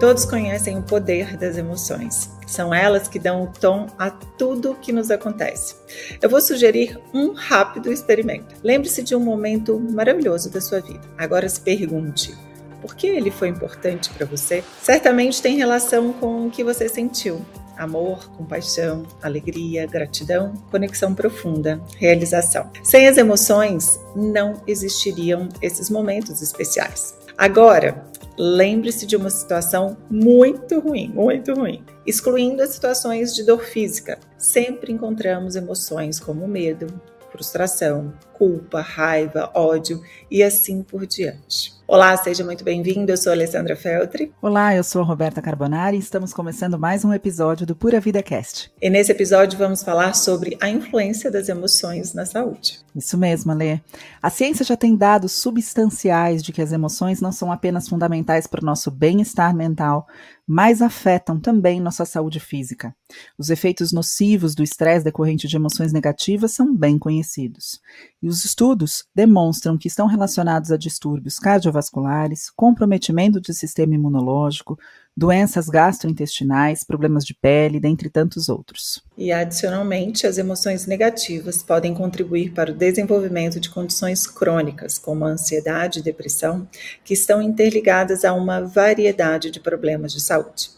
Todos 0.00 0.24
conhecem 0.24 0.78
o 0.78 0.82
poder 0.82 1.36
das 1.36 1.58
emoções. 1.58 2.30
São 2.46 2.72
elas 2.72 3.06
que 3.06 3.18
dão 3.18 3.44
o 3.44 3.46
tom 3.48 3.86
a 3.98 4.08
tudo 4.08 4.74
que 4.80 4.92
nos 4.92 5.10
acontece. 5.10 5.76
Eu 6.22 6.30
vou 6.30 6.40
sugerir 6.40 6.98
um 7.12 7.34
rápido 7.34 7.92
experimento. 7.92 8.54
Lembre-se 8.64 9.02
de 9.02 9.14
um 9.14 9.20
momento 9.20 9.78
maravilhoso 9.78 10.48
da 10.48 10.58
sua 10.58 10.80
vida. 10.80 11.02
Agora 11.18 11.46
se 11.46 11.60
pergunte: 11.60 12.34
por 12.80 12.94
que 12.96 13.08
ele 13.08 13.30
foi 13.30 13.48
importante 13.48 14.08
para 14.08 14.24
você? 14.24 14.64
Certamente 14.80 15.42
tem 15.42 15.58
relação 15.58 16.14
com 16.14 16.46
o 16.46 16.50
que 16.50 16.64
você 16.64 16.88
sentiu. 16.88 17.44
Amor, 17.76 18.30
compaixão, 18.30 19.06
alegria, 19.22 19.86
gratidão, 19.86 20.54
conexão 20.70 21.14
profunda, 21.14 21.78
realização. 21.98 22.70
Sem 22.82 23.06
as 23.06 23.18
emoções, 23.18 24.00
não 24.16 24.62
existiriam 24.66 25.46
esses 25.60 25.90
momentos 25.90 26.40
especiais. 26.40 27.14
Agora, 27.36 28.04
lembre-se 28.38 29.06
de 29.06 29.16
uma 29.16 29.30
situação 29.30 29.96
muito 30.10 30.78
ruim, 30.80 31.08
muito 31.08 31.52
ruim. 31.54 31.84
Excluindo 32.06 32.62
as 32.62 32.70
situações 32.70 33.34
de 33.34 33.44
dor 33.44 33.62
física, 33.62 34.18
sempre 34.38 34.92
encontramos 34.92 35.56
emoções 35.56 36.18
como 36.18 36.48
medo, 36.48 36.86
frustração, 37.30 38.12
culpa, 38.32 38.80
raiva, 38.80 39.50
ódio 39.54 40.02
e 40.30 40.42
assim 40.42 40.82
por 40.82 41.06
diante. 41.06 41.79
Olá, 41.92 42.16
seja 42.16 42.44
muito 42.44 42.62
bem-vindo. 42.62 43.10
Eu 43.10 43.16
sou 43.16 43.32
Alessandra 43.32 43.74
Feltri. 43.74 44.32
Olá, 44.40 44.76
eu 44.76 44.84
sou 44.84 45.02
Roberta 45.02 45.42
Carbonari 45.42 45.96
e 45.96 45.98
estamos 45.98 46.32
começando 46.32 46.78
mais 46.78 47.04
um 47.04 47.12
episódio 47.12 47.66
do 47.66 47.74
Pura 47.74 47.98
Vida 47.98 48.22
Cast. 48.22 48.70
E 48.80 48.88
nesse 48.88 49.10
episódio 49.10 49.58
vamos 49.58 49.82
falar 49.82 50.14
sobre 50.14 50.56
a 50.60 50.70
influência 50.70 51.32
das 51.32 51.48
emoções 51.48 52.14
na 52.14 52.24
saúde. 52.24 52.78
Isso 52.94 53.18
mesmo, 53.18 53.50
Alê. 53.50 53.80
A 54.22 54.30
ciência 54.30 54.64
já 54.64 54.76
tem 54.76 54.94
dados 54.94 55.32
substanciais 55.32 56.44
de 56.44 56.52
que 56.52 56.62
as 56.62 56.70
emoções 56.70 57.20
não 57.20 57.32
são 57.32 57.50
apenas 57.50 57.88
fundamentais 57.88 58.46
para 58.46 58.62
o 58.62 58.64
nosso 58.64 58.88
bem-estar 58.88 59.52
mental, 59.52 60.06
mas 60.52 60.82
afetam 60.82 61.38
também 61.38 61.80
nossa 61.80 62.04
saúde 62.04 62.40
física. 62.40 62.92
Os 63.38 63.50
efeitos 63.50 63.92
nocivos 63.92 64.52
do 64.52 64.64
estresse 64.64 65.04
decorrente 65.04 65.46
de 65.46 65.54
emoções 65.54 65.92
negativas 65.92 66.50
são 66.50 66.74
bem 66.74 66.98
conhecidos. 66.98 67.80
E 68.20 68.26
os 68.26 68.44
estudos 68.44 69.04
demonstram 69.14 69.78
que 69.78 69.86
estão 69.86 70.08
relacionados 70.08 70.72
a 70.72 70.76
distúrbios 70.76 71.38
cardiovasculares, 71.38 72.50
comprometimento 72.50 73.40
do 73.40 73.52
sistema 73.54 73.94
imunológico, 73.94 74.76
doenças 75.20 75.66
gastrointestinais, 75.66 76.82
problemas 76.82 77.26
de 77.26 77.34
pele, 77.34 77.78
dentre 77.78 78.08
tantos 78.08 78.48
outros. 78.48 79.04
E, 79.18 79.30
adicionalmente, 79.30 80.26
as 80.26 80.38
emoções 80.38 80.86
negativas 80.86 81.62
podem 81.62 81.92
contribuir 81.92 82.54
para 82.54 82.70
o 82.70 82.74
desenvolvimento 82.74 83.60
de 83.60 83.68
condições 83.68 84.26
crônicas, 84.26 84.98
como 84.98 85.26
a 85.26 85.28
ansiedade 85.28 85.98
e 85.98 86.02
depressão, 86.02 86.66
que 87.04 87.12
estão 87.12 87.42
interligadas 87.42 88.24
a 88.24 88.32
uma 88.32 88.62
variedade 88.62 89.50
de 89.50 89.60
problemas 89.60 90.14
de 90.14 90.22
saúde. 90.22 90.70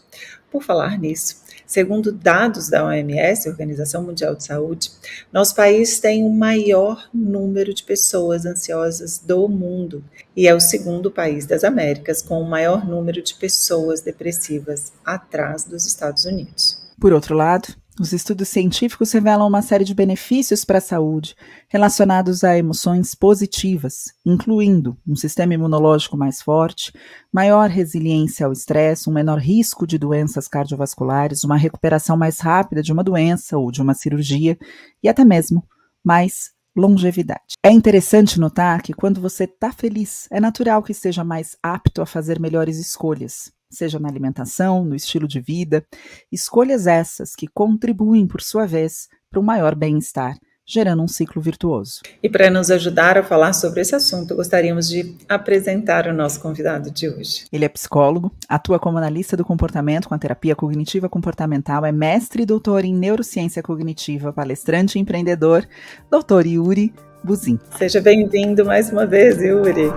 Por 0.51 0.61
falar 0.61 0.99
nisso, 0.99 1.42
Segundo 1.65 2.11
dados 2.11 2.69
da 2.69 2.85
OMS, 2.85 3.49
Organização 3.49 4.03
Mundial 4.03 4.35
de 4.35 4.45
Saúde, 4.45 4.91
nosso 5.31 5.55
país 5.55 5.99
tem 5.99 6.23
o 6.23 6.29
maior 6.29 7.09
número 7.13 7.73
de 7.73 7.83
pessoas 7.83 8.45
ansiosas 8.45 9.19
do 9.19 9.47
mundo 9.47 10.03
e 10.35 10.47
é 10.47 10.53
o 10.53 10.59
segundo 10.59 11.11
país 11.11 11.45
das 11.45 11.63
Américas 11.63 12.21
com 12.21 12.41
o 12.41 12.49
maior 12.49 12.85
número 12.85 13.21
de 13.21 13.33
pessoas 13.35 14.01
depressivas, 14.01 14.91
atrás 15.05 15.63
dos 15.63 15.85
Estados 15.85 16.25
Unidos. 16.25 16.81
Por 16.99 17.13
outro 17.13 17.35
lado, 17.35 17.67
os 17.99 18.11
estudos 18.11 18.49
científicos 18.49 19.11
revelam 19.11 19.47
uma 19.47 19.61
série 19.61 19.83
de 19.83 19.93
benefícios 19.93 20.65
para 20.65 20.79
a 20.79 20.81
saúde 20.81 21.35
relacionados 21.69 22.43
a 22.43 22.57
emoções 22.57 23.13
positivas, 23.13 24.13
incluindo 24.25 24.97
um 25.07 25.15
sistema 25.15 25.53
imunológico 25.53 26.17
mais 26.17 26.41
forte, 26.41 26.91
maior 27.31 27.69
resiliência 27.69 28.45
ao 28.45 28.51
estresse, 28.51 29.09
um 29.09 29.13
menor 29.13 29.37
risco 29.37 29.85
de 29.85 29.97
doenças 29.97 30.47
cardiovasculares, 30.47 31.43
uma 31.43 31.55
recuperação 31.55 32.17
mais 32.17 32.39
rápida 32.39 32.81
de 32.81 32.91
uma 32.91 33.03
doença 33.03 33.57
ou 33.57 33.71
de 33.71 33.81
uma 33.81 33.93
cirurgia 33.93 34.57
e 35.03 35.07
até 35.07 35.23
mesmo 35.23 35.63
mais 36.03 36.51
longevidade. 36.75 37.55
É 37.63 37.71
interessante 37.71 38.39
notar 38.39 38.81
que 38.81 38.93
quando 38.93 39.21
você 39.21 39.43
está 39.43 39.71
feliz, 39.71 40.27
é 40.31 40.39
natural 40.39 40.81
que 40.81 40.91
esteja 40.91 41.23
mais 41.23 41.55
apto 41.61 42.01
a 42.01 42.05
fazer 42.05 42.39
melhores 42.39 42.77
escolhas 42.77 43.51
seja 43.75 43.99
na 43.99 44.07
alimentação, 44.07 44.83
no 44.85 44.95
estilo 44.95 45.27
de 45.27 45.39
vida, 45.39 45.85
escolhas 46.31 46.87
essas 46.87 47.35
que 47.35 47.47
contribuem, 47.47 48.27
por 48.27 48.41
sua 48.41 48.65
vez, 48.65 49.07
para 49.29 49.39
um 49.39 49.43
maior 49.43 49.75
bem-estar, 49.75 50.37
gerando 50.65 51.03
um 51.03 51.07
ciclo 51.07 51.41
virtuoso. 51.41 52.01
E 52.21 52.29
para 52.29 52.49
nos 52.49 52.71
ajudar 52.71 53.17
a 53.17 53.23
falar 53.23 53.53
sobre 53.53 53.81
esse 53.81 53.95
assunto, 53.95 54.35
gostaríamos 54.35 54.87
de 54.87 55.15
apresentar 55.27 56.07
o 56.07 56.13
nosso 56.13 56.39
convidado 56.39 56.89
de 56.89 57.09
hoje. 57.09 57.45
Ele 57.51 57.65
é 57.65 57.69
psicólogo, 57.69 58.31
atua 58.47 58.79
como 58.79 58.97
analista 58.97 59.35
do 59.35 59.43
comportamento 59.43 60.07
com 60.07 60.15
a 60.15 60.19
terapia 60.19 60.55
cognitiva 60.55 61.09
comportamental, 61.09 61.85
é 61.85 61.91
mestre 61.91 62.43
e 62.43 62.45
doutor 62.45 62.85
em 62.85 62.93
neurociência 62.93 63.61
cognitiva, 63.61 64.31
palestrante 64.31 64.97
e 64.97 65.01
empreendedor, 65.01 65.67
doutor 66.09 66.45
Yuri 66.45 66.93
Buzin. 67.23 67.57
Seja 67.77 68.01
bem-vindo 68.01 68.65
mais 68.65 68.91
uma 68.91 69.05
vez, 69.05 69.41
Yuri. 69.41 69.91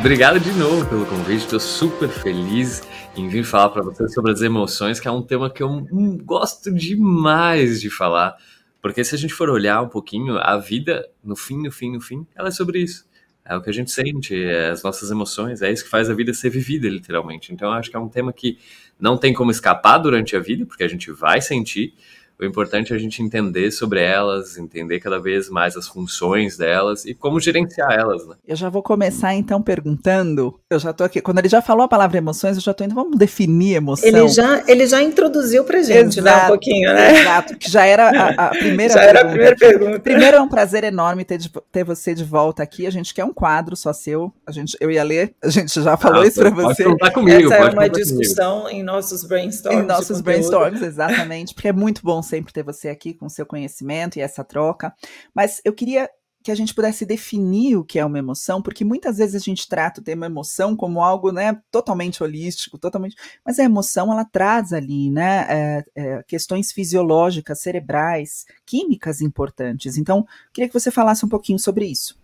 Obrigado 0.00 0.40
de 0.40 0.50
novo 0.52 0.84
pelo 0.86 1.06
convite, 1.06 1.44
estou 1.44 1.60
super 1.60 2.08
feliz 2.08 2.82
em 3.16 3.28
vir 3.28 3.44
falar 3.44 3.70
para 3.70 3.82
você 3.82 4.08
sobre 4.08 4.32
as 4.32 4.42
emoções, 4.42 4.98
que 4.98 5.08
é 5.08 5.10
um 5.10 5.22
tema 5.22 5.50
que 5.50 5.62
eu 5.62 5.68
hum, 5.68 6.18
gosto 6.18 6.72
demais 6.72 7.80
de 7.80 7.88
falar, 7.90 8.36
porque 8.82 9.04
se 9.04 9.14
a 9.14 9.18
gente 9.18 9.32
for 9.32 9.48
olhar 9.48 9.80
um 9.82 9.88
pouquinho, 9.88 10.36
a 10.38 10.56
vida, 10.56 11.08
no 11.22 11.36
fim, 11.36 11.62
no 11.62 11.72
fim, 11.72 11.92
no 11.92 12.00
fim, 12.00 12.26
ela 12.34 12.48
é 12.48 12.52
sobre 12.52 12.80
isso. 12.80 13.06
É 13.44 13.56
o 13.56 13.62
que 13.62 13.68
a 13.68 13.72
gente 13.72 13.90
sente, 13.90 14.34
é 14.34 14.70
as 14.70 14.82
nossas 14.82 15.10
emoções, 15.10 15.60
é 15.60 15.70
isso 15.70 15.84
que 15.84 15.90
faz 15.90 16.08
a 16.08 16.14
vida 16.14 16.32
ser 16.32 16.50
vivida, 16.50 16.88
literalmente. 16.88 17.52
Então, 17.52 17.70
acho 17.72 17.90
que 17.90 17.96
é 17.96 17.98
um 17.98 18.08
tema 18.08 18.32
que 18.32 18.58
não 18.98 19.16
tem 19.16 19.34
como 19.34 19.50
escapar 19.50 19.98
durante 19.98 20.34
a 20.34 20.40
vida, 20.40 20.64
porque 20.64 20.82
a 20.82 20.88
gente 20.88 21.10
vai 21.12 21.40
sentir, 21.40 21.94
o 22.38 22.44
importante 22.44 22.92
é 22.92 22.96
a 22.96 22.98
gente 22.98 23.22
entender 23.22 23.70
sobre 23.70 24.02
elas, 24.02 24.58
entender 24.58 25.00
cada 25.00 25.20
vez 25.20 25.48
mais 25.48 25.76
as 25.76 25.86
funções 25.86 26.56
delas 26.56 27.04
e 27.04 27.14
como 27.14 27.38
gerenciar 27.38 27.92
elas, 27.92 28.26
né? 28.26 28.34
Eu 28.46 28.56
já 28.56 28.68
vou 28.68 28.82
começar 28.82 29.34
então 29.34 29.62
perguntando. 29.62 30.58
Eu 30.68 30.78
já 30.78 30.92
tô 30.92 31.04
aqui. 31.04 31.20
Quando 31.20 31.38
ele 31.38 31.48
já 31.48 31.62
falou 31.62 31.84
a 31.84 31.88
palavra 31.88 32.18
emoções, 32.18 32.56
eu 32.56 32.62
já 32.62 32.74
tô 32.74 32.84
indo. 32.84 32.94
Vamos 32.94 33.16
definir 33.18 33.76
emoção. 33.76 34.08
Ele 34.08 34.28
já, 34.28 34.64
ele 34.66 34.86
já 34.86 35.02
introduziu 35.02 35.64
pra 35.64 35.82
gente, 35.82 36.18
exato, 36.18 36.22
né? 36.22 36.44
Um 36.44 36.48
pouquinho, 36.48 36.92
né? 36.92 37.20
Exato, 37.20 37.56
que 37.56 37.70
já 37.70 37.86
era 37.86 38.10
a, 38.10 38.46
a 38.46 38.50
primeira 38.50 38.94
já 38.94 39.00
pergunta. 39.00 39.18
era 39.18 39.20
a 39.20 39.30
primeira 39.30 39.56
pergunta. 39.56 40.00
Primeiro 40.00 40.36
é 40.36 40.40
um 40.40 40.48
prazer 40.48 40.84
enorme 40.84 41.24
ter, 41.24 41.38
de, 41.38 41.50
ter 41.70 41.84
você 41.84 42.14
de 42.14 42.24
volta 42.24 42.62
aqui. 42.62 42.86
A 42.86 42.90
gente 42.90 43.14
quer 43.14 43.24
um 43.24 43.32
quadro 43.32 43.76
só 43.76 43.92
seu. 43.92 44.32
A 44.46 44.50
gente, 44.50 44.76
eu 44.80 44.90
ia 44.90 45.02
ler, 45.02 45.34
a 45.42 45.48
gente 45.48 45.80
já 45.80 45.96
falou 45.96 46.22
ah, 46.22 46.26
isso 46.26 46.40
pra 46.40 46.50
você. 46.50 46.84
Pode 46.84 47.14
comigo, 47.14 47.52
Essa 47.52 47.62
pode 47.62 47.76
é 47.76 47.78
uma 47.78 47.88
discussão 47.88 48.62
comigo. 48.62 48.78
em 48.78 48.82
nossos 48.82 49.24
brainstorms. 49.24 49.82
Em 49.82 49.86
nossos 49.86 50.20
brainstorms, 50.20 50.82
exatamente, 50.82 51.54
porque 51.54 51.68
é 51.68 51.72
muito 51.72 52.02
bom 52.02 52.22
sempre 52.24 52.52
ter 52.52 52.64
você 52.64 52.88
aqui 52.88 53.14
com 53.14 53.28
seu 53.28 53.46
conhecimento 53.46 54.18
e 54.18 54.22
essa 54.22 54.42
troca. 54.42 54.92
Mas 55.34 55.60
eu 55.64 55.72
queria 55.72 56.10
que 56.44 56.50
a 56.50 56.54
gente 56.54 56.74
pudesse 56.74 57.06
definir 57.06 57.74
o 57.76 57.84
que 57.84 57.98
é 57.98 58.04
uma 58.04 58.18
emoção, 58.18 58.60
porque 58.60 58.84
muitas 58.84 59.16
vezes 59.16 59.34
a 59.34 59.38
gente 59.38 59.66
trata 59.66 60.02
o 60.02 60.04
tema 60.04 60.26
emoção 60.26 60.76
como 60.76 61.02
algo, 61.02 61.32
né, 61.32 61.58
totalmente 61.70 62.22
holístico, 62.22 62.76
totalmente, 62.76 63.16
mas 63.42 63.58
a 63.58 63.64
emoção 63.64 64.12
ela 64.12 64.26
traz 64.26 64.70
ali, 64.70 65.10
né, 65.10 65.46
é, 65.48 65.84
é, 65.96 66.22
questões 66.24 66.70
fisiológicas, 66.70 67.62
cerebrais, 67.62 68.44
químicas 68.66 69.22
importantes. 69.22 69.96
Então, 69.96 70.26
queria 70.52 70.68
que 70.68 70.78
você 70.78 70.90
falasse 70.90 71.24
um 71.24 71.30
pouquinho 71.30 71.58
sobre 71.58 71.86
isso. 71.86 72.14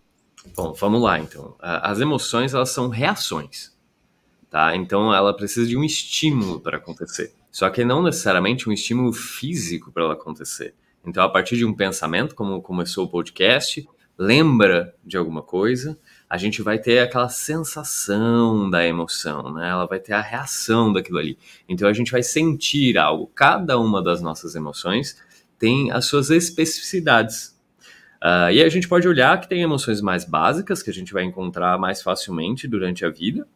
Bom, 0.55 0.75
vamos 0.75 1.01
lá, 1.01 1.19
então. 1.19 1.57
As 1.59 1.99
emoções 1.99 2.53
elas 2.53 2.71
são 2.71 2.89
reações, 2.89 3.75
tá? 4.51 4.77
Então, 4.77 5.15
ela 5.15 5.35
precisa 5.35 5.67
de 5.67 5.79
um 5.79 5.85
estímulo 5.85 6.61
para 6.61 6.77
acontecer. 6.77 7.33
Só 7.51 7.69
que 7.71 7.85
não 7.85 8.03
necessariamente 8.03 8.69
um 8.69 8.73
estímulo 8.73 9.13
físico 9.13 9.91
para 9.91 10.05
ela 10.05 10.13
acontecer. 10.15 10.75
Então, 11.05 11.23
a 11.23 11.29
partir 11.29 11.57
de 11.57 11.65
um 11.65 11.75
pensamento, 11.75 12.35
como 12.35 12.61
começou 12.61 13.07
o 13.07 13.09
podcast, 13.09 13.87
lembra 14.17 14.95
de 15.05 15.17
alguma 15.17 15.43
coisa, 15.43 15.99
a 16.29 16.37
gente 16.37 16.63
vai 16.63 16.79
ter 16.79 17.01
aquela 17.01 17.29
sensação 17.29 18.69
da 18.69 18.87
emoção, 18.87 19.53
né? 19.55 19.71
Ela 19.71 19.87
vai 19.87 19.99
ter 19.99 20.13
a 20.13 20.21
reação 20.21 20.93
daquilo 20.93 21.19
ali. 21.19 21.39
Então, 21.69 21.89
a 21.89 21.93
gente 21.93 22.13
vai 22.13 22.23
sentir 22.23 22.99
algo. 22.99 23.27
Cada 23.35 23.79
uma 23.79 24.03
das 24.03 24.21
nossas 24.21 24.55
emoções 24.55 25.17
tem 25.59 25.91
as 25.91 26.05
suas 26.05 26.31
especificidades. 26.31 27.59
Uh, 28.23 28.53
e 28.53 28.63
a 28.63 28.69
gente 28.69 28.87
pode 28.87 29.09
olhar 29.09 29.41
que 29.41 29.49
tem 29.49 29.63
emoções 29.63 30.03
mais 30.03 30.27
básicas 30.27 30.83
que 30.83 30.91
a 30.91 30.93
gente 30.93 31.13
vai 31.13 31.25
encontrar 31.25 31.79
mais 31.79 32.03
facilmente 32.03 32.69
durante 32.69 33.05
a 33.05 33.11
vida, 33.11 33.49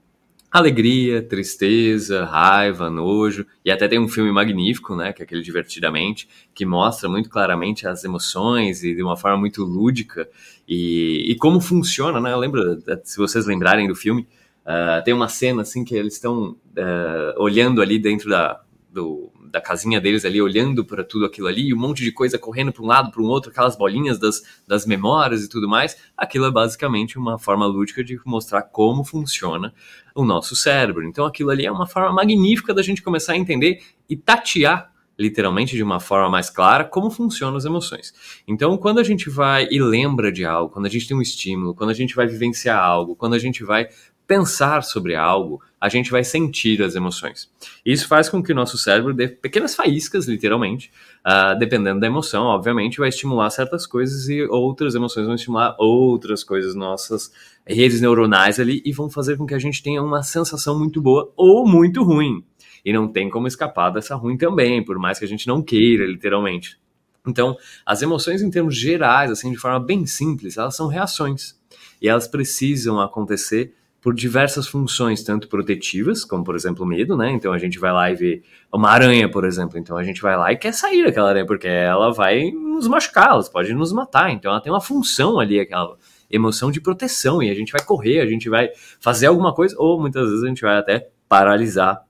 alegria, 0.54 1.20
tristeza, 1.20 2.24
raiva, 2.24 2.88
nojo, 2.88 3.44
e 3.64 3.72
até 3.72 3.88
tem 3.88 3.98
um 3.98 4.06
filme 4.06 4.30
magnífico, 4.30 4.94
né, 4.94 5.12
que 5.12 5.20
é 5.20 5.24
aquele 5.24 5.42
Divertidamente, 5.42 6.28
que 6.54 6.64
mostra 6.64 7.08
muito 7.08 7.28
claramente 7.28 7.88
as 7.88 8.04
emoções 8.04 8.84
e 8.84 8.94
de 8.94 9.02
uma 9.02 9.16
forma 9.16 9.36
muito 9.36 9.64
lúdica. 9.64 10.28
E, 10.68 11.24
e 11.28 11.34
como 11.34 11.60
funciona, 11.60 12.20
né, 12.20 12.32
eu 12.32 12.38
lembro, 12.38 12.80
se 13.02 13.16
vocês 13.16 13.46
lembrarem 13.46 13.88
do 13.88 13.96
filme, 13.96 14.28
uh, 14.64 15.02
tem 15.04 15.12
uma 15.12 15.28
cena 15.28 15.62
assim 15.62 15.84
que 15.84 15.96
eles 15.96 16.14
estão 16.14 16.50
uh, 16.50 17.42
olhando 17.42 17.82
ali 17.82 17.98
dentro 17.98 18.30
da, 18.30 18.60
do, 18.92 19.32
da 19.44 19.60
casinha 19.60 20.00
deles 20.00 20.24
ali, 20.24 20.40
olhando 20.40 20.84
para 20.84 21.04
tudo 21.04 21.24
aquilo 21.24 21.46
ali, 21.46 21.72
um 21.72 21.78
monte 21.78 22.02
de 22.02 22.10
coisa 22.10 22.38
correndo 22.38 22.72
para 22.72 22.82
um 22.82 22.86
lado, 22.86 23.10
para 23.10 23.22
um 23.22 23.26
outro, 23.26 23.50
aquelas 23.50 23.76
bolinhas 23.76 24.18
das, 24.18 24.42
das 24.66 24.86
memórias 24.86 25.44
e 25.44 25.48
tudo 25.48 25.68
mais, 25.68 25.96
aquilo 26.16 26.46
é 26.46 26.50
basicamente 26.50 27.18
uma 27.18 27.38
forma 27.38 27.66
lúdica 27.66 28.02
de 28.02 28.18
mostrar 28.24 28.62
como 28.62 29.04
funciona 29.04 29.72
o 30.14 30.24
nosso 30.24 30.56
cérebro. 30.56 31.04
Então 31.04 31.24
aquilo 31.24 31.50
ali 31.50 31.66
é 31.66 31.72
uma 31.72 31.86
forma 31.86 32.12
magnífica 32.12 32.72
da 32.72 32.82
gente 32.82 33.02
começar 33.02 33.34
a 33.34 33.36
entender 33.36 33.80
e 34.08 34.16
tatear 34.16 34.94
literalmente 35.18 35.76
de 35.76 35.82
uma 35.82 36.00
forma 36.00 36.28
mais 36.28 36.50
clara 36.50 36.84
como 36.84 37.10
funcionam 37.10 37.56
as 37.56 37.64
emoções. 37.64 38.12
Então, 38.46 38.76
quando 38.76 38.98
a 38.98 39.04
gente 39.04 39.30
vai 39.30 39.68
e 39.70 39.80
lembra 39.80 40.32
de 40.32 40.44
algo, 40.44 40.72
quando 40.72 40.86
a 40.86 40.88
gente 40.88 41.06
tem 41.06 41.16
um 41.16 41.22
estímulo, 41.22 41.74
quando 41.74 41.90
a 41.90 41.94
gente 41.94 42.14
vai 42.14 42.26
vivenciar 42.26 42.82
algo, 42.82 43.14
quando 43.14 43.34
a 43.34 43.38
gente 43.38 43.62
vai 43.62 43.88
pensar 44.26 44.82
sobre 44.82 45.14
algo, 45.14 45.60
a 45.80 45.88
gente 45.88 46.10
vai 46.10 46.24
sentir 46.24 46.82
as 46.82 46.94
emoções. 46.94 47.50
Isso 47.84 48.08
faz 48.08 48.28
com 48.28 48.42
que 48.42 48.52
o 48.52 48.54
nosso 48.54 48.78
cérebro 48.78 49.12
dê 49.12 49.28
pequenas 49.28 49.74
faíscas, 49.74 50.26
literalmente, 50.26 50.90
uh, 51.26 51.58
dependendo 51.58 52.00
da 52.00 52.06
emoção, 52.06 52.44
obviamente, 52.44 52.98
vai 52.98 53.10
estimular 53.10 53.50
certas 53.50 53.86
coisas 53.86 54.28
e 54.28 54.42
outras 54.44 54.94
emoções 54.94 55.26
vão 55.26 55.34
estimular 55.34 55.76
outras 55.78 56.42
coisas, 56.42 56.74
nossas 56.74 57.30
redes 57.66 58.00
neuronais 58.00 58.58
ali, 58.58 58.82
e 58.84 58.92
vão 58.92 59.10
fazer 59.10 59.36
com 59.36 59.46
que 59.46 59.54
a 59.54 59.58
gente 59.58 59.82
tenha 59.82 60.02
uma 60.02 60.22
sensação 60.22 60.78
muito 60.78 61.02
boa 61.02 61.30
ou 61.36 61.66
muito 61.66 62.02
ruim. 62.02 62.42
E 62.82 62.92
não 62.92 63.06
tem 63.06 63.28
como 63.28 63.46
escapar 63.46 63.90
dessa 63.90 64.14
ruim 64.14 64.36
também, 64.38 64.82
por 64.82 64.98
mais 64.98 65.18
que 65.18 65.24
a 65.24 65.28
gente 65.28 65.46
não 65.46 65.62
queira, 65.62 66.06
literalmente. 66.06 66.78
Então, 67.26 67.56
as 67.84 68.02
emoções, 68.02 68.42
em 68.42 68.50
termos 68.50 68.76
gerais, 68.76 69.30
assim, 69.30 69.50
de 69.50 69.56
forma 69.58 69.80
bem 69.80 70.06
simples, 70.06 70.58
elas 70.58 70.76
são 70.76 70.86
reações. 70.86 71.58
E 72.00 72.08
elas 72.08 72.28
precisam 72.28 73.00
acontecer 73.00 73.74
por 74.04 74.14
diversas 74.14 74.68
funções, 74.68 75.22
tanto 75.22 75.48
protetivas, 75.48 76.26
como 76.26 76.44
por 76.44 76.54
exemplo 76.54 76.84
medo, 76.84 77.16
né? 77.16 77.32
Então 77.32 77.54
a 77.54 77.58
gente 77.58 77.78
vai 77.78 77.90
lá 77.90 78.10
e 78.10 78.14
vê 78.14 78.42
uma 78.70 78.90
aranha, 78.90 79.30
por 79.30 79.46
exemplo. 79.46 79.78
Então 79.78 79.96
a 79.96 80.04
gente 80.04 80.20
vai 80.20 80.36
lá 80.36 80.52
e 80.52 80.58
quer 80.58 80.74
sair 80.74 81.02
daquela 81.02 81.30
aranha, 81.30 81.46
porque 81.46 81.66
ela 81.66 82.12
vai 82.12 82.50
nos 82.50 82.86
machucar, 82.86 83.30
ela 83.30 83.42
pode 83.44 83.72
nos 83.72 83.94
matar. 83.94 84.30
Então 84.30 84.50
ela 84.50 84.60
tem 84.60 84.70
uma 84.70 84.80
função 84.82 85.40
ali, 85.40 85.58
aquela 85.58 85.96
emoção 86.30 86.70
de 86.70 86.82
proteção, 86.82 87.42
e 87.42 87.48
a 87.48 87.54
gente 87.54 87.72
vai 87.72 87.82
correr, 87.82 88.20
a 88.20 88.26
gente 88.26 88.46
vai 88.50 88.68
fazer 89.00 89.24
alguma 89.24 89.54
coisa, 89.54 89.74
ou 89.78 89.98
muitas 89.98 90.28
vezes 90.28 90.44
a 90.44 90.48
gente 90.48 90.60
vai 90.60 90.76
até 90.76 91.08
paralisar 91.26 92.02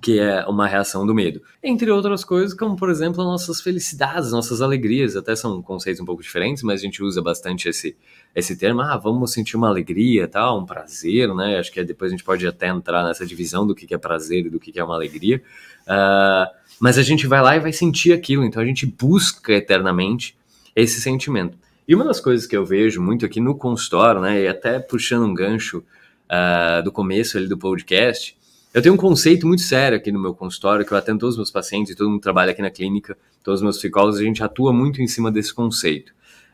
que 0.00 0.18
é 0.18 0.44
uma 0.46 0.66
reação 0.66 1.06
do 1.06 1.14
medo. 1.14 1.42
Entre 1.62 1.90
outras 1.90 2.24
coisas, 2.24 2.54
como 2.54 2.76
por 2.76 2.90
exemplo, 2.90 3.24
nossas 3.24 3.60
felicidades, 3.60 4.30
nossas 4.30 4.62
alegrias, 4.62 5.16
até 5.16 5.34
são 5.34 5.60
conceitos 5.62 6.00
um 6.00 6.04
pouco 6.04 6.22
diferentes, 6.22 6.62
mas 6.62 6.80
a 6.80 6.84
gente 6.84 7.02
usa 7.02 7.20
bastante 7.20 7.68
esse, 7.68 7.96
esse 8.34 8.56
termo, 8.56 8.82
ah, 8.82 8.96
vamos 8.96 9.32
sentir 9.32 9.56
uma 9.56 9.68
alegria, 9.68 10.28
tal, 10.28 10.60
um 10.60 10.66
prazer, 10.66 11.34
né? 11.34 11.58
Acho 11.58 11.72
que 11.72 11.82
depois 11.82 12.10
a 12.10 12.14
gente 12.14 12.24
pode 12.24 12.46
até 12.46 12.68
entrar 12.68 13.04
nessa 13.04 13.26
divisão 13.26 13.66
do 13.66 13.74
que 13.74 13.92
é 13.92 13.98
prazer 13.98 14.46
e 14.46 14.50
do 14.50 14.60
que 14.60 14.78
é 14.78 14.84
uma 14.84 14.94
alegria. 14.94 15.42
Uh, 15.82 16.46
mas 16.78 16.96
a 16.96 17.02
gente 17.02 17.26
vai 17.26 17.42
lá 17.42 17.56
e 17.56 17.60
vai 17.60 17.72
sentir 17.72 18.12
aquilo, 18.12 18.44
então 18.44 18.62
a 18.62 18.66
gente 18.66 18.86
busca 18.86 19.52
eternamente 19.52 20.36
esse 20.74 21.00
sentimento. 21.00 21.58
E 21.86 21.94
uma 21.94 22.04
das 22.04 22.20
coisas 22.20 22.46
que 22.46 22.56
eu 22.56 22.64
vejo 22.64 23.02
muito 23.02 23.26
aqui 23.26 23.40
no 23.40 23.56
consultório, 23.56 24.20
né, 24.20 24.42
e 24.42 24.48
até 24.48 24.78
puxando 24.78 25.24
um 25.24 25.34
gancho 25.34 25.78
uh, 25.78 26.82
do 26.84 26.92
começo 26.92 27.36
ali 27.36 27.48
do 27.48 27.58
podcast, 27.58 28.38
eu 28.72 28.80
tenho 28.80 28.94
um 28.94 28.98
conceito 28.98 29.46
muito 29.46 29.62
sério 29.62 29.98
aqui 29.98 30.12
no 30.12 30.20
meu 30.20 30.34
consultório, 30.34 30.84
que 30.84 30.92
eu 30.92 30.98
atendo 30.98 31.20
todos 31.20 31.34
os 31.34 31.38
meus 31.38 31.50
pacientes, 31.50 31.92
e 31.92 31.96
todo 31.96 32.08
mundo 32.08 32.20
trabalha 32.20 32.52
aqui 32.52 32.62
na 32.62 32.70
clínica, 32.70 33.18
todos 33.42 33.60
os 33.60 33.64
meus 33.64 33.78
psicólogos, 33.78 34.18
a 34.18 34.22
gente 34.22 34.42
atua 34.42 34.72
muito 34.72 35.02
em 35.02 35.08
cima 35.08 35.30
desse 35.30 35.52
conceito. 35.52 36.10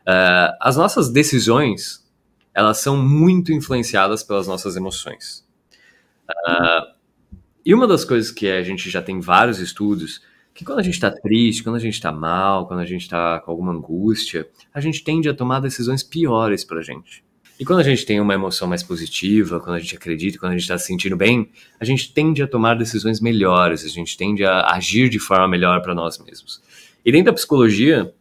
Uh, 0.07 0.55
as 0.59 0.77
nossas 0.77 1.09
decisões, 1.09 2.05
elas 2.53 2.79
são 2.79 2.97
muito 2.97 3.53
influenciadas 3.53 4.23
pelas 4.23 4.47
nossas 4.47 4.75
emoções. 4.75 5.45
Uh, 6.29 6.97
e 7.63 7.73
uma 7.73 7.85
das 7.85 8.03
coisas 8.03 8.31
que 8.31 8.49
a 8.49 8.63
gente 8.63 8.89
já 8.89 9.01
tem 9.01 9.19
vários 9.19 9.59
estudos, 9.59 10.21
que 10.53 10.65
quando 10.65 10.79
a 10.79 10.83
gente 10.83 10.95
está 10.95 11.11
triste, 11.11 11.61
quando 11.61 11.75
a 11.75 11.79
gente 11.79 11.93
está 11.93 12.11
mal, 12.11 12.65
quando 12.65 12.79
a 12.79 12.85
gente 12.85 13.01
está 13.01 13.39
com 13.41 13.51
alguma 13.51 13.73
angústia, 13.73 14.49
a 14.73 14.81
gente 14.81 15.03
tende 15.03 15.29
a 15.29 15.33
tomar 15.35 15.59
decisões 15.59 16.01
piores 16.01 16.63
para 16.63 16.79
a 16.79 16.81
gente. 16.81 17.26
E 17.59 17.65
quando 17.65 17.79
a 17.79 17.83
gente 17.83 18.05
tem 18.05 18.19
uma 18.19 18.35
emoção 18.35 18.67
mais 18.67 18.83
positiva, 18.83 19.59
quando 19.59 19.77
a 19.77 19.79
gente 19.79 19.95
acredita, 19.95 20.37
quando 20.37 20.51
a 20.51 20.55
gente 20.55 20.63
está 20.63 20.77
se 20.77 20.85
sentindo 20.85 21.17
bem, 21.17 21.49
a 21.79 21.85
gente 21.85 22.13
tende 22.13 22.43
a 22.43 22.47
tomar 22.47 22.75
decisões 22.75 23.19
melhores, 23.19 23.83
a 23.83 23.87
gente 23.87 24.15
tende 24.15 24.45
a 24.45 24.67
agir 24.67 25.09
de 25.09 25.17
forma 25.17 25.47
melhor 25.47 25.81
para 25.81 25.95
nós 25.95 26.19
mesmos. 26.19 26.61
E 27.03 27.11
dentro 27.11 27.27
da 27.27 27.33
psicologia, 27.33 28.13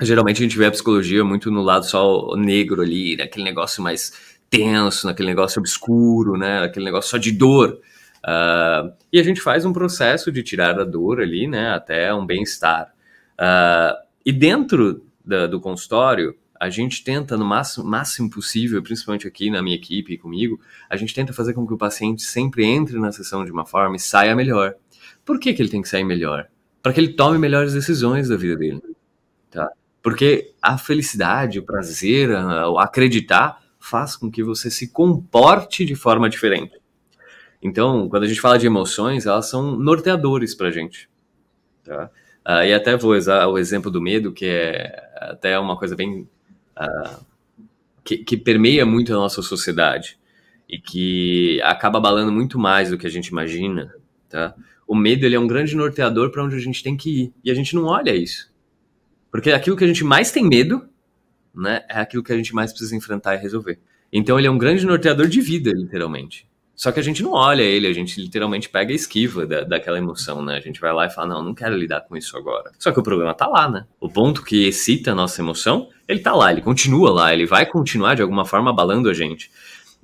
geralmente 0.00 0.38
a 0.38 0.42
gente 0.42 0.58
vê 0.58 0.66
a 0.66 0.70
psicologia 0.70 1.24
muito 1.24 1.48
no 1.48 1.62
lado 1.62 1.86
só 1.86 2.34
negro 2.34 2.82
ali, 2.82 3.16
naquele 3.16 3.44
negócio 3.44 3.80
mais 3.82 4.12
tenso, 4.50 5.06
naquele 5.06 5.28
negócio 5.28 5.60
obscuro, 5.60 6.36
né, 6.36 6.64
aquele 6.64 6.84
negócio 6.84 7.10
só 7.10 7.18
de 7.18 7.30
dor. 7.30 7.78
Uh, 8.24 8.92
e 9.12 9.20
a 9.20 9.22
gente 9.22 9.40
faz 9.40 9.64
um 9.64 9.72
processo 9.72 10.32
de 10.32 10.42
tirar 10.42 10.78
a 10.80 10.84
dor 10.84 11.20
ali, 11.20 11.46
né, 11.46 11.70
até 11.70 12.12
um 12.12 12.26
bem-estar. 12.26 12.92
Uh, 13.34 13.96
e 14.26 14.32
dentro 14.32 15.04
da, 15.24 15.46
do 15.46 15.60
consultório, 15.60 16.34
a 16.62 16.70
gente 16.70 17.02
tenta, 17.02 17.36
no 17.36 17.44
máximo, 17.44 17.84
máximo 17.84 18.30
possível, 18.30 18.80
principalmente 18.80 19.26
aqui 19.26 19.50
na 19.50 19.60
minha 19.60 19.74
equipe 19.74 20.12
e 20.12 20.16
comigo, 20.16 20.60
a 20.88 20.96
gente 20.96 21.12
tenta 21.12 21.32
fazer 21.32 21.54
com 21.54 21.66
que 21.66 21.74
o 21.74 21.76
paciente 21.76 22.22
sempre 22.22 22.64
entre 22.64 23.00
na 23.00 23.10
sessão 23.10 23.44
de 23.44 23.50
uma 23.50 23.66
forma 23.66 23.96
e 23.96 23.98
saia 23.98 24.32
melhor. 24.36 24.76
Por 25.24 25.40
que, 25.40 25.52
que 25.52 25.60
ele 25.60 25.68
tem 25.68 25.82
que 25.82 25.88
sair 25.88 26.04
melhor? 26.04 26.46
Para 26.80 26.92
que 26.92 27.00
ele 27.00 27.14
tome 27.14 27.36
melhores 27.36 27.72
decisões 27.74 28.28
da 28.28 28.36
vida 28.36 28.54
dele. 28.54 28.80
Tá? 29.50 29.68
Porque 30.00 30.54
a 30.62 30.78
felicidade, 30.78 31.58
o 31.58 31.64
prazer, 31.64 32.30
o 32.30 32.78
acreditar 32.78 33.60
faz 33.80 34.14
com 34.14 34.30
que 34.30 34.44
você 34.44 34.70
se 34.70 34.92
comporte 34.92 35.84
de 35.84 35.96
forma 35.96 36.30
diferente. 36.30 36.80
Então, 37.60 38.08
quando 38.08 38.22
a 38.22 38.28
gente 38.28 38.40
fala 38.40 38.56
de 38.56 38.66
emoções, 38.66 39.26
elas 39.26 39.50
são 39.50 39.76
norteadores 39.76 40.54
para 40.54 40.68
a 40.68 40.70
gente. 40.70 41.10
Tá? 41.82 42.08
Uh, 42.46 42.62
e 42.66 42.72
até 42.72 42.96
vou 42.96 43.16
usar 43.16 43.48
o 43.48 43.58
exemplo 43.58 43.90
do 43.90 44.00
medo, 44.00 44.32
que 44.32 44.46
é 44.46 45.10
até 45.16 45.58
uma 45.58 45.76
coisa 45.76 45.96
bem 45.96 46.28
uh, 46.78 47.24
que, 48.04 48.18
que, 48.18 48.36
permeia 48.36 48.84
muito 48.84 49.12
a 49.12 49.16
nossa 49.16 49.42
sociedade 49.42 50.18
e 50.68 50.78
que 50.78 51.60
acaba 51.62 51.98
abalando 51.98 52.32
muito 52.32 52.58
mais 52.58 52.90
do 52.90 52.98
que 52.98 53.06
a 53.06 53.10
gente 53.10 53.28
imagina, 53.28 53.94
tá? 54.28 54.54
O 54.86 54.94
medo 54.94 55.24
ele 55.24 55.36
é 55.36 55.40
um 55.40 55.46
grande 55.46 55.76
norteador 55.76 56.30
para 56.30 56.44
onde 56.44 56.56
a 56.56 56.60
gente 56.60 56.82
tem 56.82 56.96
que 56.96 57.22
ir 57.22 57.32
e 57.44 57.50
a 57.50 57.54
gente 57.54 57.74
não 57.74 57.84
olha 57.84 58.14
isso, 58.14 58.52
porque 59.30 59.50
aquilo 59.50 59.76
que 59.76 59.84
a 59.84 59.86
gente 59.88 60.04
mais 60.04 60.30
tem 60.30 60.46
medo, 60.46 60.88
né, 61.54 61.84
é 61.88 62.00
aquilo 62.00 62.22
que 62.22 62.32
a 62.32 62.36
gente 62.36 62.54
mais 62.54 62.72
precisa 62.72 62.96
enfrentar 62.96 63.34
e 63.34 63.38
resolver. 63.38 63.78
Então 64.12 64.38
ele 64.38 64.46
é 64.46 64.50
um 64.50 64.58
grande 64.58 64.84
norteador 64.84 65.26
de 65.26 65.40
vida, 65.40 65.70
literalmente. 65.70 66.46
Só 66.74 66.90
que 66.90 66.98
a 66.98 67.02
gente 67.02 67.22
não 67.22 67.32
olha 67.32 67.62
ele, 67.62 67.86
a 67.86 67.92
gente 67.92 68.20
literalmente 68.20 68.68
pega 68.68 68.92
a 68.92 68.94
esquiva 68.94 69.46
da, 69.46 69.60
daquela 69.62 69.98
emoção, 69.98 70.42
né? 70.42 70.56
A 70.56 70.60
gente 70.60 70.80
vai 70.80 70.92
lá 70.92 71.06
e 71.06 71.10
fala, 71.10 71.28
não, 71.28 71.42
não 71.42 71.54
quero 71.54 71.76
lidar 71.76 72.00
com 72.00 72.16
isso 72.16 72.36
agora. 72.36 72.72
Só 72.78 72.90
que 72.90 72.98
o 72.98 73.02
problema 73.02 73.32
tá 73.34 73.46
lá, 73.46 73.70
né? 73.70 73.86
O 74.00 74.08
ponto 74.08 74.42
que 74.42 74.66
excita 74.66 75.12
a 75.12 75.14
nossa 75.14 75.40
emoção, 75.40 75.88
ele 76.08 76.20
tá 76.20 76.34
lá, 76.34 76.50
ele 76.52 76.60
continua 76.60 77.10
lá, 77.10 77.32
ele 77.32 77.46
vai 77.46 77.66
continuar 77.66 78.14
de 78.14 78.22
alguma 78.22 78.44
forma 78.44 78.70
abalando 78.70 79.08
a 79.08 79.14
gente. 79.14 79.50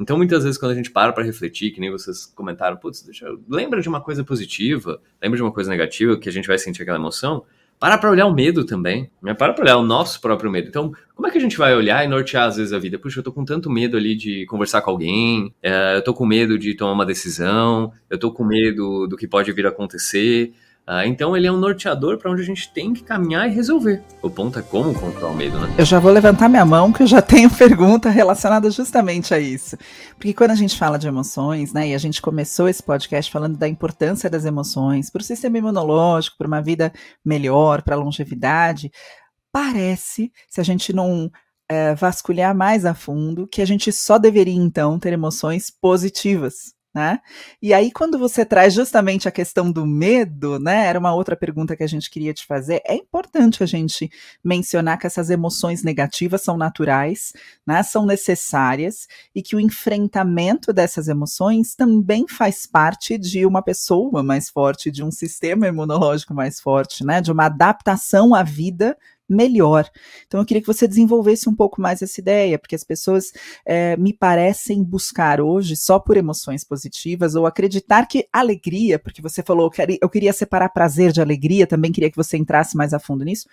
Então, 0.01 0.17
muitas 0.17 0.45
vezes, 0.45 0.59
quando 0.59 0.73
a 0.73 0.75
gente 0.75 0.91
para 0.91 1.13
para 1.13 1.25
refletir, 1.25 1.73
que 1.73 1.81
nem 1.81 1.91
vocês 1.91 2.27
comentaram, 2.27 2.77
putz, 2.77 3.03
deixa, 3.03 3.27
lembra 3.49 3.81
de 3.83 3.89
uma 3.89 4.01
coisa 4.01 4.23
positiva, 4.23 5.01
lembra 5.21 5.37
de 5.37 5.43
uma 5.43 5.53
coisa 5.53 5.69
negativa, 5.71 6.17
que 6.17 6.29
a 6.29 6.33
gente 6.33 6.47
vai 6.47 6.57
sentir 6.57 6.83
aquela 6.83 6.99
emoção, 6.99 7.45
para 7.81 7.97
para 7.97 8.11
olhar 8.11 8.27
o 8.27 8.35
medo 8.35 8.65
também, 8.65 9.11
né? 9.23 9.35
Para 9.35 9.53
para 9.53 9.65
olhar 9.65 9.77
o 9.77 9.85
nosso 9.85 10.21
próprio 10.21 10.51
medo. 10.51 10.69
Então, 10.69 10.93
como 11.15 11.29
é 11.29 11.31
que 11.31 11.39
a 11.39 11.41
gente 11.41 11.57
vai 11.57 11.75
olhar 11.77 12.05
e 12.05 12.09
nortear 12.09 12.49
às 12.49 12.57
vezes 12.57 12.73
a 12.73 12.79
vida? 12.79 12.99
Puxa, 12.99 13.21
eu 13.21 13.25
tô 13.25 13.33
com 13.33 13.45
tanto 13.45 13.71
medo 13.71 13.97
ali 13.97 14.17
de 14.17 14.47
conversar 14.47 14.83
com 14.83 14.91
alguém, 14.91 15.55
é, 15.63 15.97
eu 15.97 16.03
tô 16.03 16.13
com 16.13 16.27
medo 16.27 16.59
de 16.59 16.75
tomar 16.75 16.93
uma 16.93 17.07
decisão, 17.07 17.93
eu 18.11 18.19
tô 18.19 18.33
com 18.33 18.45
medo 18.45 19.07
do 19.07 19.17
que 19.17 19.29
pode 19.29 19.53
vir 19.53 19.67
a 19.67 19.69
acontecer. 19.69 20.53
Ah, 20.91 21.07
então 21.07 21.37
ele 21.37 21.47
é 21.47 21.53
um 21.53 21.59
norteador 21.59 22.17
para 22.17 22.31
onde 22.31 22.41
a 22.41 22.45
gente 22.47 22.73
tem 22.73 22.95
que 22.95 23.03
caminhar 23.03 23.47
e 23.47 23.53
resolver. 23.53 24.03
O 24.23 24.31
ponto 24.31 24.59
é 24.59 24.63
como 24.63 24.99
controlar 24.99 25.33
o 25.33 25.37
medo, 25.37 25.61
né? 25.61 25.75
Eu 25.77 25.85
já 25.85 25.99
vou 25.99 26.11
levantar 26.11 26.49
minha 26.49 26.65
mão, 26.65 26.91
que 26.91 27.03
eu 27.03 27.07
já 27.07 27.21
tenho 27.21 27.51
pergunta 27.55 28.09
relacionada 28.09 28.71
justamente 28.71 29.35
a 29.35 29.39
isso. 29.39 29.77
Porque 30.17 30.33
quando 30.33 30.53
a 30.53 30.55
gente 30.55 30.79
fala 30.79 30.99
de 30.99 31.07
emoções, 31.07 31.75
né, 31.75 31.89
e 31.89 31.95
a 31.95 31.99
gente 31.99 32.23
começou 32.23 32.71
esse 32.71 32.83
podcast 32.83 33.31
falando 33.31 33.59
da 33.59 33.69
importância 33.69 34.31
das 34.31 34.47
emoções 34.47 35.11
para 35.11 35.21
o 35.21 35.25
sistema 35.25 35.59
imunológico, 35.59 36.39
para 36.39 36.47
uma 36.47 36.63
vida 36.63 36.91
melhor, 37.23 37.83
para 37.83 37.95
a 37.95 37.99
longevidade, 37.99 38.91
parece, 39.53 40.33
se 40.49 40.59
a 40.59 40.65
gente 40.65 40.95
não 40.95 41.31
é, 41.69 41.95
vasculhar 41.95 42.57
mais 42.57 42.87
a 42.87 42.95
fundo, 42.95 43.47
que 43.47 43.61
a 43.61 43.67
gente 43.67 43.93
só 43.93 44.17
deveria 44.17 44.55
então 44.55 44.99
ter 44.99 45.13
emoções 45.13 45.71
positivas 45.71 46.78
né? 46.99 47.21
E 47.63 47.73
aí, 47.73 47.93
quando 47.93 48.19
você 48.19 48.45
traz 48.45 48.75
justamente 48.75 49.29
a 49.29 49.31
questão 49.31 49.71
do 49.71 49.87
medo, 49.87 50.59
né? 50.59 50.87
Era 50.87 50.99
uma 50.99 51.15
outra 51.15 51.37
pergunta 51.37 51.77
que 51.77 51.85
a 51.85 51.87
gente 51.87 52.11
queria 52.11 52.35
te 52.35 52.45
fazer. 52.45 52.83
É 52.85 52.97
importante 52.97 53.63
a 53.63 53.67
gente 53.67 54.11
mencionar 54.45 54.99
que 54.99 55.07
essas 55.07 55.31
emoções 55.31 55.85
negativas 55.85 56.43
são 56.43 56.57
naturais, 56.57 57.33
né? 57.65 57.85
São 57.85 58.05
necessárias 58.05 59.07
e 59.33 59.41
que 59.41 59.55
o 59.55 59.61
enfrentamento 59.61 60.73
dessas 60.73 61.07
emoções 61.07 61.77
também 61.77 62.27
faz 62.27 62.67
parte 62.67 63.17
de 63.17 63.47
uma 63.47 63.63
pessoa 63.63 64.21
mais 64.21 64.51
forte, 64.51 64.91
de 64.91 65.05
um 65.05 65.13
sistema 65.13 65.69
imunológico 65.69 66.35
mais 66.35 66.59
forte, 66.59 67.05
né? 67.05 67.21
De 67.21 67.31
uma 67.31 67.47
adaptação 67.47 68.35
à 68.35 68.43
vida 68.43 68.97
melhor. 69.29 69.89
Então 70.27 70.41
eu 70.41 70.47
queria 70.47 70.61
que 70.61 70.67
você 70.67 70.89
desenvolvesse 70.89 71.49
um 71.49 71.55
pouco 71.55 71.81
mais 71.81 72.01
essa 72.01 72.21
ideia, 72.21 72.59
porque 72.59 72.75
as 72.75 72.85
pessoas 72.85 73.33
é, 73.65 73.97
me 73.97 74.13
parecem 74.13 74.83
buscar 74.83 75.41
hoje 75.41 75.77
só 75.77 75.99
por 75.99 76.17
emoções 76.17 76.65
positivas 76.65 77.35
ou 77.35 77.47
acreditar 77.47 78.07
que 78.07 78.27
alegria, 78.33 78.99
porque 78.99 79.21
você 79.21 79.43
falou 79.43 79.71
eu 80.01 80.09
queria 80.09 80.33
separar 80.33 80.71
prazer 80.71 81.13
de 81.13 81.21
alegria, 81.21 81.67
também 81.67 81.93
queria 81.93 82.11
que 82.11 82.17
você 82.17 82.37
entrasse 82.37 82.77
mais 82.77 82.95
a 82.95 82.99
fundo 82.99 83.25
nisso. 83.25 83.47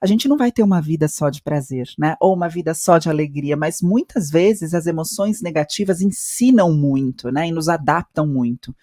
A 0.00 0.06
gente 0.06 0.28
não 0.28 0.36
vai 0.36 0.50
ter 0.50 0.64
uma 0.64 0.80
vida 0.80 1.06
só 1.06 1.30
de 1.30 1.40
prazer, 1.40 1.88
né? 1.96 2.16
Ou 2.20 2.34
uma 2.34 2.48
vida 2.48 2.74
só 2.74 2.98
de 2.98 3.08
alegria, 3.08 3.56
mas 3.56 3.80
muitas 3.80 4.30
vezes 4.30 4.74
as 4.74 4.88
emoções 4.88 5.40
negativas 5.40 6.00
ensinam 6.00 6.72
muito, 6.74 7.30
né? 7.30 7.46
E 7.46 7.52
nos 7.52 7.68
adaptam 7.68 8.26
muito. 8.26 8.74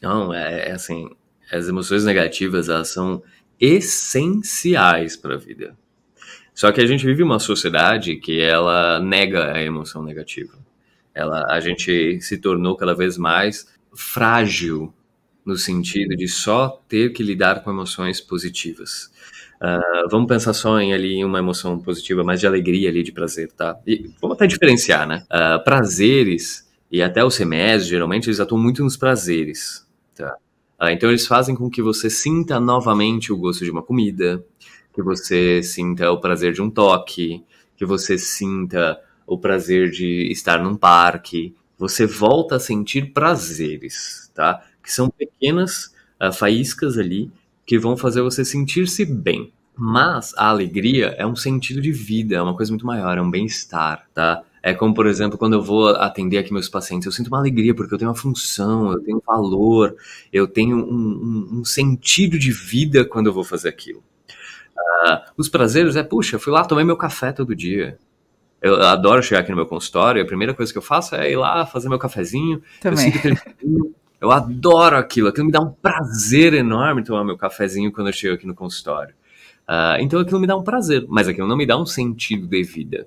Não, 0.00 0.32
é, 0.32 0.68
é 0.68 0.72
assim, 0.72 1.10
as 1.50 1.66
emoções 1.66 2.04
negativas, 2.04 2.68
elas 2.68 2.88
são 2.88 3.20
essenciais 3.60 5.16
para 5.16 5.34
a 5.34 5.38
vida. 5.38 5.76
Só 6.54 6.72
que 6.72 6.80
a 6.80 6.86
gente 6.86 7.06
vive 7.06 7.22
uma 7.22 7.38
sociedade 7.38 8.16
que 8.16 8.40
ela 8.40 8.98
nega 9.00 9.52
a 9.52 9.62
emoção 9.62 10.02
negativa. 10.02 10.54
Ela, 11.14 11.44
a 11.48 11.60
gente 11.60 12.20
se 12.20 12.38
tornou 12.38 12.76
cada 12.76 12.94
vez 12.94 13.16
mais 13.16 13.68
frágil 13.94 14.92
no 15.44 15.56
sentido 15.56 16.16
de 16.16 16.28
só 16.28 16.82
ter 16.88 17.12
que 17.12 17.22
lidar 17.22 17.62
com 17.62 17.70
emoções 17.70 18.20
positivas. 18.20 19.10
Uh, 19.60 20.08
vamos 20.10 20.28
pensar 20.28 20.52
só 20.52 20.78
em 20.78 20.92
ali 20.92 21.24
uma 21.24 21.38
emoção 21.38 21.78
positiva, 21.78 22.22
mais 22.22 22.38
de 22.38 22.46
alegria 22.46 22.88
ali, 22.88 23.02
de 23.02 23.10
prazer, 23.10 23.50
tá? 23.52 23.76
E 23.86 24.10
vamos 24.20 24.36
até 24.36 24.46
diferenciar, 24.46 25.06
né? 25.06 25.24
Uh, 25.24 25.62
prazeres 25.64 26.68
e 26.90 27.02
até 27.02 27.24
os 27.24 27.36
remédios, 27.36 27.88
geralmente, 27.88 28.28
eles 28.28 28.40
atuam 28.40 28.60
muito 28.60 28.84
nos 28.84 28.96
prazeres, 28.96 29.86
tá? 30.14 30.36
Uh, 30.80 30.88
então 30.90 31.08
eles 31.08 31.26
fazem 31.26 31.54
com 31.54 31.68
que 31.68 31.82
você 31.82 32.08
sinta 32.08 32.60
novamente 32.60 33.32
o 33.32 33.36
gosto 33.36 33.64
de 33.64 33.70
uma 33.70 33.82
comida, 33.82 34.44
que 34.94 35.02
você 35.02 35.62
sinta 35.62 36.10
o 36.10 36.20
prazer 36.20 36.52
de 36.52 36.62
um 36.62 36.70
toque, 36.70 37.44
que 37.76 37.84
você 37.84 38.18
sinta 38.18 39.00
o 39.26 39.38
prazer 39.38 39.90
de 39.90 40.30
estar 40.30 40.62
num 40.62 40.76
parque. 40.76 41.54
Você 41.76 42.06
volta 42.06 42.56
a 42.56 42.60
sentir 42.60 43.12
prazeres, 43.12 44.30
tá? 44.34 44.64
Que 44.82 44.92
são 44.92 45.10
pequenas 45.10 45.94
uh, 46.20 46.32
faíscas 46.32 46.96
ali 46.98 47.30
que 47.66 47.78
vão 47.78 47.96
fazer 47.96 48.22
você 48.22 48.44
sentir-se 48.44 49.04
bem. 49.04 49.52
Mas 49.76 50.34
a 50.36 50.48
alegria 50.48 51.14
é 51.18 51.26
um 51.26 51.36
sentido 51.36 51.80
de 51.80 51.92
vida, 51.92 52.34
é 52.34 52.42
uma 52.42 52.56
coisa 52.56 52.72
muito 52.72 52.86
maior, 52.86 53.16
é 53.16 53.22
um 53.22 53.30
bem-estar, 53.30 54.08
tá? 54.12 54.42
É 54.62 54.74
como, 54.74 54.92
por 54.92 55.06
exemplo, 55.06 55.38
quando 55.38 55.54
eu 55.54 55.62
vou 55.62 55.88
atender 55.88 56.38
aqui 56.38 56.52
meus 56.52 56.68
pacientes, 56.68 57.06
eu 57.06 57.12
sinto 57.12 57.28
uma 57.28 57.38
alegria 57.38 57.74
porque 57.74 57.94
eu 57.94 57.98
tenho 57.98 58.10
uma 58.10 58.16
função, 58.16 58.92
eu 58.92 59.00
tenho 59.00 59.18
um 59.18 59.22
valor, 59.24 59.94
eu 60.32 60.46
tenho 60.46 60.76
um, 60.76 60.82
um, 60.82 61.60
um 61.60 61.64
sentido 61.64 62.38
de 62.38 62.50
vida 62.50 63.04
quando 63.04 63.26
eu 63.28 63.32
vou 63.32 63.44
fazer 63.44 63.68
aquilo. 63.68 64.02
Uh, 64.76 65.18
os 65.36 65.48
prazeres 65.48 65.96
é, 65.96 66.02
puxa, 66.02 66.38
fui 66.38 66.52
lá, 66.52 66.64
tomei 66.64 66.84
meu 66.84 66.96
café 66.96 67.32
todo 67.32 67.54
dia. 67.54 67.98
Eu 68.60 68.82
adoro 68.82 69.22
chegar 69.22 69.40
aqui 69.40 69.50
no 69.50 69.56
meu 69.56 69.66
consultório, 69.66 70.22
a 70.22 70.26
primeira 70.26 70.52
coisa 70.52 70.72
que 70.72 70.78
eu 70.78 70.82
faço 70.82 71.14
é 71.14 71.30
ir 71.30 71.36
lá 71.36 71.64
fazer 71.64 71.88
meu 71.88 71.98
cafezinho. 71.98 72.60
Também. 72.80 73.06
Eu, 73.06 73.36
sinto 73.36 73.94
eu 74.20 74.32
adoro 74.32 74.96
aquilo, 74.96 75.28
aquilo 75.28 75.46
me 75.46 75.52
dá 75.52 75.60
um 75.60 75.70
prazer 75.70 76.54
enorme 76.54 77.04
tomar 77.04 77.24
meu 77.24 77.36
cafezinho 77.36 77.92
quando 77.92 78.08
eu 78.08 78.12
chego 78.12 78.34
aqui 78.34 78.46
no 78.46 78.54
consultório. 78.54 79.14
Uh, 79.68 80.00
então 80.00 80.18
aquilo 80.18 80.40
me 80.40 80.46
dá 80.46 80.56
um 80.56 80.64
prazer, 80.64 81.04
mas 81.08 81.28
aquilo 81.28 81.46
não 81.46 81.56
me 81.56 81.66
dá 81.66 81.78
um 81.78 81.86
sentido 81.86 82.46
de 82.46 82.62
vida. 82.62 83.06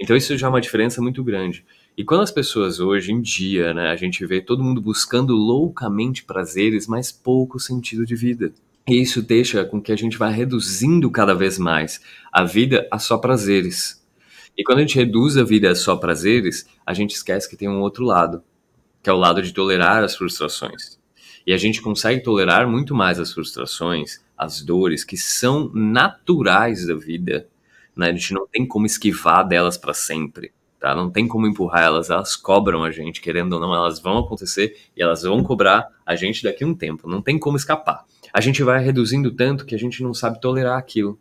Então 0.00 0.16
isso 0.16 0.36
já 0.38 0.46
é 0.46 0.50
uma 0.50 0.60
diferença 0.60 1.02
muito 1.02 1.22
grande. 1.22 1.64
E 1.96 2.02
quando 2.02 2.22
as 2.22 2.30
pessoas 2.30 2.80
hoje 2.80 3.12
em 3.12 3.20
dia, 3.20 3.74
né, 3.74 3.90
a 3.90 3.96
gente 3.96 4.24
vê 4.24 4.40
todo 4.40 4.64
mundo 4.64 4.80
buscando 4.80 5.34
loucamente 5.34 6.24
prazeres, 6.24 6.86
mas 6.86 7.12
pouco 7.12 7.60
sentido 7.60 8.06
de 8.06 8.16
vida. 8.16 8.52
E 8.88 9.02
isso 9.02 9.20
deixa 9.20 9.64
com 9.64 9.80
que 9.80 9.92
a 9.92 9.96
gente 9.96 10.16
vá 10.16 10.28
reduzindo 10.28 11.10
cada 11.10 11.34
vez 11.34 11.58
mais 11.58 12.00
a 12.32 12.44
vida 12.44 12.88
a 12.90 12.98
só 12.98 13.18
prazeres. 13.18 14.02
E 14.56 14.64
quando 14.64 14.78
a 14.78 14.80
gente 14.80 14.96
reduz 14.96 15.36
a 15.36 15.44
vida 15.44 15.70
a 15.70 15.74
só 15.74 15.94
prazeres, 15.96 16.66
a 16.86 16.94
gente 16.94 17.14
esquece 17.14 17.48
que 17.48 17.56
tem 17.56 17.68
um 17.68 17.80
outro 17.80 18.04
lado, 18.04 18.42
que 19.02 19.10
é 19.10 19.12
o 19.12 19.18
lado 19.18 19.42
de 19.42 19.52
tolerar 19.52 20.02
as 20.02 20.16
frustrações. 20.16 20.98
E 21.46 21.52
a 21.52 21.58
gente 21.58 21.82
consegue 21.82 22.22
tolerar 22.22 22.66
muito 22.66 22.94
mais 22.94 23.20
as 23.20 23.32
frustrações, 23.32 24.20
as 24.36 24.62
dores 24.62 25.04
que 25.04 25.16
são 25.16 25.70
naturais 25.74 26.86
da 26.86 26.94
vida, 26.94 27.46
né? 27.96 28.10
A 28.10 28.12
gente 28.12 28.32
não 28.32 28.46
tem 28.46 28.66
como 28.66 28.86
esquivar 28.86 29.46
delas 29.46 29.76
para 29.76 29.94
sempre. 29.94 30.52
Tá? 30.80 30.94
Não 30.94 31.10
tem 31.10 31.28
como 31.28 31.46
empurrar 31.46 31.82
elas, 31.82 32.08
elas 32.08 32.34
cobram 32.34 32.82
a 32.82 32.90
gente, 32.90 33.20
querendo 33.20 33.52
ou 33.52 33.60
não, 33.60 33.74
elas 33.74 34.00
vão 34.00 34.16
acontecer 34.16 34.76
e 34.96 35.02
elas 35.02 35.22
vão 35.22 35.42
cobrar 35.42 35.86
a 36.06 36.16
gente 36.16 36.42
daqui 36.42 36.64
a 36.64 36.66
um 36.66 36.74
tempo, 36.74 37.06
não 37.06 37.20
tem 37.20 37.38
como 37.38 37.58
escapar. 37.58 38.06
A 38.32 38.40
gente 38.40 38.62
vai 38.62 38.82
reduzindo 38.82 39.30
tanto 39.30 39.66
que 39.66 39.74
a 39.74 39.78
gente 39.78 40.02
não 40.02 40.14
sabe 40.14 40.40
tolerar 40.40 40.78
aquilo. 40.78 41.18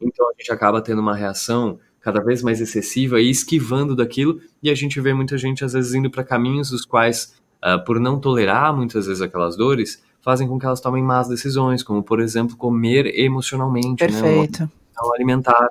Então 0.00 0.28
a 0.28 0.32
gente 0.36 0.50
acaba 0.50 0.82
tendo 0.82 1.00
uma 1.00 1.14
reação 1.14 1.78
cada 2.00 2.20
vez 2.20 2.42
mais 2.42 2.60
excessiva 2.60 3.20
e 3.20 3.30
esquivando 3.30 3.94
daquilo, 3.94 4.40
e 4.60 4.68
a 4.68 4.74
gente 4.74 5.00
vê 5.00 5.14
muita 5.14 5.38
gente 5.38 5.64
às 5.64 5.74
vezes 5.74 5.94
indo 5.94 6.10
para 6.10 6.24
caminhos 6.24 6.68
dos 6.68 6.84
quais, 6.84 7.40
uh, 7.64 7.84
por 7.84 8.00
não 8.00 8.18
tolerar 8.18 8.76
muitas 8.76 9.06
vezes 9.06 9.22
aquelas 9.22 9.56
dores, 9.56 10.02
fazem 10.20 10.48
com 10.48 10.58
que 10.58 10.66
elas 10.66 10.80
tomem 10.80 11.04
más 11.04 11.28
decisões, 11.28 11.84
como 11.84 12.02
por 12.02 12.20
exemplo 12.20 12.56
comer 12.56 13.06
emocionalmente, 13.16 14.02
né? 14.02 14.10
Perfeito. 14.10 14.68
Né? 14.94 15.10
alimentar 15.14 15.70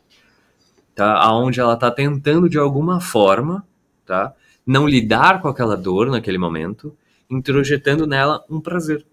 tá? 0.95 1.17
Aonde 1.17 1.59
ela 1.59 1.73
está 1.73 1.89
tentando 1.89 2.49
de 2.49 2.57
alguma 2.57 2.99
forma, 2.99 3.65
tá? 4.05 4.33
Não 4.65 4.87
lidar 4.87 5.41
com 5.41 5.47
aquela 5.47 5.75
dor 5.75 6.09
naquele 6.09 6.37
momento, 6.37 6.95
introjetando 7.29 8.05
nela 8.05 8.43
um 8.49 8.59
prazer, 8.59 9.05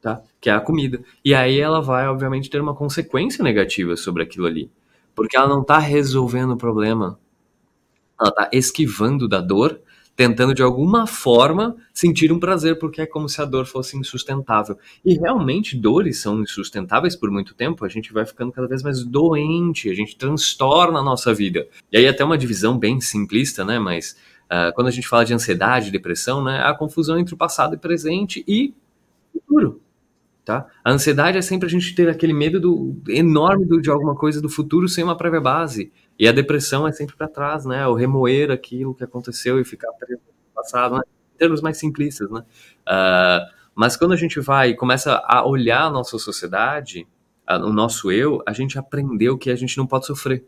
tá? 0.00 0.22
Que 0.40 0.48
é 0.48 0.52
a 0.54 0.60
comida. 0.60 1.02
E 1.24 1.34
aí 1.34 1.60
ela 1.60 1.82
vai, 1.82 2.08
obviamente, 2.08 2.48
ter 2.48 2.60
uma 2.60 2.74
consequência 2.74 3.44
negativa 3.44 3.96
sobre 3.96 4.22
aquilo 4.22 4.46
ali, 4.46 4.70
porque 5.14 5.36
ela 5.36 5.48
não 5.48 5.62
está 5.62 5.78
resolvendo 5.78 6.52
o 6.52 6.56
problema, 6.56 7.18
ela 8.18 8.30
está 8.30 8.48
esquivando 8.52 9.28
da 9.28 9.40
dor 9.40 9.80
tentando 10.14 10.54
de 10.54 10.62
alguma 10.62 11.06
forma 11.06 11.76
sentir 11.92 12.32
um 12.32 12.38
prazer, 12.38 12.78
porque 12.78 13.00
é 13.00 13.06
como 13.06 13.28
se 13.28 13.40
a 13.40 13.44
dor 13.44 13.66
fosse 13.66 13.96
insustentável. 13.96 14.78
E 15.04 15.14
realmente 15.14 15.76
dores 15.76 16.20
são 16.20 16.40
insustentáveis 16.42 17.16
por 17.16 17.30
muito 17.30 17.54
tempo, 17.54 17.84
a 17.84 17.88
gente 17.88 18.12
vai 18.12 18.26
ficando 18.26 18.52
cada 18.52 18.68
vez 18.68 18.82
mais 18.82 19.02
doente, 19.04 19.88
a 19.88 19.94
gente 19.94 20.16
transtorna 20.16 20.98
a 20.98 21.02
nossa 21.02 21.32
vida. 21.32 21.66
E 21.90 21.96
aí 21.96 22.06
até 22.06 22.24
uma 22.24 22.38
divisão 22.38 22.78
bem 22.78 23.00
simplista, 23.00 23.64
né, 23.64 23.78
mas 23.78 24.16
uh, 24.46 24.72
quando 24.74 24.88
a 24.88 24.90
gente 24.90 25.08
fala 25.08 25.24
de 25.24 25.34
ansiedade, 25.34 25.90
depressão, 25.90 26.44
né, 26.44 26.60
a 26.62 26.74
confusão 26.74 27.18
entre 27.18 27.34
o 27.34 27.38
passado 27.38 27.74
e 27.74 27.78
presente 27.78 28.44
e 28.46 28.74
futuro. 29.32 29.80
Tá? 30.44 30.66
A 30.84 30.90
ansiedade 30.90 31.38
é 31.38 31.42
sempre 31.42 31.66
a 31.66 31.70
gente 31.70 31.94
ter 31.94 32.08
aquele 32.08 32.32
medo 32.32 32.58
do, 32.58 32.96
enorme 33.08 33.64
do, 33.64 33.80
de 33.80 33.88
alguma 33.88 34.16
coisa 34.16 34.42
do 34.42 34.48
futuro 34.48 34.88
sem 34.88 35.04
uma 35.04 35.16
prévia 35.16 35.40
base. 35.40 35.92
E 36.18 36.28
a 36.28 36.32
depressão 36.32 36.86
é 36.86 36.92
sempre 36.92 37.16
para 37.16 37.28
trás, 37.28 37.64
né? 37.64 37.86
O 37.86 37.94
remoer 37.94 38.50
aquilo 38.50 38.94
que 38.94 39.04
aconteceu 39.04 39.60
e 39.60 39.64
ficar 39.64 39.92
preso 39.92 40.20
no 40.20 40.54
passado, 40.54 40.96
né? 40.96 41.02
em 41.34 41.38
termos 41.38 41.60
mais 41.60 41.76
simplistas, 41.78 42.30
né? 42.30 42.40
Uh, 42.40 43.52
mas 43.74 43.96
quando 43.96 44.12
a 44.12 44.16
gente 44.16 44.38
vai 44.38 44.70
e 44.70 44.76
começa 44.76 45.22
a 45.24 45.46
olhar 45.46 45.84
a 45.84 45.90
nossa 45.90 46.18
sociedade, 46.18 47.06
o 47.48 47.72
nosso 47.72 48.12
eu, 48.12 48.42
a 48.46 48.52
gente 48.52 48.78
aprendeu 48.78 49.36
que 49.36 49.50
a 49.50 49.56
gente 49.56 49.76
não 49.76 49.86
pode 49.86 50.06
sofrer. 50.06 50.44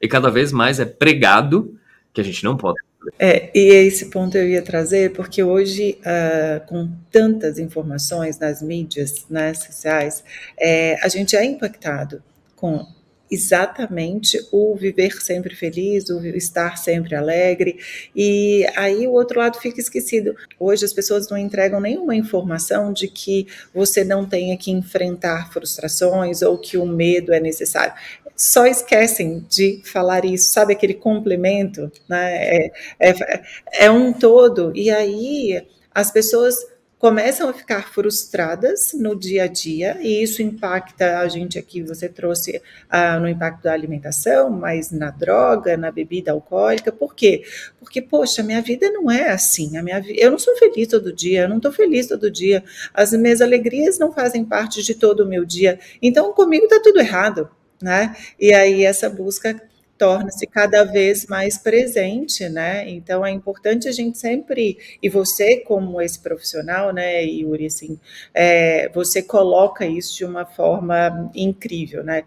E 0.00 0.06
cada 0.06 0.30
vez 0.30 0.52
mais 0.52 0.78
é 0.78 0.84
pregado 0.84 1.78
que 2.12 2.20
a 2.20 2.24
gente 2.24 2.44
não 2.44 2.56
pode 2.56 2.78
é, 3.18 3.50
e 3.54 3.68
esse 3.86 4.06
ponto 4.06 4.36
eu 4.36 4.48
ia 4.48 4.62
trazer, 4.62 5.12
porque 5.12 5.42
hoje, 5.42 5.98
uh, 6.00 6.66
com 6.66 6.90
tantas 7.10 7.58
informações 7.58 8.38
nas 8.38 8.62
mídias 8.62 9.26
nas 9.28 9.58
sociais, 9.58 10.24
é, 10.58 10.98
a 11.02 11.08
gente 11.08 11.36
é 11.36 11.44
impactado 11.44 12.22
com 12.56 12.86
exatamente 13.34 14.38
o 14.50 14.74
viver 14.74 15.12
sempre 15.20 15.54
feliz, 15.54 16.08
o 16.08 16.24
estar 16.24 16.78
sempre 16.78 17.14
alegre, 17.14 17.78
e 18.14 18.66
aí 18.76 19.06
o 19.06 19.12
outro 19.12 19.38
lado 19.38 19.58
fica 19.58 19.80
esquecido. 19.80 20.34
Hoje 20.58 20.84
as 20.84 20.92
pessoas 20.92 21.28
não 21.28 21.36
entregam 21.36 21.80
nenhuma 21.80 22.14
informação 22.14 22.92
de 22.92 23.08
que 23.08 23.46
você 23.74 24.04
não 24.04 24.26
tenha 24.26 24.56
que 24.56 24.70
enfrentar 24.70 25.52
frustrações 25.52 26.40
ou 26.42 26.56
que 26.56 26.76
o 26.78 26.86
medo 26.86 27.32
é 27.32 27.40
necessário. 27.40 27.92
Só 28.36 28.66
esquecem 28.66 29.46
de 29.48 29.80
falar 29.84 30.24
isso, 30.24 30.50
sabe 30.50 30.72
aquele 30.72 30.94
complemento, 30.94 31.90
né? 32.08 32.34
É, 32.34 32.72
é, 32.98 33.42
é 33.84 33.90
um 33.90 34.12
todo, 34.12 34.72
e 34.74 34.90
aí 34.90 35.64
as 35.94 36.10
pessoas 36.10 36.56
começam 37.04 37.50
a 37.50 37.52
ficar 37.52 37.92
frustradas 37.92 38.94
no 38.94 39.14
dia 39.14 39.44
a 39.44 39.46
dia, 39.46 39.98
e 40.00 40.22
isso 40.22 40.40
impacta 40.40 41.18
a 41.18 41.28
gente 41.28 41.58
aqui, 41.58 41.82
você 41.82 42.08
trouxe 42.08 42.62
ah, 42.88 43.20
no 43.20 43.28
impacto 43.28 43.62
da 43.62 43.74
alimentação, 43.74 44.48
mas 44.48 44.90
na 44.90 45.10
droga, 45.10 45.76
na 45.76 45.92
bebida 45.92 46.32
alcoólica, 46.32 46.90
por 46.90 47.14
quê? 47.14 47.44
Porque, 47.78 48.00
poxa, 48.00 48.42
minha 48.42 48.62
vida 48.62 48.90
não 48.90 49.10
é 49.10 49.28
assim, 49.28 49.76
a 49.76 49.82
minha 49.82 50.02
eu 50.16 50.30
não 50.30 50.38
sou 50.38 50.56
feliz 50.56 50.88
todo 50.88 51.12
dia, 51.12 51.42
eu 51.42 51.48
não 51.50 51.58
estou 51.58 51.70
feliz 51.70 52.06
todo 52.06 52.30
dia, 52.30 52.64
as 52.94 53.12
minhas 53.12 53.42
alegrias 53.42 53.98
não 53.98 54.10
fazem 54.10 54.42
parte 54.42 54.82
de 54.82 54.94
todo 54.94 55.24
o 55.24 55.28
meu 55.28 55.44
dia, 55.44 55.78
então 56.00 56.32
comigo 56.32 56.64
está 56.64 56.80
tudo 56.80 57.00
errado, 57.00 57.50
né? 57.82 58.16
E 58.40 58.54
aí 58.54 58.82
essa 58.82 59.10
busca 59.10 59.60
torna-se 60.04 60.46
cada 60.46 60.84
vez 60.84 61.24
mais 61.24 61.56
presente, 61.56 62.46
né? 62.46 62.86
Então 62.90 63.24
é 63.24 63.30
importante 63.30 63.88
a 63.88 63.92
gente 63.92 64.18
sempre, 64.18 64.76
e 65.02 65.08
você 65.08 65.56
como 65.60 65.98
esse 65.98 66.18
profissional, 66.20 66.92
né, 66.92 67.24
Yuri, 67.24 67.64
assim, 67.64 67.98
é, 68.34 68.90
você 68.90 69.22
coloca 69.22 69.86
isso 69.86 70.14
de 70.14 70.26
uma 70.26 70.44
forma 70.44 71.30
incrível, 71.34 72.04
né? 72.04 72.24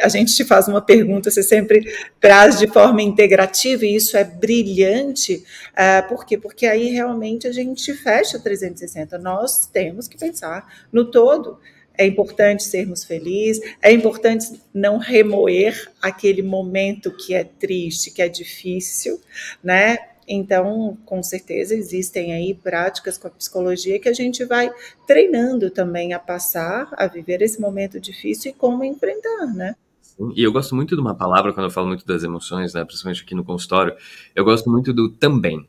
A 0.00 0.08
gente 0.08 0.34
te 0.34 0.42
faz 0.42 0.66
uma 0.66 0.80
pergunta, 0.80 1.30
você 1.30 1.42
sempre 1.42 1.84
traz 2.18 2.58
de 2.58 2.66
forma 2.66 3.02
integrativa, 3.02 3.84
e 3.84 3.94
isso 3.94 4.16
é 4.16 4.24
brilhante, 4.24 5.44
uh, 5.72 6.08
por 6.08 6.24
quê? 6.24 6.38
Porque 6.38 6.64
aí 6.64 6.88
realmente 6.88 7.46
a 7.46 7.52
gente 7.52 7.92
fecha 7.92 8.38
360, 8.38 9.18
nós 9.18 9.66
temos 9.66 10.08
que 10.08 10.16
pensar 10.16 10.66
no 10.90 11.04
todo, 11.10 11.58
é 11.96 12.06
importante 12.06 12.62
sermos 12.62 13.04
felizes, 13.04 13.62
é 13.80 13.92
importante 13.92 14.60
não 14.72 14.98
remoer 14.98 15.90
aquele 16.02 16.42
momento 16.42 17.10
que 17.10 17.34
é 17.34 17.44
triste, 17.44 18.10
que 18.10 18.20
é 18.20 18.28
difícil, 18.28 19.20
né? 19.62 19.98
Então, 20.26 20.96
com 21.04 21.22
certeza 21.22 21.74
existem 21.74 22.32
aí 22.32 22.54
práticas 22.54 23.18
com 23.18 23.28
a 23.28 23.30
psicologia 23.30 23.98
que 23.98 24.08
a 24.08 24.12
gente 24.12 24.44
vai 24.44 24.70
treinando 25.06 25.70
também 25.70 26.14
a 26.14 26.18
passar, 26.18 26.88
a 26.96 27.06
viver 27.06 27.42
esse 27.42 27.60
momento 27.60 28.00
difícil 28.00 28.50
e 28.50 28.54
como 28.54 28.82
enfrentar, 28.82 29.54
né? 29.54 29.76
E 30.34 30.42
eu 30.42 30.52
gosto 30.52 30.74
muito 30.74 30.94
de 30.94 31.00
uma 31.00 31.14
palavra 31.14 31.52
quando 31.52 31.66
eu 31.66 31.70
falo 31.70 31.88
muito 31.88 32.06
das 32.06 32.22
emoções, 32.22 32.72
né, 32.72 32.84
principalmente 32.84 33.22
aqui 33.22 33.34
no 33.34 33.44
consultório, 33.44 33.94
eu 34.34 34.44
gosto 34.44 34.70
muito 34.70 34.92
do 34.92 35.10
também. 35.10 35.68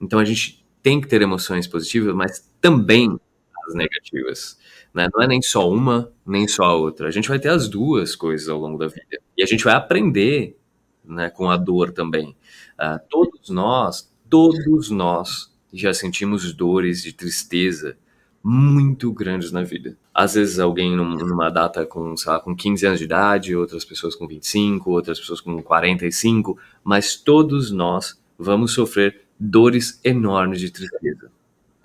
Então 0.00 0.18
a 0.18 0.24
gente 0.24 0.64
tem 0.82 1.00
que 1.00 1.08
ter 1.08 1.22
emoções 1.22 1.66
positivas, 1.66 2.14
mas 2.14 2.48
também 2.60 3.18
as 3.66 3.74
negativas. 3.74 4.58
Né? 4.92 5.08
Não 5.12 5.22
é 5.22 5.26
nem 5.26 5.42
só 5.42 5.70
uma, 5.70 6.12
nem 6.26 6.46
só 6.46 6.64
a 6.64 6.74
outra. 6.74 7.08
A 7.08 7.10
gente 7.10 7.28
vai 7.28 7.38
ter 7.38 7.48
as 7.48 7.68
duas 7.68 8.16
coisas 8.16 8.48
ao 8.48 8.58
longo 8.58 8.78
da 8.78 8.88
vida. 8.88 9.18
E 9.36 9.42
a 9.42 9.46
gente 9.46 9.64
vai 9.64 9.74
aprender 9.74 10.56
né, 11.04 11.30
com 11.30 11.50
a 11.50 11.56
dor 11.56 11.92
também. 11.92 12.36
Uh, 12.78 12.98
todos 13.08 13.50
nós, 13.50 14.12
todos 14.28 14.90
nós 14.90 15.52
já 15.72 15.92
sentimos 15.92 16.52
dores 16.52 17.02
de 17.02 17.12
tristeza 17.12 17.96
muito 18.42 19.12
grandes 19.12 19.50
na 19.50 19.62
vida. 19.62 19.96
Às 20.14 20.34
vezes 20.34 20.60
alguém 20.60 20.94
numa 20.94 21.50
data 21.50 21.84
com, 21.84 22.16
sei 22.16 22.30
lá, 22.30 22.38
com 22.38 22.54
15 22.54 22.86
anos 22.86 22.98
de 23.00 23.04
idade, 23.04 23.56
outras 23.56 23.84
pessoas 23.84 24.14
com 24.14 24.26
25, 24.26 24.88
outras 24.90 25.18
pessoas 25.18 25.40
com 25.40 25.60
45, 25.60 26.56
mas 26.84 27.16
todos 27.16 27.72
nós 27.72 28.16
vamos 28.38 28.72
sofrer 28.72 29.22
dores 29.38 30.00
enormes 30.04 30.60
de 30.60 30.70
tristeza. 30.70 31.30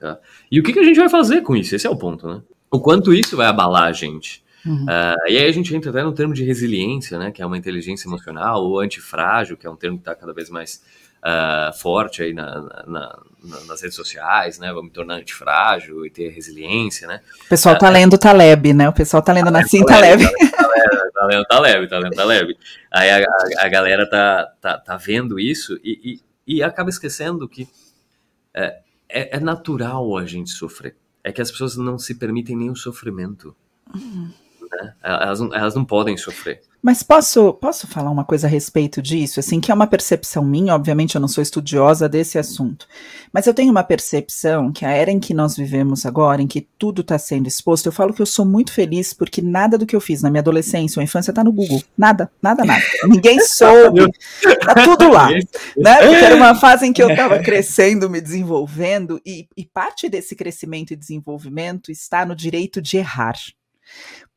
Tá? 0.01 0.17
E 0.51 0.59
o 0.59 0.63
que, 0.63 0.73
que 0.73 0.79
a 0.79 0.83
gente 0.83 0.99
vai 0.99 1.07
fazer 1.07 1.41
com 1.41 1.55
isso? 1.55 1.75
Esse 1.75 1.87
é 1.87 1.89
o 1.89 1.95
ponto, 1.95 2.27
né? 2.27 2.41
o 2.71 2.79
quanto 2.79 3.13
isso 3.13 3.35
vai 3.35 3.47
abalar 3.47 3.83
a 3.83 3.91
gente. 3.91 4.41
Uhum. 4.65 4.85
Uh, 4.85 5.29
e 5.29 5.37
aí 5.37 5.45
a 5.45 5.51
gente 5.51 5.75
entra 5.75 5.89
até 5.89 6.01
no 6.01 6.13
termo 6.13 6.33
de 6.33 6.43
resiliência, 6.43 7.19
né, 7.19 7.31
que 7.31 7.41
é 7.41 7.45
uma 7.45 7.57
inteligência 7.57 8.07
emocional, 8.07 8.63
ou 8.63 8.79
antifrágil, 8.79 9.57
que 9.57 9.67
é 9.67 9.69
um 9.69 9.75
termo 9.75 9.97
que 9.97 10.03
está 10.03 10.15
cada 10.15 10.33
vez 10.33 10.49
mais 10.49 10.81
uh, 11.17 11.77
forte 11.77 12.23
aí 12.23 12.31
na, 12.33 12.61
na, 12.61 13.19
na, 13.43 13.59
nas 13.67 13.81
redes 13.81 13.95
sociais, 13.95 14.57
né, 14.57 14.69
vamos 14.69 14.85
me 14.85 14.91
tornar 14.91 15.15
antifrágil 15.15 16.05
e 16.05 16.09
ter 16.09 16.29
resiliência, 16.29 17.07
né. 17.07 17.21
O 17.45 17.49
pessoal 17.49 17.77
tá 17.77 17.89
uh, 17.89 17.91
lendo 17.91 18.17
Taleb, 18.17 18.73
né, 18.73 18.87
o 18.87 18.93
pessoal 18.93 19.21
tá 19.21 19.33
lendo 19.33 19.45
tá 19.45 19.51
Nassim 19.51 19.83
Taleb. 19.83 20.23
Tá 21.13 21.27
lendo 21.27 21.45
Taleb, 21.45 21.87
tá 21.87 21.99
lendo 21.99 22.15
Taleb. 22.15 22.57
Aí 22.91 23.09
a, 23.11 23.17
a, 23.17 23.65
a, 23.65 23.69
galera 23.69 24.09
tá, 24.09 24.51
tá, 24.59 24.77
tá 24.79 24.97
vendo 24.97 25.39
isso 25.39 25.79
e, 25.83 26.19
e, 26.47 26.55
e 26.55 26.63
acaba 26.63 26.89
esquecendo 26.89 27.47
que 27.47 27.67
é, 28.55 28.79
é, 29.11 29.37
é 29.37 29.39
natural 29.39 30.17
a 30.17 30.25
gente 30.25 30.49
sofrer 30.51 30.95
é 31.23 31.31
que 31.31 31.41
as 31.41 31.51
pessoas 31.51 31.75
não 31.77 31.97
se 31.97 32.15
permitem 32.15 32.55
nem 32.55 32.69
o 32.69 32.75
sofrimento. 32.75 33.55
Uhum. 33.93 34.31
Né? 34.71 34.93
Elas, 35.03 35.39
não, 35.39 35.53
elas 35.53 35.75
não 35.75 35.85
podem 35.85 36.17
sofrer. 36.17 36.61
Mas 36.81 37.03
posso, 37.03 37.53
posso 37.53 37.85
falar 37.85 38.09
uma 38.09 38.25
coisa 38.25 38.47
a 38.47 38.49
respeito 38.49 39.03
disso? 39.03 39.39
Assim, 39.39 39.59
que 39.59 39.71
é 39.71 39.73
uma 39.73 39.85
percepção 39.85 40.43
minha, 40.43 40.73
obviamente 40.73 41.13
eu 41.13 41.21
não 41.21 41.27
sou 41.27 41.41
estudiosa 41.41 42.09
desse 42.09 42.39
assunto, 42.39 42.87
mas 43.31 43.45
eu 43.45 43.53
tenho 43.53 43.69
uma 43.69 43.83
percepção 43.83 44.71
que 44.71 44.83
a 44.83 44.89
era 44.89 45.11
em 45.11 45.19
que 45.19 45.31
nós 45.31 45.55
vivemos 45.55 46.07
agora, 46.07 46.41
em 46.41 46.47
que 46.47 46.67
tudo 46.79 47.01
está 47.01 47.19
sendo 47.19 47.47
exposto, 47.47 47.85
eu 47.85 47.91
falo 47.91 48.13
que 48.13 48.21
eu 48.21 48.25
sou 48.25 48.45
muito 48.45 48.73
feliz 48.73 49.13
porque 49.13 49.43
nada 49.43 49.77
do 49.77 49.85
que 49.85 49.95
eu 49.95 50.01
fiz 50.01 50.23
na 50.23 50.31
minha 50.31 50.41
adolescência 50.41 50.99
ou 50.99 51.03
infância 51.03 51.29
está 51.29 51.43
no 51.43 51.51
Google. 51.51 51.83
Nada, 51.95 52.31
nada, 52.41 52.65
nada. 52.65 52.81
Ninguém 53.03 53.39
soube. 53.45 54.07
Tá 54.65 54.73
tudo 54.83 55.11
lá. 55.11 55.29
né? 55.29 55.97
Porque 56.01 56.25
era 56.25 56.35
uma 56.35 56.55
fase 56.55 56.87
em 56.87 56.93
que 56.93 57.03
eu 57.03 57.11
estava 57.11 57.37
crescendo, 57.43 58.09
me 58.09 58.19
desenvolvendo, 58.19 59.21
e, 59.23 59.47
e 59.55 59.65
parte 59.65 60.09
desse 60.09 60.35
crescimento 60.35 60.91
e 60.91 60.95
desenvolvimento 60.95 61.91
está 61.91 62.25
no 62.25 62.35
direito 62.35 62.81
de 62.81 62.97
errar. 62.97 63.35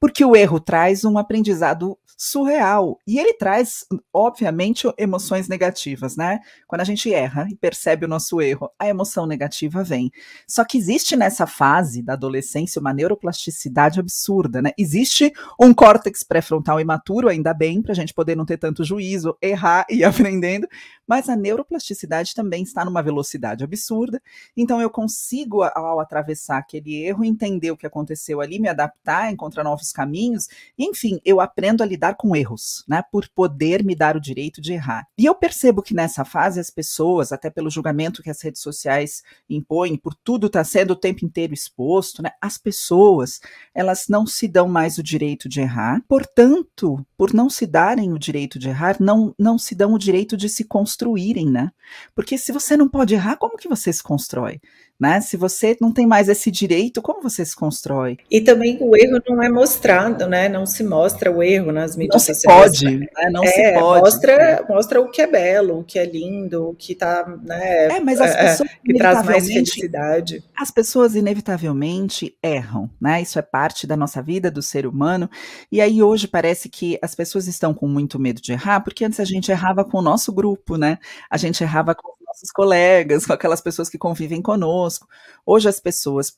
Porque 0.00 0.25
o 0.25 0.37
erro 0.37 0.61
traz 0.61 1.04
um 1.04 1.16
aprendizado 1.18 1.99
surreal. 2.16 2.99
E 3.06 3.18
ele 3.18 3.34
traz, 3.34 3.84
obviamente, 4.12 4.90
emoções 4.99 5.49
negativas, 5.49 6.16
né? 6.16 6.40
Quando 6.66 6.80
a 6.80 6.84
gente 6.84 7.12
erra 7.12 7.46
e 7.50 7.56
percebe 7.56 8.06
o 8.06 8.08
nosso 8.08 8.40
erro, 8.40 8.70
a 8.78 8.88
emoção 8.88 9.26
negativa 9.26 9.83
vem. 9.83 10.11
Só 10.46 10.64
que 10.64 10.79
existe 10.79 11.16
nessa 11.16 11.46
fase 11.46 12.02
da 12.02 12.14
adolescência 12.14 12.81
uma 12.81 12.94
neuroplasticidade 12.94 14.00
absurda, 14.00 14.62
né? 14.62 14.70
Existe 14.79 15.33
um 15.61 15.74
córtex 15.74 16.22
pré-frontal 16.22 16.81
imaturo, 16.81 17.29
ainda 17.29 17.52
bem, 17.52 17.83
para 17.83 17.92
a 17.92 17.96
gente 17.96 18.14
poder 18.14 18.37
não 18.37 18.44
ter 18.44 18.59
tanto 18.59 18.85
juízo, 18.85 19.37
errar 19.42 19.85
e 19.90 19.96
ir 19.96 20.05
aprendendo, 20.05 20.68
mas 21.07 21.29
a 21.29 21.37
neuroplasticidade 21.37 22.35
também 22.35 22.62
está 22.62 22.85
numa 22.85 23.03
velocidade 23.03 23.62
absurda. 23.62 24.21
Então 24.57 24.81
eu 24.81 24.90
consigo, 24.90 25.62
ao 25.62 26.01
atravessar 26.01 26.59
aquele 26.59 26.95
erro, 26.97 27.25
entender 27.25 27.71
o 27.71 27.77
que 27.77 27.87
aconteceu 27.87 28.40
ali, 28.40 28.59
me 28.59 28.69
adaptar, 28.69 29.33
encontrar 29.33 29.64
novos 29.64 29.93
caminhos, 29.93 30.49
e, 30.79 30.85
enfim, 30.85 31.21
eu 31.25 31.40
aprendo 31.40 31.83
a 31.83 31.87
lidar 31.87 32.14
com 32.14 32.35
erros, 32.35 32.85
né? 32.88 33.03
Por 33.11 33.29
poder 33.29 33.85
me 33.85 33.95
dar 33.95 34.17
o 34.17 34.21
direito 34.21 34.61
de 34.61 34.73
errar. 34.73 35.07
E 35.19 35.25
eu 35.25 35.35
percebo 35.35 35.83
que 35.83 35.95
nessa 35.95 36.25
fase 36.25 36.59
as 36.59 36.71
pessoas, 36.71 37.33
até 37.33 37.51
pelo 37.51 37.71
julgamento 37.71 38.23
que 38.23 38.31
as 38.31 38.43
redes 38.43 38.62
sociais 38.62 39.23
impõem, 39.49 39.97
por 39.97 40.14
tudo 40.14 40.47
estar 40.47 40.61
tá 40.61 40.64
sendo 40.64 40.93
o 40.93 40.97
tempo 40.97 41.25
inteiro 41.25 41.53
exposto, 41.55 42.23
né? 42.23 42.31
As 42.40 42.59
pessoas, 42.59 43.40
elas 43.75 44.07
não 44.09 44.27
se 44.27 44.49
dão 44.49 44.69
mais 44.69 44.99
o 44.99 45.03
direito 45.03 45.49
de 45.49 45.61
errar. 45.61 46.03
Portanto, 46.09 47.05
por 47.17 47.33
não 47.33 47.51
se 47.51 47.67
darem 47.67 48.12
o 48.12 48.19
direito 48.19 48.59
de 48.59 48.69
errar, 48.69 48.97
não, 49.01 49.35
não 49.38 49.59
se 49.59 49.75
dão 49.75 49.93
o 49.93 49.99
direito 49.99 50.37
de 50.37 50.49
se 50.49 50.64
construir 50.64 50.93
construírem, 50.94 51.50
né? 51.50 51.70
Porque 52.14 52.38
se 52.38 52.52
você 52.52 52.76
não 52.76 52.88
pode 52.88 53.14
errar, 53.14 53.37
como 53.37 53.57
que 53.57 53.68
você 53.68 53.92
se 53.92 54.02
constrói? 54.02 54.61
Né? 54.98 55.20
Se 55.20 55.37
você 55.37 55.76
não 55.80 55.92
tem 55.92 56.07
mais 56.07 56.28
esse 56.28 56.50
direito, 56.50 57.02
como 57.02 57.20
você 57.20 57.44
se 57.44 57.57
constrói? 57.57 58.16
E 58.30 58.40
também 58.40 58.78
o 58.80 58.96
erro 58.96 59.20
não 59.28 59.42
é 59.42 59.48
mostrado, 59.48 60.28
né? 60.28 60.48
Não 60.48 60.64
se 60.64 60.85
mostra 60.85 61.33
o 61.33 61.42
erro 61.42 61.72
nas 61.72 61.96
mídias 61.96 62.26
não 62.26 62.35
sociais. 62.35 62.78
Se 62.78 62.85
pode, 62.85 62.98
né? 62.98 63.07
Não 63.33 63.42
é, 63.42 63.48
se 63.48 63.72
pode. 63.74 64.00
Mostra, 64.00 64.66
mostra 64.68 65.00
o 65.00 65.11
que 65.11 65.20
é 65.20 65.26
belo, 65.26 65.80
o 65.80 65.85
que 65.85 65.98
é 65.98 66.04
lindo, 66.04 66.68
o 66.68 66.74
que 66.74 66.94
tá, 66.94 67.26
né? 67.42 67.88
É, 67.88 68.00
mas 68.00 68.20
as 68.20 68.35
é, 68.37 68.42
pessoas 68.44 68.70
é, 68.70 68.74
que 68.85 68.94
traz 68.94 69.24
mais 69.24 69.46
felicidade. 69.46 70.44
As 70.57 70.70
pessoas 70.70 71.16
inevitavelmente 71.16 72.37
erram, 72.40 72.88
né? 73.00 73.20
Isso 73.20 73.38
é 73.38 73.42
parte 73.42 73.88
da 73.88 73.96
nossa 73.96 74.22
vida, 74.22 74.48
do 74.48 74.62
ser 74.62 74.87
humano. 74.87 75.28
E 75.72 75.80
aí 75.80 76.02
hoje 76.02 76.28
parece 76.28 76.68
que 76.68 76.98
as 77.02 77.16
pessoas 77.16 77.48
estão 77.48 77.74
com 77.74 77.88
muito 77.88 78.18
medo 78.18 78.40
de 78.40 78.52
errar, 78.52 78.80
porque 78.80 79.04
antes 79.04 79.18
a 79.18 79.24
gente 79.24 79.50
errava 79.50 79.85
com 79.85 79.98
o 79.98 80.02
nosso 80.02 80.33
grupo, 80.33 80.76
né? 80.76 80.98
A 81.28 81.37
gente 81.37 81.62
errava 81.64 81.94
com 81.96 82.13
nossos 82.35 82.51
colegas, 82.51 83.25
com 83.27 83.33
aquelas 83.33 83.61
pessoas 83.61 83.88
que 83.88 83.97
convivem 83.97 84.42
conosco. 84.42 85.07
Hoje 85.47 85.68
as 85.68 85.79
pessoas 85.79 86.37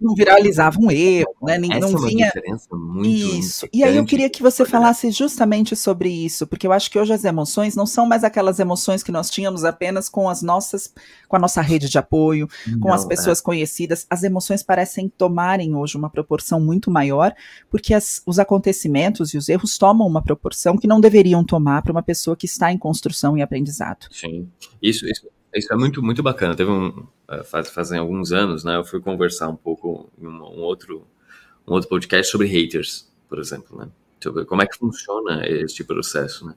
não 0.00 0.14
viralizava 0.14 0.78
um 0.80 0.90
erro, 0.90 1.34
né? 1.42 1.56
Essa 1.56 1.80
não 1.80 1.88
é 1.88 1.90
uma 1.90 2.08
vinha 2.08 2.26
diferença 2.26 2.68
muito 2.76 3.08
isso. 3.08 3.68
E 3.72 3.82
aí 3.82 3.96
eu 3.96 4.04
queria 4.04 4.28
que 4.28 4.42
você 4.42 4.64
falasse 4.64 5.10
justamente 5.10 5.74
sobre 5.76 6.10
isso, 6.10 6.46
porque 6.46 6.66
eu 6.66 6.72
acho 6.72 6.90
que 6.90 6.98
hoje 6.98 7.12
as 7.12 7.24
emoções 7.24 7.74
não 7.74 7.86
são 7.86 8.04
mais 8.04 8.24
aquelas 8.24 8.58
emoções 8.58 9.02
que 9.02 9.12
nós 9.12 9.30
tínhamos 9.30 9.64
apenas 9.64 10.08
com 10.08 10.28
as 10.28 10.42
nossas, 10.42 10.92
com 11.28 11.36
a 11.36 11.38
nossa 11.38 11.60
rede 11.60 11.88
de 11.88 11.96
apoio, 11.96 12.48
com 12.80 12.92
as 12.92 13.04
é. 13.04 13.08
pessoas 13.08 13.40
é. 13.40 13.42
conhecidas. 13.42 14.06
As 14.10 14.22
emoções 14.22 14.62
parecem 14.62 15.08
tomarem 15.08 15.74
hoje 15.74 15.96
uma 15.96 16.10
proporção 16.10 16.60
muito 16.60 16.90
maior, 16.90 17.34
porque 17.70 17.94
as, 17.94 18.22
os 18.26 18.38
acontecimentos 18.38 19.32
e 19.32 19.38
os 19.38 19.48
erros 19.48 19.78
tomam 19.78 20.06
uma 20.06 20.22
proporção 20.22 20.76
que 20.76 20.86
não 20.86 21.00
deveriam 21.00 21.44
tomar 21.44 21.82
para 21.82 21.92
uma 21.92 22.02
pessoa 22.02 22.36
que 22.36 22.46
está 22.46 22.72
em 22.72 22.78
construção 22.78 23.38
e 23.38 23.42
aprendizado. 23.42 24.06
Sim, 24.10 24.48
isso, 24.82 25.06
isso 25.06 25.26
isso 25.54 25.72
é 25.72 25.76
muito, 25.76 26.02
muito 26.02 26.22
bacana. 26.22 26.54
Teve 26.54 26.70
um. 26.70 27.06
Eh, 27.28 27.42
faz, 27.44 27.70
fazem 27.70 27.98
alguns 27.98 28.32
anos, 28.32 28.64
né? 28.64 28.76
Eu 28.76 28.84
fui 28.84 29.00
conversar 29.00 29.48
um 29.48 29.56
pouco 29.56 30.10
em 30.20 30.26
um, 30.26 30.42
um, 30.42 30.60
outro, 30.60 31.06
um 31.66 31.72
outro 31.72 31.88
podcast 31.88 32.30
sobre 32.30 32.46
haters, 32.46 33.10
por 33.28 33.38
exemplo, 33.38 33.78
né? 33.78 33.88
Sobre 34.22 34.44
como 34.44 34.62
é 34.62 34.66
que 34.66 34.76
funciona 34.76 35.46
este 35.46 35.84
processo, 35.84 36.46
né? 36.46 36.54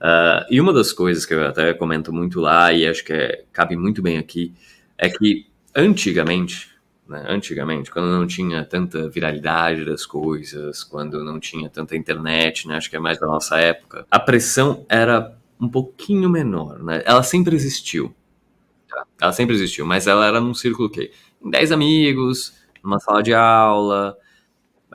Uh, 0.00 0.46
e 0.50 0.60
uma 0.60 0.72
das 0.72 0.92
coisas 0.92 1.26
que 1.26 1.34
eu 1.34 1.46
até 1.46 1.74
comento 1.74 2.12
muito 2.12 2.40
lá, 2.40 2.72
e 2.72 2.86
acho 2.86 3.04
que 3.04 3.12
é, 3.12 3.44
cabe 3.52 3.76
muito 3.76 4.00
bem 4.00 4.16
aqui, 4.16 4.54
é 4.96 5.10
que 5.10 5.46
antigamente, 5.76 6.70
né, 7.06 7.26
antigamente, 7.28 7.90
quando 7.90 8.06
não 8.06 8.26
tinha 8.26 8.64
tanta 8.64 9.10
viralidade 9.10 9.84
das 9.84 10.06
coisas, 10.06 10.82
quando 10.82 11.22
não 11.22 11.38
tinha 11.38 11.68
tanta 11.68 11.94
internet, 11.96 12.66
né, 12.66 12.76
acho 12.76 12.88
que 12.88 12.96
é 12.96 12.98
mais 12.98 13.20
da 13.20 13.26
nossa 13.26 13.58
época, 13.58 14.06
a 14.10 14.18
pressão 14.18 14.86
era 14.88 15.36
um 15.60 15.68
pouquinho 15.68 16.30
menor, 16.30 16.82
né? 16.82 17.02
Ela 17.04 17.22
sempre 17.22 17.54
existiu, 17.54 18.14
ela 19.20 19.32
sempre 19.32 19.54
existiu, 19.54 19.86
mas 19.86 20.06
ela 20.06 20.26
era 20.26 20.40
num 20.40 20.54
círculo 20.54 20.90
que 20.90 21.10
em 21.42 21.50
10 21.50 21.72
amigos, 21.72 22.54
numa 22.82 22.98
sala 22.98 23.22
de 23.22 23.34
aula, 23.34 24.16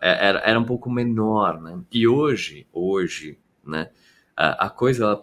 é, 0.02 0.28
era, 0.28 0.40
era 0.40 0.60
um 0.60 0.66
pouco 0.66 0.90
menor, 0.90 1.62
né? 1.62 1.80
E 1.92 2.08
hoje, 2.08 2.68
hoje, 2.74 3.38
né? 3.66 3.90
a, 4.36 4.66
a 4.66 4.70
coisa 4.70 5.06
ela 5.06 5.22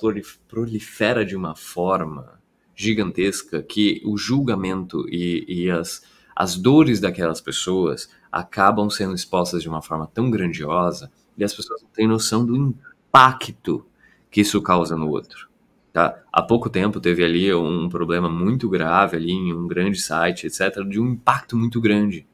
prolifera 0.48 1.24
de 1.24 1.36
uma 1.36 1.54
forma 1.54 2.40
gigantesca 2.74 3.62
que 3.62 4.00
o 4.04 4.16
julgamento 4.16 5.06
e, 5.08 5.44
e 5.46 5.70
as, 5.70 6.02
as 6.34 6.56
dores 6.56 7.00
daquelas 7.00 7.40
pessoas 7.40 8.08
acabam 8.30 8.88
sendo 8.88 9.14
expostas 9.14 9.62
de 9.62 9.68
uma 9.68 9.82
forma 9.82 10.06
tão 10.06 10.30
grandiosa 10.30 11.10
e 11.36 11.44
as 11.44 11.54
pessoas 11.54 11.82
não 11.82 11.90
têm 11.90 12.08
noção 12.08 12.44
do 12.44 12.56
impacto 12.56 13.84
que 14.30 14.40
isso 14.40 14.60
causa 14.62 14.96
no 14.96 15.10
outro. 15.10 15.51
Tá? 15.92 16.22
Há 16.32 16.40
pouco 16.42 16.70
tempo 16.70 17.00
teve 17.00 17.22
ali 17.22 17.52
um 17.54 17.88
problema 17.88 18.28
muito 18.28 18.68
grave 18.68 19.16
ali 19.16 19.30
em 19.30 19.52
um 19.52 19.66
grande 19.66 20.00
site, 20.00 20.46
etc., 20.46 20.82
de 20.88 20.98
um 20.98 21.12
impacto 21.12 21.56
muito 21.56 21.80
grande. 21.80 22.26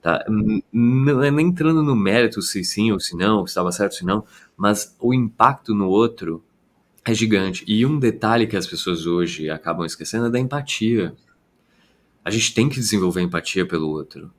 Tá? 0.00 0.24
Não 0.72 1.22
é 1.22 1.30
nem 1.30 1.48
entrando 1.48 1.82
no 1.82 1.94
mérito 1.94 2.40
se 2.40 2.64
sim 2.64 2.90
ou 2.92 2.98
se 2.98 3.14
não, 3.16 3.46
se 3.46 3.50
estava 3.50 3.70
certo 3.72 3.92
ou 3.92 3.98
se 3.98 4.04
não, 4.06 4.24
mas 4.56 4.96
o 4.98 5.12
impacto 5.12 5.74
no 5.74 5.88
outro 5.88 6.42
é 7.04 7.12
gigante. 7.12 7.62
E 7.66 7.84
um 7.84 7.98
detalhe 7.98 8.46
que 8.46 8.56
as 8.56 8.66
pessoas 8.66 9.06
hoje 9.06 9.50
acabam 9.50 9.84
esquecendo 9.84 10.26
é 10.26 10.30
da 10.30 10.38
empatia. 10.38 11.14
A 12.24 12.30
gente 12.30 12.54
tem 12.54 12.68
que 12.68 12.76
desenvolver 12.76 13.20
empatia 13.20 13.66
pelo 13.66 13.88
outro. 13.88 14.32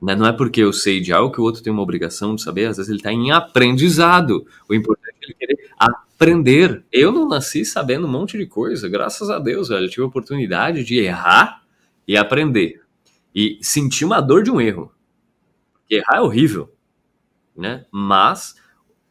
Né? 0.00 0.14
Não 0.14 0.26
é 0.26 0.32
porque 0.32 0.60
eu 0.60 0.72
sei 0.72 1.00
de 1.00 1.12
algo 1.12 1.32
que 1.32 1.40
o 1.40 1.44
outro 1.44 1.62
tem 1.62 1.72
uma 1.72 1.82
obrigação 1.82 2.34
de 2.34 2.42
saber, 2.42 2.66
às 2.66 2.76
vezes 2.76 2.90
ele 2.90 2.98
está 2.98 3.12
em 3.12 3.30
aprendizado. 3.30 4.46
O 4.68 4.74
importante 4.74 5.16
é 5.22 5.24
ele 5.26 5.34
querer 5.34 5.63
aprender. 5.78 6.84
Eu 6.92 7.12
não 7.12 7.28
nasci 7.28 7.64
sabendo 7.64 8.06
um 8.06 8.10
monte 8.10 8.38
de 8.38 8.46
coisa, 8.46 8.88
graças 8.88 9.30
a 9.30 9.38
Deus, 9.38 9.68
velho. 9.68 9.86
Eu 9.86 9.90
tive 9.90 10.02
a 10.02 10.06
oportunidade 10.06 10.84
de 10.84 10.98
errar 10.98 11.62
e 12.06 12.16
aprender. 12.16 12.82
E 13.34 13.58
sentir 13.60 14.04
uma 14.04 14.20
dor 14.20 14.42
de 14.42 14.50
um 14.50 14.60
erro. 14.60 14.92
Porque 15.72 15.96
errar 15.96 16.18
é 16.18 16.20
horrível, 16.20 16.72
né? 17.56 17.84
Mas 17.90 18.54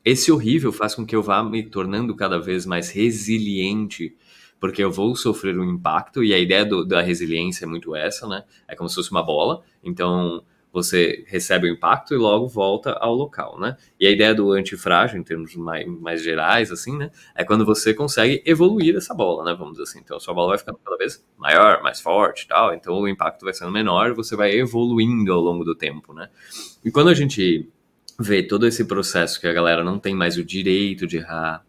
esse 0.03 0.31
horrível 0.31 0.71
faz 0.71 0.95
com 0.95 1.05
que 1.05 1.15
eu 1.15 1.21
vá 1.21 1.43
me 1.43 1.63
tornando 1.63 2.15
cada 2.15 2.39
vez 2.39 2.65
mais 2.65 2.89
resiliente, 2.89 4.15
porque 4.59 4.83
eu 4.83 4.91
vou 4.91 5.15
sofrer 5.15 5.57
um 5.57 5.63
impacto, 5.63 6.23
e 6.23 6.33
a 6.33 6.39
ideia 6.39 6.65
do, 6.65 6.85
da 6.85 7.01
resiliência 7.01 7.65
é 7.65 7.67
muito 7.67 7.95
essa, 7.95 8.27
né? 8.27 8.43
É 8.67 8.75
como 8.75 8.89
se 8.89 8.95
fosse 8.95 9.11
uma 9.11 9.23
bola. 9.23 9.61
Então, 9.83 10.43
você 10.73 11.23
recebe 11.27 11.69
o 11.69 11.71
impacto 11.71 12.15
e 12.15 12.17
logo 12.17 12.47
volta 12.47 12.93
ao 12.93 13.13
local, 13.13 13.59
né? 13.59 13.77
E 13.99 14.07
a 14.07 14.09
ideia 14.09 14.33
do 14.33 14.51
antifrágil, 14.51 15.19
em 15.19 15.23
termos 15.23 15.55
mais, 15.55 15.85
mais 15.85 16.23
gerais, 16.23 16.71
assim, 16.71 16.97
né? 16.97 17.11
É 17.35 17.43
quando 17.43 17.63
você 17.63 17.93
consegue 17.93 18.41
evoluir 18.43 18.95
essa 18.95 19.13
bola, 19.13 19.45
né? 19.45 19.55
Vamos 19.55 19.73
dizer 19.73 19.83
assim. 19.83 19.99
Então, 19.99 20.17
a 20.17 20.19
sua 20.19 20.33
bola 20.33 20.49
vai 20.49 20.57
ficando 20.57 20.79
cada 20.83 20.97
vez 20.97 21.23
maior, 21.37 21.83
mais 21.83 22.01
forte 22.01 22.47
tal. 22.47 22.73
Então, 22.73 22.99
o 22.99 23.07
impacto 23.07 23.43
vai 23.45 23.53
sendo 23.53 23.71
menor 23.71 24.15
você 24.15 24.35
vai 24.35 24.51
evoluindo 24.51 25.31
ao 25.31 25.39
longo 25.39 25.63
do 25.63 25.75
tempo, 25.75 26.11
né? 26.11 26.27
E 26.83 26.89
quando 26.89 27.09
a 27.09 27.13
gente 27.13 27.69
vê 28.19 28.41
todo 28.41 28.65
esse 28.65 28.85
processo 28.85 29.39
que 29.39 29.47
a 29.47 29.53
galera 29.53 29.83
não 29.83 29.99
tem 29.99 30.15
mais 30.15 30.37
o 30.37 30.43
direito 30.43 31.05
de 31.05 31.17
errar, 31.17 31.63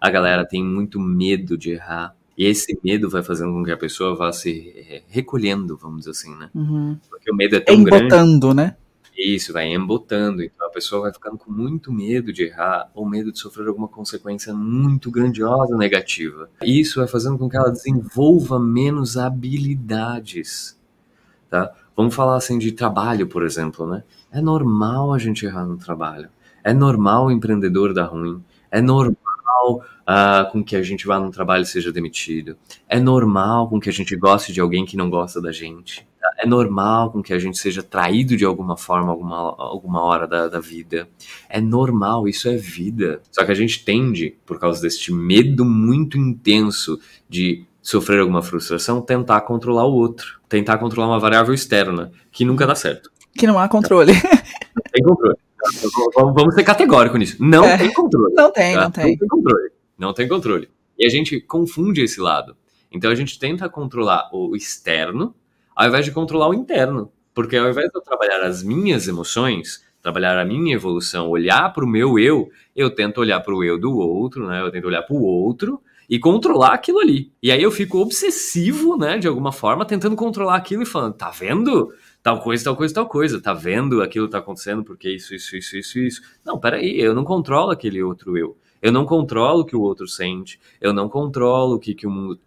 a 0.00 0.10
galera 0.10 0.44
tem 0.44 0.64
muito 0.64 0.98
medo 0.98 1.56
de 1.56 1.72
errar, 1.72 2.16
e 2.40 2.46
esse 2.46 2.80
medo 2.82 3.10
vai 3.10 3.22
fazendo 3.22 3.52
com 3.52 3.62
que 3.62 3.70
a 3.70 3.76
pessoa 3.76 4.16
vá 4.16 4.32
se 4.32 5.04
recolhendo, 5.08 5.76
vamos 5.76 5.98
dizer 5.98 6.12
assim, 6.12 6.34
né? 6.34 6.48
Uhum. 6.54 6.96
Porque 7.10 7.30
o 7.30 7.36
medo 7.36 7.56
é 7.56 7.60
tão 7.60 7.74
embotando, 7.74 7.98
grande. 7.98 8.14
Embotando, 8.14 8.54
né? 8.54 8.76
Isso, 9.14 9.52
vai 9.52 9.70
embotando. 9.70 10.42
Então 10.42 10.66
a 10.66 10.70
pessoa 10.70 11.02
vai 11.02 11.12
ficando 11.12 11.36
com 11.36 11.52
muito 11.52 11.92
medo 11.92 12.32
de 12.32 12.44
errar 12.44 12.90
ou 12.94 13.06
medo 13.06 13.30
de 13.30 13.38
sofrer 13.38 13.68
alguma 13.68 13.88
consequência 13.88 14.54
muito 14.54 15.10
grandiosa 15.10 15.76
negativa. 15.76 16.48
Isso 16.64 17.00
vai 17.00 17.06
fazendo 17.06 17.36
com 17.36 17.46
que 17.46 17.58
ela 17.58 17.70
desenvolva 17.70 18.58
menos 18.58 19.18
habilidades, 19.18 20.80
tá? 21.50 21.70
Vamos 21.94 22.14
falar 22.14 22.36
assim 22.36 22.58
de 22.58 22.72
trabalho, 22.72 23.26
por 23.26 23.42
exemplo, 23.42 23.86
né? 23.86 24.02
É 24.32 24.40
normal 24.40 25.12
a 25.12 25.18
gente 25.18 25.44
errar 25.44 25.66
no 25.66 25.76
trabalho. 25.76 26.30
É 26.64 26.72
normal 26.72 27.26
o 27.26 27.30
empreendedor 27.30 27.92
dar 27.92 28.06
ruim. 28.06 28.42
É 28.70 28.80
normal 28.80 29.29
uh, 29.58 30.50
com 30.50 30.62
que 30.62 30.76
a 30.76 30.82
gente 30.82 31.06
vá 31.06 31.18
no 31.18 31.30
trabalho 31.30 31.62
e 31.62 31.66
seja 31.66 31.92
demitido. 31.92 32.56
É 32.88 32.98
normal 32.98 33.68
com 33.68 33.80
que 33.80 33.88
a 33.88 33.92
gente 33.92 34.16
goste 34.16 34.52
de 34.52 34.60
alguém 34.60 34.84
que 34.84 34.96
não 34.96 35.10
gosta 35.10 35.40
da 35.40 35.52
gente. 35.52 36.08
É 36.38 36.46
normal 36.46 37.10
com 37.10 37.22
que 37.22 37.32
a 37.32 37.38
gente 37.38 37.58
seja 37.58 37.82
traído 37.82 38.36
de 38.36 38.44
alguma 38.44 38.76
forma, 38.76 39.10
alguma, 39.10 39.36
alguma 39.58 40.02
hora 40.02 40.26
da, 40.26 40.48
da 40.48 40.60
vida. 40.60 41.08
É 41.48 41.60
normal, 41.60 42.28
isso 42.28 42.48
é 42.48 42.56
vida. 42.56 43.20
Só 43.30 43.44
que 43.44 43.52
a 43.52 43.54
gente 43.54 43.84
tende, 43.84 44.36
por 44.46 44.58
causa 44.58 44.80
deste 44.80 45.12
medo 45.12 45.64
muito 45.64 46.18
intenso 46.18 46.98
de 47.28 47.64
sofrer 47.82 48.20
alguma 48.20 48.42
frustração, 48.42 49.00
tentar 49.00 49.40
controlar 49.42 49.86
o 49.86 49.94
outro. 49.94 50.40
Tentar 50.48 50.78
controlar 50.78 51.08
uma 51.08 51.18
variável 51.18 51.54
externa, 51.54 52.10
que 52.30 52.44
nunca 52.44 52.66
dá 52.66 52.74
certo. 52.74 53.10
Que 53.36 53.46
não 53.46 53.58
há 53.58 53.68
controle. 53.68 54.12
Não 54.12 54.82
tem 54.92 55.02
controle. 55.02 55.36
Vamos 56.14 56.54
ser 56.54 56.64
categórico 56.64 57.16
nisso. 57.16 57.36
Não 57.40 57.64
é, 57.64 57.76
tem 57.76 57.92
controle. 57.92 58.34
Não 58.34 58.52
tem, 58.52 58.74
tá? 58.74 58.82
não 58.82 58.90
tem. 58.90 59.04
Não 59.04 59.18
tem 59.18 59.28
controle. 59.28 59.70
Não 59.98 60.12
tem 60.14 60.28
controle. 60.28 60.70
E 60.98 61.06
a 61.06 61.10
gente 61.10 61.40
confunde 61.40 62.02
esse 62.02 62.20
lado. 62.20 62.56
Então 62.92 63.10
a 63.10 63.14
gente 63.14 63.38
tenta 63.38 63.68
controlar 63.68 64.28
o 64.32 64.56
externo 64.56 65.34
ao 65.74 65.88
invés 65.88 66.04
de 66.04 66.12
controlar 66.12 66.48
o 66.48 66.54
interno. 66.54 67.10
Porque 67.32 67.56
ao 67.56 67.70
invés 67.70 67.88
de 67.88 67.96
eu 67.96 68.02
trabalhar 68.02 68.42
as 68.42 68.62
minhas 68.62 69.08
emoções, 69.08 69.82
trabalhar 70.02 70.38
a 70.38 70.44
minha 70.44 70.74
evolução, 70.74 71.28
olhar 71.28 71.72
para 71.72 71.84
o 71.84 71.88
meu 71.88 72.18
eu, 72.18 72.50
eu 72.74 72.90
tento 72.90 73.18
olhar 73.18 73.40
para 73.40 73.54
o 73.54 73.64
eu 73.64 73.78
do 73.78 73.96
outro, 73.96 74.46
né? 74.46 74.60
Eu 74.60 74.70
tento 74.70 74.86
olhar 74.86 75.02
para 75.02 75.14
o 75.14 75.22
outro 75.22 75.80
e 76.10 76.18
controlar 76.18 76.74
aquilo 76.74 76.98
ali. 76.98 77.32
E 77.40 77.52
aí 77.52 77.62
eu 77.62 77.70
fico 77.70 77.98
obsessivo, 77.98 78.96
né, 78.96 79.16
de 79.16 79.28
alguma 79.28 79.52
forma, 79.52 79.84
tentando 79.84 80.16
controlar 80.16 80.56
aquilo 80.56 80.82
e 80.82 80.86
falando, 80.86 81.14
tá 81.14 81.30
vendo? 81.30 81.94
Tal 82.22 82.40
coisa, 82.40 82.64
tal 82.64 82.76
coisa, 82.76 82.94
tal 82.94 83.08
coisa. 83.08 83.40
Tá 83.40 83.52
vendo 83.52 84.02
aquilo 84.02 84.28
tá 84.28 84.38
acontecendo 84.38 84.84
porque 84.84 85.10
isso, 85.10 85.34
isso, 85.34 85.56
isso, 85.56 85.76
isso, 85.76 85.98
isso. 85.98 86.22
Não, 86.44 86.58
peraí, 86.58 87.00
eu 87.00 87.14
não 87.14 87.24
controlo 87.24 87.70
aquele 87.70 88.02
outro 88.02 88.36
eu. 88.36 88.56
Eu 88.82 88.92
não 88.92 89.04
controlo 89.04 89.60
o 89.60 89.64
que 89.64 89.76
o 89.76 89.80
outro 89.80 90.08
sente. 90.08 90.58
Eu 90.80 90.92
não 90.92 91.08
controlo 91.08 91.76
o 91.76 91.78
que, 91.78 91.94
que 91.94 92.06
o 92.06 92.10
mundo 92.10 92.40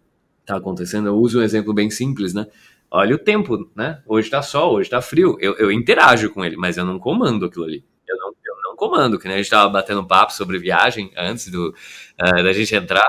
tá 0.44 0.56
acontecendo. 0.56 1.08
Eu 1.08 1.16
uso 1.16 1.38
um 1.38 1.42
exemplo 1.42 1.72
bem 1.72 1.90
simples, 1.90 2.34
né? 2.34 2.46
Olha 2.90 3.14
o 3.14 3.18
tempo, 3.18 3.70
né? 3.74 4.02
Hoje 4.06 4.30
tá 4.30 4.42
sol, 4.42 4.74
hoje 4.74 4.90
tá 4.90 5.00
frio. 5.00 5.36
Eu, 5.40 5.54
eu 5.56 5.70
interajo 5.72 6.30
com 6.30 6.44
ele, 6.44 6.56
mas 6.56 6.76
eu 6.76 6.84
não 6.84 6.98
comando 6.98 7.46
aquilo 7.46 7.64
ali. 7.64 7.84
Eu 8.06 8.16
não, 8.18 8.28
eu 8.28 8.56
não 8.62 8.76
comando, 8.76 9.18
que 9.18 9.26
nem 9.26 9.36
a 9.36 9.38
gente 9.38 9.50
tava 9.50 9.70
batendo 9.70 10.06
papo 10.06 10.32
sobre 10.32 10.58
viagem 10.58 11.10
antes 11.16 11.48
do, 11.48 11.70
uh, 11.70 12.42
da 12.42 12.52
gente 12.52 12.74
entrar 12.74 13.08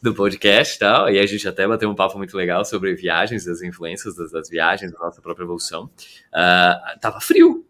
do 0.00 0.14
podcast 0.14 0.76
e 0.76 0.78
tal, 0.78 1.10
e 1.10 1.18
a 1.18 1.26
gente 1.26 1.46
até 1.48 1.66
bateu 1.66 1.90
um 1.90 1.94
papo 1.94 2.16
muito 2.18 2.36
legal 2.36 2.64
sobre 2.64 2.94
viagens, 2.94 3.46
as 3.48 3.62
influências 3.62 4.14
das, 4.14 4.30
das 4.30 4.48
viagens, 4.48 4.92
da 4.92 4.98
nossa 4.98 5.20
própria 5.20 5.44
evolução. 5.44 5.90
Uh, 6.32 7.00
tava 7.00 7.20
frio. 7.20 7.66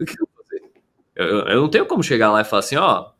O 0.00 0.04
que 0.04 0.12
eu 0.12 0.28
vou 0.34 0.44
fazer? 0.44 0.62
Eu, 1.14 1.48
eu, 1.48 1.60
não 1.60 1.68
tenho 1.68 1.86
como 1.86 2.02
chegar 2.02 2.32
lá 2.32 2.40
e 2.40 2.44
falar 2.44 2.60
assim, 2.60 2.76
ó, 2.76 3.10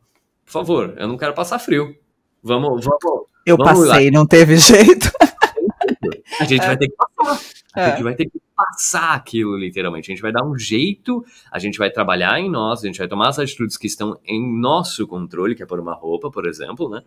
por 0.45 0.51
favor, 0.51 0.93
eu 0.97 1.07
não 1.07 1.17
quero 1.17 1.33
passar 1.33 1.59
frio. 1.59 1.95
Vamos, 2.43 2.83
vamos. 2.83 3.27
Eu 3.45 3.55
vamos 3.55 3.87
passei, 3.87 4.11
lá. 4.11 4.11
não 4.11 4.25
teve 4.25 4.57
jeito. 4.57 5.09
A 6.39 6.43
gente 6.43 6.63
é. 6.63 6.67
vai 6.67 6.77
ter 6.77 6.87
que 6.87 6.95
passar. 6.95 7.41
A 7.73 7.81
é. 7.81 7.91
gente 7.91 8.03
vai 8.03 8.15
ter 8.15 8.25
que 8.25 8.41
passar 8.53 9.13
aquilo, 9.13 9.57
literalmente. 9.57 10.11
A 10.11 10.13
gente 10.13 10.21
vai 10.21 10.31
dar 10.31 10.43
um 10.43 10.57
jeito, 10.57 11.23
a 11.49 11.57
gente 11.57 11.77
vai 11.77 11.89
trabalhar 11.89 12.37
em 12.37 12.49
nós, 12.49 12.83
a 12.83 12.87
gente 12.87 12.97
vai 12.97 13.07
tomar 13.07 13.29
as 13.29 13.39
atitudes 13.39 13.77
que 13.77 13.87
estão 13.87 14.19
em 14.25 14.59
nosso 14.59 15.07
controle, 15.07 15.55
que 15.55 15.63
é 15.63 15.65
por 15.65 15.79
uma 15.79 15.93
roupa, 15.93 16.29
por 16.29 16.45
exemplo, 16.45 16.89
né? 16.89 17.01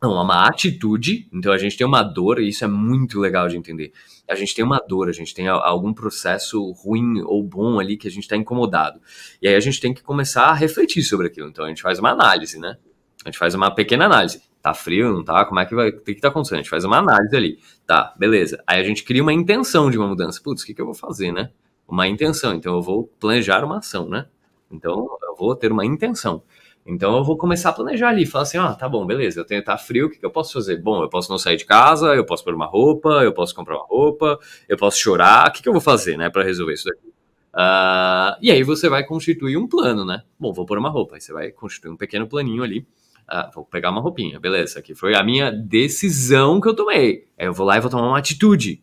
Não, 0.00 0.16
é 0.16 0.22
uma 0.22 0.46
atitude, 0.46 1.28
então 1.32 1.52
a 1.52 1.58
gente 1.58 1.76
tem 1.76 1.84
uma 1.86 2.04
dor, 2.04 2.38
e 2.38 2.48
isso 2.48 2.64
é 2.64 2.68
muito 2.68 3.18
legal 3.18 3.48
de 3.48 3.56
entender. 3.56 3.92
A 4.28 4.36
gente 4.36 4.54
tem 4.54 4.64
uma 4.64 4.78
dor, 4.78 5.08
a 5.08 5.12
gente 5.12 5.34
tem 5.34 5.48
algum 5.48 5.92
processo 5.92 6.70
ruim 6.70 7.20
ou 7.22 7.42
bom 7.42 7.80
ali 7.80 7.96
que 7.96 8.06
a 8.06 8.10
gente 8.10 8.22
está 8.22 8.36
incomodado. 8.36 9.00
E 9.42 9.48
aí 9.48 9.56
a 9.56 9.60
gente 9.60 9.80
tem 9.80 9.92
que 9.92 10.02
começar 10.02 10.44
a 10.44 10.54
refletir 10.54 11.02
sobre 11.02 11.26
aquilo. 11.26 11.48
Então 11.48 11.64
a 11.64 11.68
gente 11.68 11.82
faz 11.82 11.98
uma 11.98 12.10
análise, 12.10 12.60
né? 12.60 12.78
A 13.24 13.28
gente 13.28 13.38
faz 13.38 13.54
uma 13.54 13.74
pequena 13.74 14.06
análise. 14.06 14.40
Tá 14.62 14.72
frio, 14.72 15.12
não 15.12 15.24
tá? 15.24 15.44
Como 15.44 15.58
é 15.58 15.66
que 15.66 15.74
vai. 15.74 15.88
O 15.88 16.00
que, 16.00 16.14
que 16.14 16.20
tá 16.20 16.28
acontecendo? 16.28 16.58
A 16.58 16.62
gente 16.62 16.70
faz 16.70 16.84
uma 16.84 16.98
análise 16.98 17.36
ali. 17.36 17.58
Tá, 17.86 18.14
beleza. 18.16 18.62
Aí 18.66 18.80
a 18.80 18.84
gente 18.84 19.02
cria 19.02 19.22
uma 19.22 19.32
intenção 19.32 19.90
de 19.90 19.98
uma 19.98 20.06
mudança. 20.06 20.40
Putz, 20.42 20.62
o 20.62 20.66
que, 20.66 20.74
que 20.74 20.80
eu 20.80 20.86
vou 20.86 20.94
fazer, 20.94 21.32
né? 21.32 21.50
Uma 21.88 22.06
intenção. 22.06 22.54
Então 22.54 22.74
eu 22.76 22.82
vou 22.82 23.10
planejar 23.18 23.64
uma 23.64 23.78
ação, 23.78 24.08
né? 24.08 24.26
Então 24.70 25.08
eu 25.22 25.34
vou 25.36 25.56
ter 25.56 25.72
uma 25.72 25.84
intenção. 25.84 26.42
Então 26.88 27.14
eu 27.18 27.22
vou 27.22 27.36
começar 27.36 27.68
a 27.68 27.72
planejar 27.74 28.08
ali, 28.08 28.24
falar 28.24 28.44
assim, 28.44 28.56
ó, 28.56 28.68
ah, 28.68 28.74
tá 28.74 28.88
bom, 28.88 29.04
beleza, 29.04 29.38
eu 29.38 29.44
tenho 29.44 29.62
tá 29.62 29.76
frio, 29.76 30.06
o 30.06 30.10
que, 30.10 30.18
que, 30.18 30.24
eu 30.24 30.30
posso 30.30 30.54
fazer? 30.54 30.78
Bom, 30.78 31.02
eu 31.02 31.08
posso 31.10 31.30
não 31.30 31.36
sair 31.36 31.58
de 31.58 31.66
casa, 31.66 32.14
eu 32.14 32.24
posso 32.24 32.42
pôr 32.42 32.54
uma 32.54 32.64
roupa, 32.64 33.10
eu 33.22 33.32
posso 33.34 33.54
comprar 33.54 33.76
uma 33.76 33.84
roupa, 33.84 34.38
eu 34.66 34.74
posso 34.78 34.98
chorar, 34.98 35.50
o 35.50 35.52
que, 35.52 35.62
que 35.62 35.68
eu 35.68 35.72
vou 35.74 35.82
fazer, 35.82 36.16
né, 36.16 36.30
para 36.30 36.42
resolver 36.42 36.72
isso 36.72 36.86
daqui? 36.86 37.08
Uh, 37.54 38.40
e 38.40 38.50
aí 38.50 38.62
você 38.62 38.88
vai 38.88 39.04
constituir 39.04 39.58
um 39.58 39.68
plano, 39.68 40.02
né? 40.02 40.22
Bom, 40.40 40.50
vou 40.50 40.64
pôr 40.64 40.78
uma 40.78 40.88
roupa, 40.88 41.16
aí 41.16 41.20
você 41.20 41.30
vai 41.30 41.50
constituir 41.50 41.90
um 41.90 41.96
pequeno 41.96 42.26
planinho 42.26 42.62
ali, 42.62 42.86
uh, 43.30 43.54
vou 43.54 43.66
pegar 43.66 43.90
uma 43.90 44.00
roupinha, 44.00 44.40
beleza, 44.40 44.78
aqui 44.78 44.94
foi 44.94 45.14
a 45.14 45.22
minha 45.22 45.50
decisão 45.50 46.58
que 46.58 46.68
eu 46.68 46.74
tomei. 46.74 47.28
Aí 47.38 47.46
eu 47.46 47.52
vou 47.52 47.66
lá 47.66 47.76
e 47.76 47.80
vou 47.80 47.90
tomar 47.90 48.08
uma 48.08 48.18
atitude. 48.18 48.82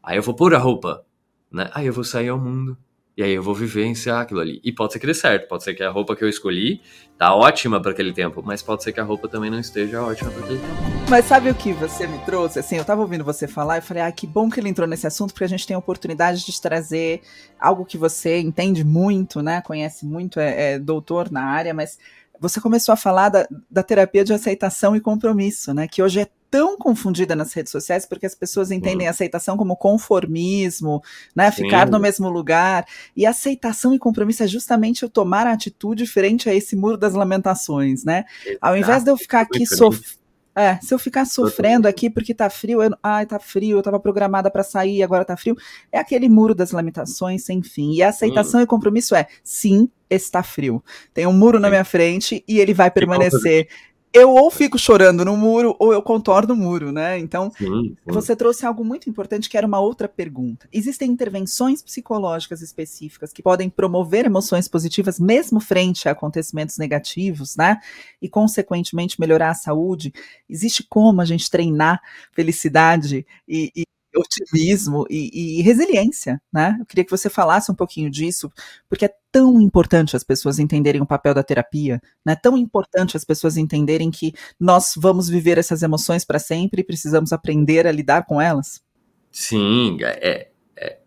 Aí 0.00 0.16
eu 0.16 0.22
vou 0.22 0.36
pôr 0.36 0.54
a 0.54 0.58
roupa, 0.58 1.04
né? 1.50 1.68
Aí 1.74 1.86
eu 1.86 1.92
vou 1.92 2.04
sair 2.04 2.28
ao 2.28 2.38
mundo. 2.38 2.78
E 3.16 3.22
aí 3.22 3.32
eu 3.32 3.42
vou 3.42 3.54
vivenciar 3.54 4.22
aquilo 4.22 4.40
ali. 4.40 4.60
E 4.64 4.72
pode 4.72 4.92
ser 4.92 4.98
que 4.98 5.06
dê 5.06 5.14
certo, 5.14 5.46
pode 5.46 5.62
ser 5.62 5.72
que 5.74 5.84
a 5.84 5.90
roupa 5.90 6.16
que 6.16 6.24
eu 6.24 6.28
escolhi 6.28 6.80
tá 7.16 7.32
ótima 7.32 7.80
para 7.80 7.92
aquele 7.92 8.12
tempo, 8.12 8.42
mas 8.44 8.60
pode 8.60 8.82
ser 8.82 8.92
que 8.92 8.98
a 8.98 9.04
roupa 9.04 9.28
também 9.28 9.48
não 9.50 9.60
esteja 9.60 10.02
ótima 10.02 10.32
para 10.32 10.44
aquele 10.44 10.58
tempo. 10.58 10.74
Mas 11.08 11.24
sabe 11.26 11.48
o 11.48 11.54
que 11.54 11.72
você 11.72 12.08
me 12.08 12.18
trouxe? 12.20 12.58
Assim, 12.58 12.76
eu 12.76 12.84
tava 12.84 13.02
ouvindo 13.02 13.22
você 13.22 13.46
falar 13.46 13.78
e 13.78 13.80
falei, 13.80 14.02
ah, 14.02 14.10
que 14.10 14.26
bom 14.26 14.50
que 14.50 14.58
ele 14.58 14.68
entrou 14.68 14.88
nesse 14.88 15.06
assunto, 15.06 15.32
porque 15.32 15.44
a 15.44 15.48
gente 15.48 15.64
tem 15.64 15.76
a 15.76 15.78
oportunidade 15.78 16.44
de 16.44 16.60
trazer 16.60 17.20
algo 17.58 17.84
que 17.84 17.96
você 17.96 18.40
entende 18.40 18.82
muito, 18.82 19.40
né? 19.40 19.60
Conhece 19.60 20.04
muito, 20.04 20.40
é, 20.40 20.72
é 20.72 20.78
doutor 20.80 21.30
na 21.30 21.44
área, 21.44 21.72
mas 21.72 21.98
você 22.40 22.60
começou 22.60 22.92
a 22.92 22.96
falar 22.96 23.28
da, 23.28 23.46
da 23.70 23.82
terapia 23.84 24.24
de 24.24 24.32
aceitação 24.32 24.96
e 24.96 25.00
compromisso, 25.00 25.72
né? 25.72 25.86
Que 25.86 26.02
hoje 26.02 26.20
é 26.20 26.26
tão 26.54 26.78
confundida 26.78 27.34
nas 27.34 27.52
redes 27.52 27.72
sociais 27.72 28.06
porque 28.06 28.26
as 28.26 28.34
pessoas 28.36 28.70
entendem 28.70 29.08
aceitação 29.08 29.56
como 29.56 29.76
conformismo, 29.76 31.02
né? 31.34 31.50
Sim. 31.50 31.64
Ficar 31.64 31.90
no 31.90 31.98
mesmo 31.98 32.28
lugar. 32.28 32.86
E 33.16 33.26
aceitação 33.26 33.92
e 33.92 33.98
compromisso 33.98 34.44
é 34.44 34.46
justamente 34.46 35.02
eu 35.02 35.08
tomar 35.08 35.48
a 35.48 35.52
atitude 35.52 36.06
frente 36.06 36.48
a 36.48 36.54
esse 36.54 36.76
muro 36.76 36.96
das 36.96 37.12
lamentações, 37.12 38.04
né? 38.04 38.24
Exato. 38.46 38.58
Ao 38.60 38.76
invés 38.76 39.02
de 39.02 39.10
eu 39.10 39.16
ficar 39.16 39.40
aqui 39.40 39.66
sofrendo 39.66 40.22
é, 40.56 40.78
se 40.80 40.94
eu 40.94 41.00
ficar 41.00 41.24
sofrendo 41.24 41.88
aqui 41.88 42.08
porque 42.08 42.32
tá 42.32 42.48
frio, 42.48 42.80
eu, 42.80 42.96
ai, 43.02 43.26
tá 43.26 43.40
frio, 43.40 43.78
eu 43.78 43.82
tava 43.82 43.98
programada 43.98 44.48
para 44.48 44.62
sair, 44.62 45.02
agora 45.02 45.24
tá 45.24 45.36
frio, 45.36 45.56
é 45.90 45.98
aquele 45.98 46.28
muro 46.28 46.54
das 46.54 46.70
lamentações 46.70 47.44
sem 47.44 47.60
fim. 47.60 47.94
E 47.94 48.04
a 48.04 48.10
aceitação 48.10 48.60
hum. 48.60 48.62
e 48.62 48.66
compromisso 48.66 49.16
é, 49.16 49.26
sim, 49.42 49.90
está 50.08 50.44
frio. 50.44 50.80
Tem 51.12 51.26
um 51.26 51.32
muro 51.32 51.58
sim. 51.58 51.62
na 51.62 51.68
minha 51.68 51.84
frente 51.84 52.44
e 52.46 52.60
ele 52.60 52.72
vai 52.72 52.88
permanecer 52.88 53.66
eu 54.14 54.30
ou 54.30 54.48
fico 54.48 54.78
chorando 54.78 55.24
no 55.24 55.36
muro 55.36 55.74
ou 55.76 55.92
eu 55.92 56.00
contorno 56.00 56.54
o 56.54 56.56
muro, 56.56 56.92
né? 56.92 57.18
Então, 57.18 57.50
sim, 57.50 57.66
sim. 57.66 57.96
você 58.06 58.36
trouxe 58.36 58.64
algo 58.64 58.84
muito 58.84 59.10
importante 59.10 59.50
que 59.50 59.58
era 59.58 59.66
uma 59.66 59.80
outra 59.80 60.08
pergunta. 60.08 60.68
Existem 60.72 61.10
intervenções 61.10 61.82
psicológicas 61.82 62.62
específicas 62.62 63.32
que 63.32 63.42
podem 63.42 63.68
promover 63.68 64.24
emoções 64.24 64.68
positivas 64.68 65.18
mesmo 65.18 65.58
frente 65.58 66.08
a 66.08 66.12
acontecimentos 66.12 66.78
negativos, 66.78 67.56
né? 67.56 67.80
E 68.22 68.28
consequentemente 68.28 69.20
melhorar 69.20 69.50
a 69.50 69.54
saúde. 69.54 70.14
Existe 70.48 70.86
como 70.88 71.20
a 71.20 71.24
gente 71.24 71.50
treinar 71.50 72.00
felicidade 72.32 73.26
e, 73.48 73.72
e 73.74 73.84
otimismo 74.16 75.06
e, 75.10 75.58
e, 75.58 75.62
resiliência, 75.62 76.40
né? 76.52 76.76
Eu 76.78 76.86
queria 76.86 77.04
que 77.04 77.10
você 77.10 77.28
falasse 77.28 77.70
um 77.70 77.74
pouquinho 77.74 78.10
disso, 78.10 78.50
porque 78.88 79.04
é 79.06 79.14
tão 79.32 79.60
importante 79.60 80.16
as 80.16 80.22
pessoas 80.22 80.58
entenderem 80.58 81.00
o 81.00 81.06
papel 81.06 81.34
da 81.34 81.42
terapia, 81.42 82.00
né? 82.24 82.36
Tão 82.36 82.56
importante 82.56 83.16
as 83.16 83.24
pessoas 83.24 83.56
entenderem 83.56 84.10
que 84.10 84.32
nós 84.58 84.94
vamos 84.96 85.28
viver 85.28 85.58
essas 85.58 85.82
emoções 85.82 86.24
para 86.24 86.38
sempre 86.38 86.80
e 86.80 86.84
precisamos 86.84 87.32
aprender 87.32 87.86
a 87.86 87.92
lidar 87.92 88.24
com 88.24 88.40
elas. 88.40 88.82
Sim, 89.30 89.98
é, 90.02 90.50
é, 90.76 90.98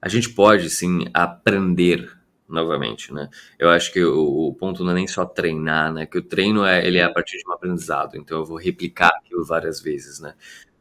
a 0.00 0.08
gente 0.08 0.30
pode 0.30 0.70
sim 0.70 1.04
aprender 1.12 2.18
novamente, 2.48 3.12
né? 3.12 3.28
Eu 3.58 3.68
acho 3.68 3.92
que 3.92 4.02
o, 4.02 4.48
o, 4.48 4.54
ponto 4.54 4.82
não 4.82 4.92
é 4.92 4.94
nem 4.94 5.06
só 5.06 5.24
treinar, 5.24 5.92
né? 5.92 6.06
Que 6.06 6.18
o 6.18 6.22
treino 6.22 6.64
é 6.64 6.86
ele 6.86 6.98
é 6.98 7.04
a 7.04 7.12
partir 7.12 7.36
de 7.36 7.46
um 7.46 7.52
aprendizado, 7.52 8.16
então 8.16 8.38
eu 8.38 8.44
vou 8.44 8.56
replicar 8.56 9.10
aquilo 9.18 9.44
várias 9.44 9.80
vezes, 9.80 10.18
né? 10.18 10.34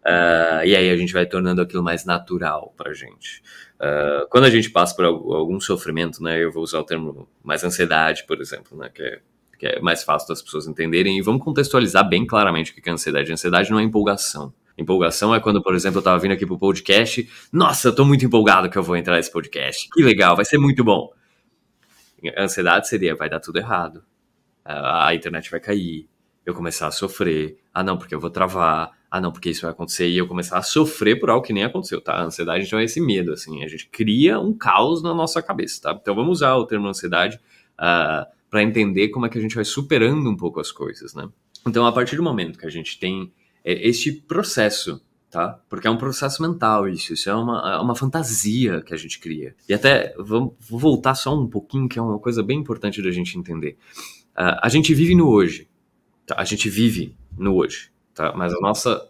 Uh, 0.07 0.63
e 0.63 0.73
aí 0.73 0.89
a 0.89 0.95
gente 0.95 1.11
vai 1.11 1.25
tornando 1.25 1.61
aquilo 1.61 1.83
mais 1.83 2.05
natural 2.05 2.73
para 2.77 2.93
gente. 2.93 3.43
Uh, 3.75 4.25
quando 4.29 4.45
a 4.45 4.49
gente 4.49 4.69
passa 4.69 4.95
por 4.95 5.03
algum 5.03 5.59
sofrimento, 5.59 6.23
né, 6.23 6.41
eu 6.41 6.49
vou 6.49 6.63
usar 6.63 6.79
o 6.79 6.83
termo 6.85 7.27
mais 7.43 7.61
ansiedade, 7.65 8.23
por 8.25 8.39
exemplo, 8.39 8.77
né, 8.77 8.89
que 8.93 9.03
é, 9.03 9.19
que 9.59 9.67
é 9.67 9.81
mais 9.81 10.03
fácil 10.03 10.29
das 10.29 10.41
pessoas 10.41 10.65
entenderem, 10.65 11.17
e 11.17 11.21
vamos 11.21 11.43
contextualizar 11.43 12.07
bem 12.07 12.25
claramente 12.25 12.71
o 12.71 12.75
que 12.75 12.89
é 12.89 12.93
ansiedade. 12.93 13.33
Ansiedade 13.33 13.69
não 13.69 13.79
é 13.79 13.83
empolgação. 13.83 14.53
Empolgação 14.77 15.35
é 15.35 15.41
quando, 15.41 15.61
por 15.61 15.75
exemplo, 15.75 15.97
eu 15.97 16.01
estava 16.01 16.19
vindo 16.19 16.31
aqui 16.31 16.45
pro 16.45 16.57
podcast, 16.57 17.29
nossa, 17.51 17.89
eu 17.89 17.95
tô 17.95 18.05
muito 18.05 18.23
empolgado 18.23 18.69
que 18.69 18.77
eu 18.77 18.83
vou 18.83 18.95
entrar 18.95 19.17
nesse 19.17 19.31
podcast, 19.31 19.89
que 19.91 20.03
legal, 20.03 20.37
vai 20.37 20.45
ser 20.45 20.57
muito 20.57 20.85
bom. 20.85 21.11
ansiedade 22.37 22.87
seria, 22.87 23.13
vai 23.13 23.29
dar 23.29 23.41
tudo 23.41 23.57
errado, 23.57 24.03
a 24.63 25.13
internet 25.13 25.51
vai 25.51 25.59
cair, 25.59 26.07
eu 26.45 26.53
começar 26.53 26.87
a 26.87 26.91
sofrer, 26.91 27.57
ah 27.73 27.83
não, 27.83 27.97
porque 27.97 28.15
eu 28.15 28.19
vou 28.19 28.29
travar, 28.29 28.96
ah, 29.09 29.21
não, 29.21 29.31
porque 29.31 29.49
isso 29.49 29.61
vai 29.61 29.71
acontecer, 29.71 30.09
e 30.09 30.17
eu 30.17 30.27
começar 30.27 30.57
a 30.57 30.61
sofrer 30.61 31.17
por 31.17 31.29
algo 31.29 31.45
que 31.45 31.53
nem 31.53 31.63
aconteceu, 31.63 32.01
tá? 32.01 32.13
A 32.13 32.23
ansiedade, 32.23 32.65
então, 32.65 32.77
é 32.77 32.83
esse 32.83 32.99
medo, 32.99 33.31
assim, 33.31 33.63
a 33.63 33.67
gente 33.67 33.87
cria 33.87 34.39
um 34.39 34.53
caos 34.53 35.01
na 35.01 35.13
nossa 35.13 35.41
cabeça, 35.41 35.81
tá? 35.81 35.97
Então, 35.99 36.13
vamos 36.13 36.39
usar 36.39 36.55
o 36.55 36.65
termo 36.65 36.87
ansiedade 36.87 37.37
uh, 37.37 37.39
ah, 37.77 38.27
para 38.49 38.61
entender 38.61 39.07
como 39.09 39.25
é 39.25 39.29
que 39.29 39.37
a 39.37 39.41
gente 39.41 39.55
vai 39.55 39.63
superando 39.63 40.29
um 40.29 40.35
pouco 40.35 40.59
as 40.59 40.71
coisas, 40.71 41.13
né? 41.13 41.29
Então, 41.65 41.85
a 41.85 41.91
partir 41.91 42.17
do 42.17 42.23
momento 42.23 42.59
que 42.59 42.65
a 42.65 42.69
gente 42.69 42.99
tem 42.99 43.31
é, 43.63 43.87
este 43.87 44.11
processo, 44.11 45.01
tá? 45.31 45.57
Porque 45.69 45.87
é 45.87 45.89
um 45.89 45.97
processo 45.97 46.41
mental 46.41 46.87
isso, 46.89 47.13
isso 47.13 47.29
é 47.29 47.33
uma, 47.33 47.75
é 47.75 47.79
uma 47.79 47.95
fantasia 47.95 48.81
que 48.81 48.93
a 48.93 48.97
gente 48.97 49.19
cria. 49.19 49.55
E 49.69 49.73
até, 49.73 50.13
vamos, 50.17 50.53
vou 50.59 50.79
voltar 50.79 51.15
só 51.15 51.33
um 51.33 51.47
pouquinho, 51.47 51.87
que 51.87 51.97
é 51.97 52.01
uma 52.01 52.19
coisa 52.19 52.43
bem 52.43 52.59
importante 52.59 53.01
da 53.01 53.11
gente 53.11 53.37
entender. 53.37 53.77
Uh, 54.37 54.59
a 54.61 54.67
gente 54.67 54.93
vive 54.93 55.15
no 55.15 55.29
hoje, 55.29 55.69
tá? 56.25 56.35
A 56.37 56.43
gente 56.43 56.69
vive 56.69 57.15
no 57.37 57.55
hoje 57.55 57.89
tá? 58.17 58.33
Mas 58.35 58.53
a 58.53 58.59
nossa 58.59 59.07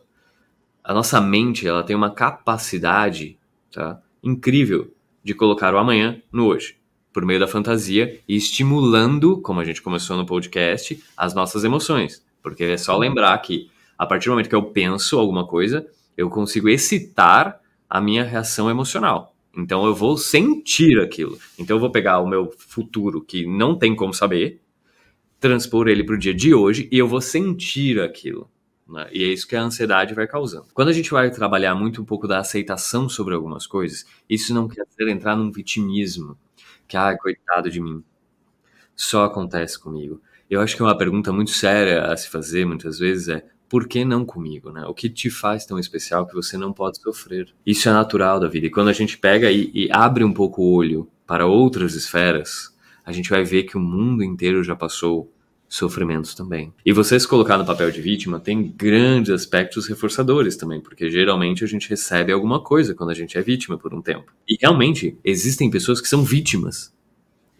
a 0.84 0.94
nossa 0.94 1.20
mente, 1.20 1.68
ela 1.68 1.84
tem 1.84 1.96
uma 1.96 2.12
capacidade, 2.12 3.38
tá? 3.74 4.02
Incrível 4.24 4.94
de 5.22 5.34
colocar 5.34 5.74
o 5.74 5.78
amanhã 5.78 6.22
no 6.32 6.46
hoje, 6.46 6.78
por 7.12 7.26
meio 7.26 7.42
da 7.42 7.48
fantasia 7.48 8.22
e 8.26 8.38
estimulando, 8.38 9.42
como 9.42 9.60
a 9.60 9.66
gente 9.66 9.82
começou 9.82 10.16
no 10.16 10.26
podcast, 10.26 11.04
as 11.18 11.34
nossas 11.34 11.66
emoções. 11.66 12.26
Porque 12.42 12.64
é 12.64 12.78
só 12.78 12.98
lembrar 12.98 13.38
que 13.40 13.70
a 13.98 14.06
partir 14.06 14.28
do 14.28 14.32
momento 14.32 14.48
que 14.48 14.56
eu 14.56 14.64
penso 14.64 15.20
alguma 15.20 15.46
coisa, 15.46 15.86
eu 16.16 16.30
consigo 16.30 16.70
excitar 16.70 17.60
a 17.90 18.00
minha 18.00 18.24
reação 18.24 18.70
emocional. 18.70 19.36
Então 19.58 19.86
eu 19.86 19.94
vou 19.94 20.18
sentir 20.18 21.02
aquilo. 21.02 21.38
Então 21.60 21.76
eu 21.76 21.82
vou 21.82 21.92
pegar 21.92 22.20
o 22.20 22.28
meu 22.28 22.50
futuro 22.58 23.22
que 23.22 23.46
não 23.46 23.78
tem 23.78 23.94
como 23.94 24.14
saber, 24.14 24.62
transpor 25.38 25.90
ele 25.90 26.04
para 26.04 26.16
o 26.16 26.18
dia 26.18 26.34
de 26.34 26.54
hoje 26.54 26.88
e 26.90 26.98
eu 26.98 27.10
vou 27.10 27.20
sentir 27.20 28.00
aquilo. 28.00 28.50
Né? 28.88 29.08
E 29.12 29.24
é 29.24 29.28
isso 29.28 29.48
que 29.48 29.56
a 29.56 29.62
ansiedade 29.62 30.14
vai 30.14 30.28
causando. 30.28 30.68
Quando 30.74 30.90
a 30.90 30.94
gente 30.94 31.12
vai 31.12 31.30
trabalhar 31.30 31.76
muito 31.76 32.02
um 32.02 32.06
pouco 32.06 32.28
da 32.28 32.40
aceitação 32.40 33.10
sobre 33.10 33.34
algumas 33.34 33.68
coisas, 33.68 34.06
isso 34.30 34.54
não 34.54 34.68
quer 34.68 34.86
dizer 34.86 35.10
entrar 35.10 35.36
num 35.36 35.52
vitimismo, 35.52 36.38
que, 36.88 36.96
ah, 36.96 37.18
coitado 37.18 37.70
de 37.70 37.82
mim, 37.82 38.04
só 38.96 39.26
acontece 39.26 39.80
comigo. 39.80 40.22
Eu 40.50 40.62
acho 40.62 40.76
que 40.76 40.82
uma 40.82 40.98
pergunta 40.98 41.32
muito 41.34 41.52
séria 41.52 42.06
a 42.06 42.16
se 42.16 42.30
fazer 42.30 42.66
muitas 42.66 43.00
vezes 43.00 43.28
é 43.28 43.46
por 43.70 43.88
que 43.88 44.06
não 44.06 44.26
comigo, 44.26 44.72
né? 44.72 44.86
O 44.86 44.94
que 44.94 45.10
te 45.10 45.30
faz 45.30 45.66
tão 45.66 45.78
especial 45.78 46.26
que 46.26 46.34
você 46.34 46.58
não 46.58 46.72
pode 46.72 47.02
sofrer? 47.02 47.54
Isso 47.66 47.90
é 47.90 47.92
natural 47.92 48.40
da 48.40 48.48
vida. 48.48 48.68
E 48.68 48.70
quando 48.70 48.88
a 48.88 48.94
gente 48.94 49.18
pega 49.18 49.52
e, 49.52 49.70
e 49.74 49.90
abre 49.92 50.24
um 50.24 50.32
pouco 50.34 50.62
o 50.62 50.74
olho 50.74 51.10
para 51.26 51.46
outras 51.46 51.94
esferas, 51.94 52.74
a 53.06 53.12
gente 53.12 53.30
vai 53.30 53.44
ver 53.44 53.64
que 53.64 53.76
o 53.76 53.82
mundo 53.82 54.24
inteiro 54.24 54.64
já 54.64 54.76
passou 54.76 55.30
sofrimentos 55.68 56.34
também. 56.34 56.74
E 56.86 56.94
você 56.94 57.20
se 57.20 57.28
colocar 57.28 57.58
no 57.58 57.66
papel 57.66 57.92
de 57.92 58.02
vítima 58.02 58.40
tem 58.40 58.74
grandes 58.76 59.32
aspectos 59.32 59.88
reforçadores 59.88 60.56
também, 60.56 60.80
porque 60.80 61.10
geralmente 61.10 61.64
a 61.64 61.68
gente 61.68 61.90
recebe 61.90 62.32
alguma 62.32 62.62
coisa 62.62 62.96
quando 62.96 63.10
a 63.10 63.14
gente 63.14 63.38
é 63.38 63.42
vítima 63.42 63.78
por 63.78 63.94
um 63.94 64.02
tempo. 64.02 64.32
E 64.48 64.58
realmente 64.60 65.18
existem 65.24 65.70
pessoas 65.70 66.00
que 66.00 66.08
são 66.08 66.24
vítimas. 66.24 66.96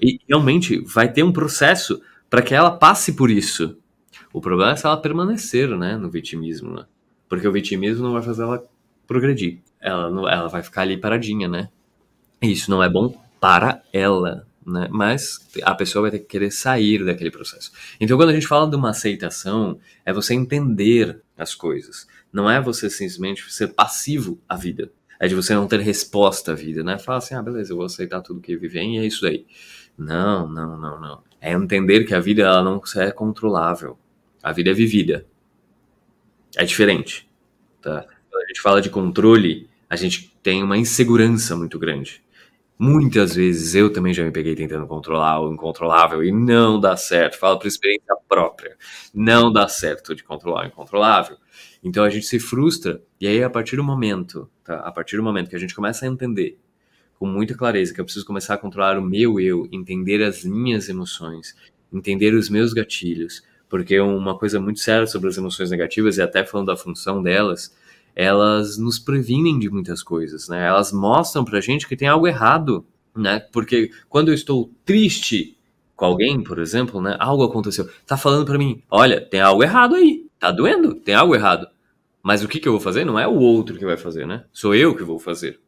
E 0.02 0.20
realmente 0.28 0.80
vai 0.80 1.12
ter 1.12 1.24
um 1.24 1.32
processo 1.32 2.02
para 2.30 2.42
que 2.42 2.54
ela 2.54 2.72
passe 2.72 3.14
por 3.14 3.30
isso. 3.30 3.78
O 4.32 4.40
problema 4.40 4.72
é 4.72 4.76
se 4.76 4.86
ela 4.86 4.98
permanecer, 4.98 5.70
né, 5.78 5.98
no 5.98 6.10
vitimismo, 6.10 6.74
né? 6.74 6.86
Porque 7.28 7.48
o 7.48 7.52
vitimismo 7.52 8.04
não 8.04 8.14
vai 8.14 8.22
fazer 8.22 8.44
ela 8.44 8.64
progredir. 9.06 9.60
Ela 9.82 10.10
não, 10.10 10.30
ela 10.30 10.48
vai 10.48 10.64
ficar 10.64 10.84
ali 10.84 10.98
paradinha, 10.98 11.48
né? 11.48 11.70
E 12.42 12.52
isso 12.52 12.70
não 12.70 12.84
é 12.84 12.90
bom 12.90 13.14
para 13.40 13.82
ela, 13.92 14.47
né? 14.68 14.90
Mas 14.92 15.48
a 15.64 15.74
pessoa 15.74 16.04
vai 16.04 16.12
ter 16.12 16.20
que 16.20 16.26
querer 16.26 16.52
sair 16.52 17.06
daquele 17.06 17.32
processo. 17.32 17.72
Então, 18.00 18.18
quando 18.18 18.30
a 18.30 18.34
gente 18.34 18.46
fala 18.46 18.70
de 18.70 18.76
uma 18.76 18.90
aceitação, 18.90 19.80
é 20.06 20.12
você 20.12 20.34
entender 20.34 21.22
as 21.38 21.56
coisas. 21.56 22.06
Não 22.32 22.52
é 22.52 22.62
você 22.62 22.90
simplesmente 22.90 23.52
ser 23.52 23.70
passivo 23.70 24.38
à 24.48 24.58
vida. 24.58 24.92
É 25.20 25.28
de 25.28 25.34
você 25.34 25.56
não 25.56 25.68
ter 25.68 25.80
resposta 25.80 26.52
à 26.52 26.56
vida, 26.56 26.84
né? 26.84 27.00
Falar 27.00 27.20
assim, 27.20 27.34
ah, 27.34 27.42
beleza, 27.42 27.72
eu 27.72 27.78
vou 27.78 27.86
aceitar 27.86 28.22
tudo 28.22 28.42
que 28.42 28.56
vem 28.58 28.98
e 28.98 29.00
é 29.00 29.06
isso 29.06 29.26
aí. 29.26 29.46
Não, 29.98 30.48
não, 30.48 30.78
não, 30.78 31.00
não. 31.00 31.24
É 31.40 31.54
entender 31.54 32.04
que 32.04 32.14
a 32.14 32.20
vida 32.20 32.44
ela 32.44 32.62
não 32.62 32.82
é 32.98 33.12
controlável. 33.12 33.98
A 34.44 34.52
vida 34.52 34.70
é 34.70 34.74
vivida. 34.74 35.26
É 36.56 36.66
diferente, 36.66 37.28
tá? 37.82 38.06
Quando 38.30 38.44
a 38.44 38.48
gente 38.48 38.62
fala 38.62 38.82
de 38.82 38.90
controle, 38.90 39.68
a 39.90 39.96
gente 39.96 40.36
tem 40.44 40.62
uma 40.62 40.78
insegurança 40.78 41.56
muito 41.56 41.80
grande. 41.80 42.22
Muitas 42.80 43.34
vezes 43.36 43.74
eu 43.74 43.92
também 43.92 44.14
já 44.14 44.24
me 44.24 44.32
peguei 44.32 44.54
tentando 44.54 44.86
controlar 44.86 45.42
o 45.42 45.52
incontrolável 45.52 46.24
e 46.24 46.32
não 46.32 46.80
dá 46.80 46.96
certo. 46.96 47.40
Falo 47.40 47.58
por 47.58 47.68
experiência 47.68 48.16
própria. 48.30 48.78
Não 49.14 49.52
dá 49.52 49.68
certo 49.68 50.14
de 50.14 50.24
controlar 50.24 50.66
o 50.66 50.68
incontrolável. 50.68 51.38
Então 51.84 52.04
a 52.04 52.10
gente 52.10 52.28
se 52.28 52.40
frustra 52.40 53.02
e 53.20 53.28
aí 53.28 53.44
a 53.44 53.50
partir 53.50 53.78
do 53.78 53.84
momento, 53.84 54.48
tá? 54.64 54.76
A 54.82 54.92
partir 54.92 55.18
do 55.18 55.24
momento 55.24 55.50
que 55.50 55.56
a 55.56 55.60
gente 55.60 55.74
começa 55.74 56.06
a 56.06 56.08
entender 56.08 56.60
com 57.18 57.26
muita 57.26 57.56
clareza 57.56 57.94
que 57.94 58.00
eu 58.00 58.06
preciso 58.06 58.26
começar 58.26 58.54
a 58.54 58.58
controlar 58.58 59.00
o 59.00 59.02
meu 59.02 59.40
eu, 59.40 59.68
entender 59.72 60.24
as 60.24 60.44
minhas 60.44 60.88
emoções, 60.88 61.56
entender 61.92 62.36
os 62.36 62.48
meus 62.48 62.74
gatilhos, 62.74 63.44
porque 63.68 64.00
uma 64.00 64.38
coisa 64.38 64.60
muito 64.60 64.80
séria 64.80 65.08
sobre 65.08 65.30
as 65.30 65.38
emoções 65.38 65.72
negativas 65.72 66.18
e 66.18 66.22
até 66.22 66.46
falando 66.46 66.68
da 66.68 66.78
função 66.78 67.24
delas 67.24 67.76
elas 68.20 68.80
nos 68.80 68.98
previnem 68.98 69.60
de 69.60 69.70
muitas 69.70 70.02
coisas, 70.02 70.50
né? 70.50 70.66
Elas 70.66 70.92
mostram 70.92 71.46
pra 71.46 71.62
gente 71.62 71.88
que 71.88 71.96
tem 71.96 72.08
algo 72.08 72.26
errado, 72.26 72.84
né? 73.16 73.40
Porque 73.54 73.92
quando 74.10 74.30
eu 74.30 74.34
estou 74.34 74.72
triste 74.84 75.56
com 75.96 76.06
alguém, 76.06 76.42
por 76.42 76.58
exemplo, 76.58 77.00
né? 77.00 77.16
Algo 77.20 77.44
aconteceu. 77.44 77.88
Tá 78.08 78.18
falando 78.18 78.44
para 78.44 78.58
mim, 78.58 78.82
olha, 78.90 79.22
tem 79.22 79.40
algo 79.40 79.62
errado 79.62 79.94
aí. 79.94 80.26
Tá 80.40 80.52
doendo, 80.52 80.96
tem 80.96 81.14
algo 81.14 81.36
errado. 81.36 81.68
Mas 82.24 82.44
o 82.44 82.48
que, 82.48 82.60
que 82.60 82.68
eu 82.68 82.72
vou 82.72 82.82
fazer? 82.82 83.06
Não 83.06 83.20
é 83.20 83.28
o 83.28 83.36
outro 83.36 83.78
que 83.78 83.86
vai 83.86 83.98
fazer, 83.98 84.26
né? 84.26 84.46
Sou 84.52 84.74
eu 84.74 84.96
que 84.96 85.04
vou 85.04 85.20
fazer. 85.20 85.60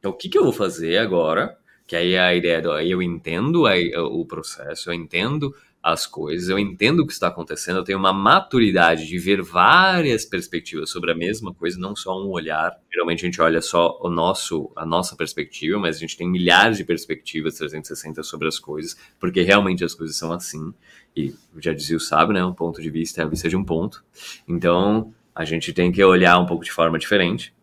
Então, 0.00 0.10
o 0.10 0.14
que, 0.14 0.28
que 0.28 0.36
eu 0.36 0.42
vou 0.42 0.52
fazer 0.52 0.98
agora? 0.98 1.56
Que 1.86 1.94
aí 1.94 2.14
é 2.14 2.20
a 2.20 2.34
ideia 2.34 2.60
do, 2.60 2.76
eu 2.80 3.00
entendo 3.00 3.62
o 3.62 4.26
processo, 4.26 4.90
eu 4.90 4.94
entendo 4.94 5.54
as 5.86 6.04
coisas, 6.04 6.48
eu 6.48 6.58
entendo 6.58 7.00
o 7.00 7.06
que 7.06 7.12
está 7.12 7.28
acontecendo, 7.28 7.76
eu 7.76 7.84
tenho 7.84 7.96
uma 7.96 8.12
maturidade 8.12 9.06
de 9.06 9.18
ver 9.20 9.40
várias 9.40 10.24
perspectivas 10.24 10.90
sobre 10.90 11.12
a 11.12 11.14
mesma 11.14 11.54
coisa, 11.54 11.78
não 11.78 11.94
só 11.94 12.20
um 12.20 12.28
olhar. 12.28 12.76
Geralmente 12.92 13.20
a 13.20 13.26
gente 13.26 13.40
olha 13.40 13.62
só 13.62 13.96
o 14.02 14.10
nosso, 14.10 14.68
a 14.74 14.84
nossa 14.84 15.14
perspectiva, 15.14 15.78
mas 15.78 15.94
a 15.94 15.98
gente 16.00 16.16
tem 16.16 16.28
milhares 16.28 16.76
de 16.76 16.82
perspectivas 16.82 17.54
360 17.54 18.20
sobre 18.24 18.48
as 18.48 18.58
coisas, 18.58 18.96
porque 19.20 19.42
realmente 19.42 19.84
as 19.84 19.94
coisas 19.94 20.16
são 20.16 20.32
assim. 20.32 20.74
E 21.16 21.32
já 21.58 21.72
dizia 21.72 21.96
o 21.96 22.00
sábio, 22.00 22.34
né? 22.34 22.44
Um 22.44 22.52
ponto 22.52 22.82
de 22.82 22.90
vista 22.90 23.22
é 23.22 23.24
a 23.24 23.28
vista 23.28 23.48
de 23.48 23.56
um 23.56 23.62
ponto. 23.62 24.04
Então 24.48 25.14
a 25.32 25.44
gente 25.44 25.72
tem 25.72 25.92
que 25.92 26.02
olhar 26.02 26.36
um 26.40 26.46
pouco 26.46 26.64
de 26.64 26.72
forma 26.72 26.98
diferente. 26.98 27.54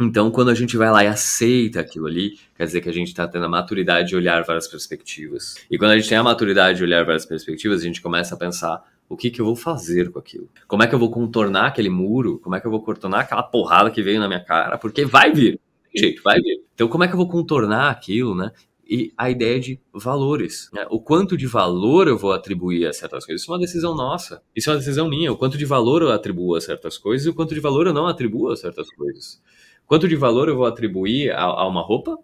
Então, 0.00 0.30
quando 0.30 0.50
a 0.50 0.54
gente 0.54 0.76
vai 0.76 0.90
lá 0.92 1.02
e 1.02 1.08
aceita 1.08 1.80
aquilo 1.80 2.06
ali, 2.06 2.38
quer 2.56 2.64
dizer 2.64 2.80
que 2.80 2.88
a 2.88 2.92
gente 2.92 3.08
está 3.08 3.26
tendo 3.26 3.46
a 3.46 3.48
maturidade 3.48 4.08
de 4.08 4.16
olhar 4.16 4.44
várias 4.44 4.68
perspectivas. 4.68 5.56
E 5.68 5.76
quando 5.76 5.90
a 5.90 5.98
gente 5.98 6.08
tem 6.08 6.16
a 6.16 6.22
maturidade 6.22 6.78
de 6.78 6.84
olhar 6.84 7.04
várias 7.04 7.26
perspectivas, 7.26 7.80
a 7.80 7.84
gente 7.84 8.00
começa 8.00 8.36
a 8.36 8.38
pensar 8.38 8.80
o 9.08 9.16
que, 9.16 9.28
que 9.28 9.40
eu 9.40 9.44
vou 9.44 9.56
fazer 9.56 10.12
com 10.12 10.18
aquilo. 10.20 10.48
Como 10.68 10.84
é 10.84 10.86
que 10.86 10.94
eu 10.94 10.98
vou 11.00 11.10
contornar 11.10 11.66
aquele 11.66 11.88
muro? 11.88 12.38
Como 12.38 12.54
é 12.54 12.60
que 12.60 12.66
eu 12.66 12.70
vou 12.70 12.82
contornar 12.82 13.20
aquela 13.20 13.42
porrada 13.42 13.90
que 13.90 14.00
veio 14.00 14.20
na 14.20 14.28
minha 14.28 14.44
cara? 14.44 14.78
Porque 14.78 15.04
vai 15.04 15.32
vir. 15.32 15.58
Tem 15.92 16.02
jeito, 16.02 16.22
vai 16.22 16.40
vir. 16.40 16.62
Então, 16.74 16.86
como 16.86 17.02
é 17.02 17.08
que 17.08 17.14
eu 17.14 17.18
vou 17.18 17.28
contornar 17.28 17.90
aquilo, 17.90 18.36
né? 18.36 18.52
E 18.88 19.12
a 19.18 19.28
ideia 19.28 19.58
de 19.58 19.80
valores. 19.92 20.70
Né? 20.72 20.86
O 20.90 21.00
quanto 21.00 21.36
de 21.36 21.46
valor 21.46 22.06
eu 22.06 22.16
vou 22.16 22.32
atribuir 22.32 22.86
a 22.86 22.92
certas 22.92 23.26
coisas. 23.26 23.42
Isso 23.42 23.50
é 23.50 23.54
uma 23.54 23.60
decisão 23.60 23.94
nossa. 23.94 24.42
Isso 24.54 24.70
é 24.70 24.72
uma 24.72 24.78
decisão 24.78 25.08
minha. 25.08 25.32
O 25.32 25.36
quanto 25.36 25.58
de 25.58 25.64
valor 25.64 26.02
eu 26.02 26.10
atribuo 26.10 26.54
a 26.54 26.60
certas 26.60 26.96
coisas 26.96 27.26
e 27.26 27.30
o 27.30 27.34
quanto 27.34 27.52
de 27.52 27.60
valor 27.60 27.86
eu 27.86 27.92
não 27.92 28.06
atribuo 28.06 28.50
a 28.50 28.56
certas 28.56 28.88
coisas. 28.90 29.42
Quanto 29.88 30.06
de 30.06 30.14
valor 30.14 30.50
eu 30.50 30.54
vou 30.54 30.66
atribuir 30.66 31.32
a, 31.32 31.44
a 31.44 31.66
uma 31.66 31.80
roupa 31.80 32.18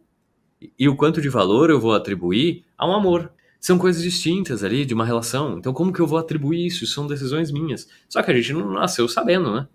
e 0.79 0.87
o 0.87 0.95
quanto 0.95 1.23
de 1.23 1.31
valor 1.31 1.71
eu 1.71 1.81
vou 1.81 1.95
atribuir 1.95 2.63
a 2.77 2.87
um 2.87 2.93
amor. 2.93 3.33
São 3.59 3.79
coisas 3.79 4.03
distintas 4.03 4.63
ali 4.63 4.85
de 4.85 4.93
uma 4.93 5.07
relação. 5.07 5.57
Então, 5.57 5.73
como 5.73 5.91
que 5.91 5.99
eu 6.01 6.07
vou 6.07 6.19
atribuir 6.19 6.67
isso? 6.67 6.87
São 6.87 7.07
decisões 7.07 7.51
minhas. 7.51 7.89
Só 8.07 8.23
que 8.23 8.31
a 8.31 8.35
gente 8.35 8.53
não 8.53 8.71
nasceu 8.71 9.09
sabendo, 9.09 9.51
né? 9.51 9.67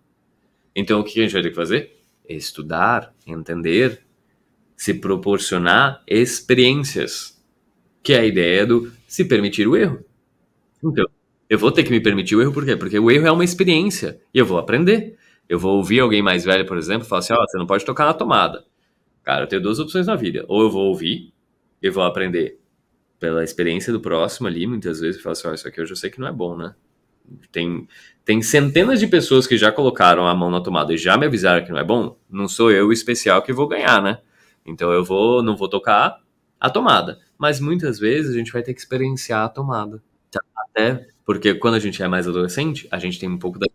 Então, 0.75 0.99
o 0.99 1.03
que 1.03 1.19
a 1.19 1.23
gente 1.23 1.33
vai 1.33 1.41
ter 1.41 1.49
que 1.49 1.55
fazer? 1.55 1.99
Estudar, 2.29 3.11
entender, 3.25 4.03
se 4.77 4.93
proporcionar 4.93 6.03
experiências. 6.07 7.43
Que 8.03 8.13
é 8.13 8.19
a 8.19 8.25
ideia 8.25 8.67
do 8.67 8.93
se 9.07 9.25
permitir 9.25 9.67
o 9.67 9.75
erro. 9.75 10.05
Então, 10.83 11.07
eu 11.49 11.57
vou 11.57 11.71
ter 11.71 11.83
que 11.83 11.89
me 11.89 11.99
permitir 11.99 12.35
o 12.35 12.41
erro, 12.43 12.53
por 12.53 12.63
quê? 12.63 12.75
Porque 12.75 12.99
o 12.99 13.09
erro 13.09 13.25
é 13.25 13.31
uma 13.31 13.43
experiência 13.43 14.21
e 14.31 14.37
eu 14.37 14.45
vou 14.45 14.59
aprender. 14.59 15.17
Eu 15.49 15.57
vou 15.57 15.77
ouvir 15.77 15.99
alguém 15.99 16.21
mais 16.21 16.45
velho, 16.45 16.65
por 16.65 16.77
exemplo, 16.77 17.07
falar 17.07 17.19
assim: 17.19 17.33
ó, 17.33 17.37
oh, 17.41 17.47
você 17.47 17.57
não 17.57 17.65
pode 17.65 17.83
tocar 17.83 18.05
na 18.05 18.13
tomada. 18.13 18.63
Cara, 19.23 19.43
eu 19.43 19.47
tenho 19.47 19.61
duas 19.61 19.79
opções 19.79 20.05
na 20.05 20.15
vida. 20.15 20.45
Ou 20.47 20.61
eu 20.61 20.69
vou 20.69 20.87
ouvir 20.87 21.33
e 21.81 21.89
vou 21.89 22.03
aprender 22.03 22.59
pela 23.19 23.43
experiência 23.43 23.91
do 23.91 23.99
próximo 23.99 24.47
ali, 24.47 24.65
muitas 24.67 24.99
vezes, 24.99 25.17
eu 25.17 25.23
falo 25.23 25.33
assim: 25.33 25.47
ó, 25.47 25.51
oh, 25.51 25.53
isso 25.55 25.67
aqui 25.67 25.81
eu 25.81 25.85
já 25.87 25.95
sei 25.95 26.11
que 26.11 26.19
não 26.19 26.27
é 26.27 26.31
bom, 26.31 26.55
né? 26.55 26.75
Tem, 27.51 27.87
tem 28.23 28.41
centenas 28.41 28.99
de 28.99 29.07
pessoas 29.07 29.45
que 29.45 29.57
já 29.57 29.71
colocaram 29.71 30.27
a 30.27 30.33
mão 30.33 30.49
na 30.49 30.61
tomada 30.61 30.93
e 30.93 30.97
já 30.97 31.17
me 31.17 31.25
avisaram 31.25 31.65
que 31.65 31.71
não 31.71 31.79
é 31.79 31.83
bom. 31.83 32.17
Não 32.29 32.47
sou 32.47 32.71
eu 32.71 32.87
o 32.87 32.93
especial 32.93 33.41
que 33.41 33.53
vou 33.53 33.67
ganhar, 33.67 34.01
né? 34.01 34.19
Então 34.65 34.91
eu 34.91 35.03
vou, 35.03 35.43
não 35.43 35.55
vou 35.55 35.69
tocar 35.69 36.21
a 36.59 36.69
tomada. 36.69 37.19
Mas 37.37 37.59
muitas 37.59 37.99
vezes 37.99 38.33
a 38.33 38.37
gente 38.37 38.51
vai 38.51 38.63
ter 38.63 38.73
que 38.73 38.79
experienciar 38.79 39.45
a 39.45 39.49
tomada. 39.49 40.01
Até 40.55 41.07
porque 41.25 41.53
quando 41.55 41.75
a 41.75 41.79
gente 41.79 42.01
é 42.01 42.07
mais 42.07 42.27
adolescente, 42.27 42.87
a 42.91 42.97
gente 42.97 43.19
tem 43.19 43.29
um 43.29 43.37
pouco 43.37 43.59
da 43.59 43.67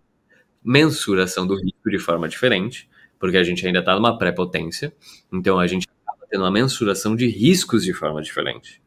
mensuração 0.64 1.46
do 1.46 1.54
risco 1.54 1.90
de 1.90 1.98
forma 1.98 2.28
diferente, 2.28 2.88
porque 3.18 3.36
a 3.36 3.44
gente 3.44 3.66
ainda 3.66 3.80
está 3.80 3.94
numa 3.94 4.18
pré-potência, 4.18 4.94
então 5.32 5.58
a 5.58 5.66
gente 5.66 5.86
acaba 6.06 6.26
tendo 6.28 6.42
uma 6.42 6.50
mensuração 6.50 7.14
de 7.14 7.26
riscos 7.26 7.84
de 7.84 7.92
forma 7.92 8.22
diferente. 8.22 8.82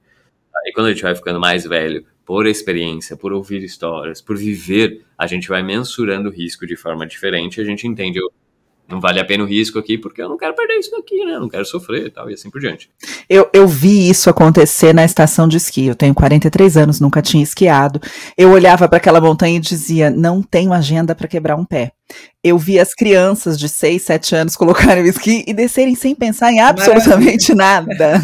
E 0.66 0.74
quando 0.74 0.88
a 0.88 0.92
gente 0.92 1.04
vai 1.04 1.16
ficando 1.16 1.40
mais 1.40 1.66
velho, 1.66 2.06
por 2.26 2.46
experiência, 2.46 3.16
por 3.16 3.32
ouvir 3.32 3.64
histórias, 3.64 4.20
por 4.22 4.36
viver, 4.36 5.06
a 5.18 5.26
gente 5.28 5.48
vai 5.48 5.64
mensurando 5.64 6.28
o 6.28 6.32
risco 6.32 6.68
de 6.68 6.76
forma 6.76 7.08
diferente, 7.08 7.62
a 7.62 7.64
gente 7.64 7.88
entende, 7.88 8.20
não 8.90 9.00
vale 9.02 9.20
a 9.20 9.26
pena 9.26 9.44
o 9.44 9.48
risco 9.48 9.78
aqui, 9.78 9.98
porque 9.98 10.22
eu 10.22 10.30
não 10.30 10.38
quero 10.38 10.56
perder 10.56 10.76
isso 10.76 10.92
daqui, 10.92 11.26
né? 11.26 11.36
Eu 11.36 11.42
não 11.42 11.50
quero 11.50 11.66
sofrer 11.66 12.08
e 12.08 12.10
tal, 12.10 12.30
e 12.30 12.34
assim 12.34 12.50
por 12.50 12.62
diante. 12.62 12.90
Eu, 13.30 13.50
eu 13.54 13.68
vi 13.68 14.10
isso 14.10 14.30
acontecer 14.30 14.94
na 14.94 15.04
estação 15.04 15.48
de 15.48 15.58
esqui. 15.58 15.86
Eu 15.86 15.96
tenho 15.96 16.14
43 16.14 16.78
anos, 16.78 17.00
nunca 17.00 17.22
tinha 17.22 17.44
esquiado. 17.44 18.00
Eu 18.38 18.52
olhava 18.52 18.88
para 18.88 18.98
aquela 18.98 19.20
montanha 19.20 19.58
e 19.58 19.60
dizia: 19.60 20.10
não 20.10 20.42
tenho 20.42 20.72
agenda 20.72 21.14
para 21.14 21.28
quebrar 21.28 21.56
um 21.56 21.66
pé 21.66 21.92
eu 22.44 22.58
vi 22.58 22.80
as 22.80 22.94
crianças 22.94 23.60
de 23.60 23.68
6, 23.68 24.02
7 24.02 24.36
anos 24.36 24.56
colocarem 24.56 25.04
o 25.04 25.08
esqui 25.08 25.44
e 25.46 25.54
descerem 25.54 25.96
sem 25.96 26.16
pensar 26.16 26.52
em 26.52 26.60
absolutamente 26.60 27.54
nada. 27.54 28.22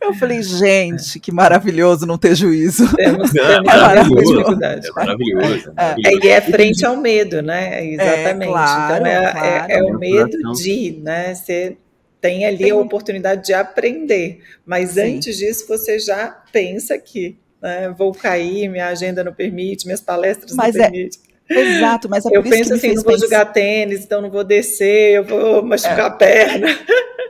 Eu 0.00 0.14
falei, 0.14 0.42
gente, 0.42 1.18
que 1.18 1.32
maravilhoso 1.32 2.06
não 2.06 2.16
ter 2.16 2.34
juízo. 2.36 2.94
Temos, 2.94 3.32
temos 3.32 3.50
é 3.50 3.60
maravilhoso. 3.62 4.58
É 4.62 4.80
maravilhoso. 4.94 5.72
É, 5.76 5.94
é, 6.04 6.14
e 6.22 6.28
é 6.28 6.40
frente 6.40 6.86
ao 6.86 6.96
medo, 6.96 7.42
né? 7.42 7.80
É, 7.80 7.94
Exatamente. 7.94 8.48
É, 8.48 8.52
claro, 8.52 8.94
então 8.94 9.06
é, 9.06 9.32
claro. 9.32 9.72
é, 9.72 9.82
o 9.82 9.98
medo 9.98 10.52
de, 10.52 11.00
né? 11.02 11.34
Você 11.34 11.76
tem 12.20 12.44
ali 12.44 12.58
tem... 12.58 12.70
a 12.70 12.76
oportunidade 12.76 13.44
de 13.44 13.52
aprender, 13.52 14.40
mas 14.64 14.90
Sim. 14.90 15.16
antes 15.16 15.36
disso 15.36 15.66
você 15.66 15.98
já 15.98 16.28
pensa 16.52 16.96
que 16.98 17.36
né, 17.60 17.92
vou 17.96 18.12
cair, 18.12 18.68
minha 18.68 18.86
agenda 18.86 19.24
não 19.24 19.32
permite, 19.32 19.86
minhas 19.86 20.00
palestras 20.00 20.54
mas 20.54 20.74
não 20.74 20.82
permitem. 20.82 21.25
Exato, 21.48 22.08
mas 22.08 22.26
é 22.26 22.36
eu 22.36 22.42
penso 22.42 22.74
assim, 22.74 22.94
não 22.94 23.02
vou 23.02 23.18
jogar 23.18 23.46
tênis, 23.46 24.04
então 24.04 24.20
não 24.20 24.30
vou 24.30 24.44
descer, 24.44 25.16
eu 25.16 25.24
vou 25.24 25.62
machucar 25.62 25.98
é. 25.98 26.02
a 26.02 26.10
perna. 26.10 26.68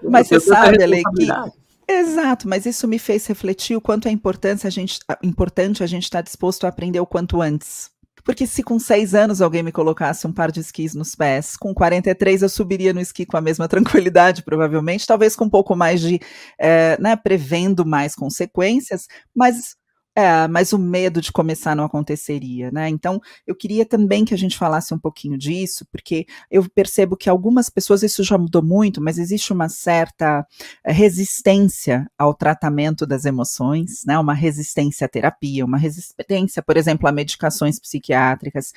Mas 0.03 0.29
você 0.29 0.41
sabe, 0.41 0.83
Ale, 0.83 1.03
que 1.17 1.27
Exato, 1.89 2.49
mas 2.49 2.67
isso 2.67 2.89
me 2.89 2.99
fez 2.99 3.27
refletir 3.27 3.77
o 3.77 3.81
quanto 3.81 4.09
é 4.09 4.11
importante 4.11 4.67
a 4.67 4.71
gente 4.71 4.99
importante 5.23 5.85
a 5.85 5.87
gente 5.87 6.05
estar 6.05 6.19
tá 6.19 6.23
disposto 6.23 6.65
a 6.65 6.69
aprender 6.69 6.99
o 6.99 7.07
quanto 7.07 7.41
antes. 7.41 7.91
Porque 8.25 8.45
se 8.45 8.61
com 8.65 8.77
seis 8.77 9.15
anos 9.15 9.41
alguém 9.41 9.63
me 9.63 9.71
colocasse 9.71 10.27
um 10.27 10.33
par 10.33 10.51
de 10.51 10.59
esquis 10.59 10.97
nos 10.97 11.15
pés, 11.15 11.57
com 11.57 11.73
43 11.73 12.43
eu 12.43 12.49
subiria 12.49 12.93
no 12.93 13.01
esqui 13.01 13.25
com 13.25 13.37
a 13.37 13.41
mesma 13.41 13.69
tranquilidade, 13.71 14.43
provavelmente, 14.43 15.07
talvez 15.07 15.37
com 15.37 15.45
um 15.45 15.51
pouco 15.51 15.77
mais 15.77 16.01
de, 16.01 16.19
é, 16.59 17.01
né, 17.01 17.15
prevendo 17.15 17.87
mais 17.87 18.17
consequências, 18.17 19.07
mas 19.33 19.77
é, 20.17 20.49
mas 20.49 20.73
o 20.73 20.79
medo 20.79 21.21
de 21.21 21.31
começar 21.31 21.77
não 21.77 21.85
aconteceria, 21.85 22.71
né? 22.71 22.89
Então, 22.89 23.21
eu 23.47 23.55
queria 23.55 23.85
também 23.85 24.25
que 24.25 24.33
a 24.33 24.39
gente 24.39 24.57
falasse 24.57 24.95
um 24.95 24.99
pouquinho 24.99 25.37
disso, 25.37 25.87
porque 25.93 26.25
eu 26.51 26.67
percebo 26.71 27.19
que 27.19 27.29
algumas 27.29 27.69
pessoas, 27.69 28.03
isso 28.03 28.25
já 28.25 28.39
mudou 28.39 28.63
muito, 28.63 28.99
mas 28.99 29.19
existe 29.19 29.53
uma 29.53 29.69
certa 29.69 30.47
eh, 30.83 30.91
resistência 30.91 32.11
ao 32.17 32.33
tratamento 32.33 33.07
das 33.07 33.27
emoções, 33.27 34.05
né? 34.07 34.19
Uma 34.19 34.33
resistência 34.33 35.05
à 35.05 35.09
terapia, 35.09 35.67
uma 35.67 35.77
resistência, 35.77 36.63
por 36.63 36.79
exemplo, 36.79 37.07
a 37.07 37.13
medicações 37.13 37.79
psiquiátricas. 37.79 38.73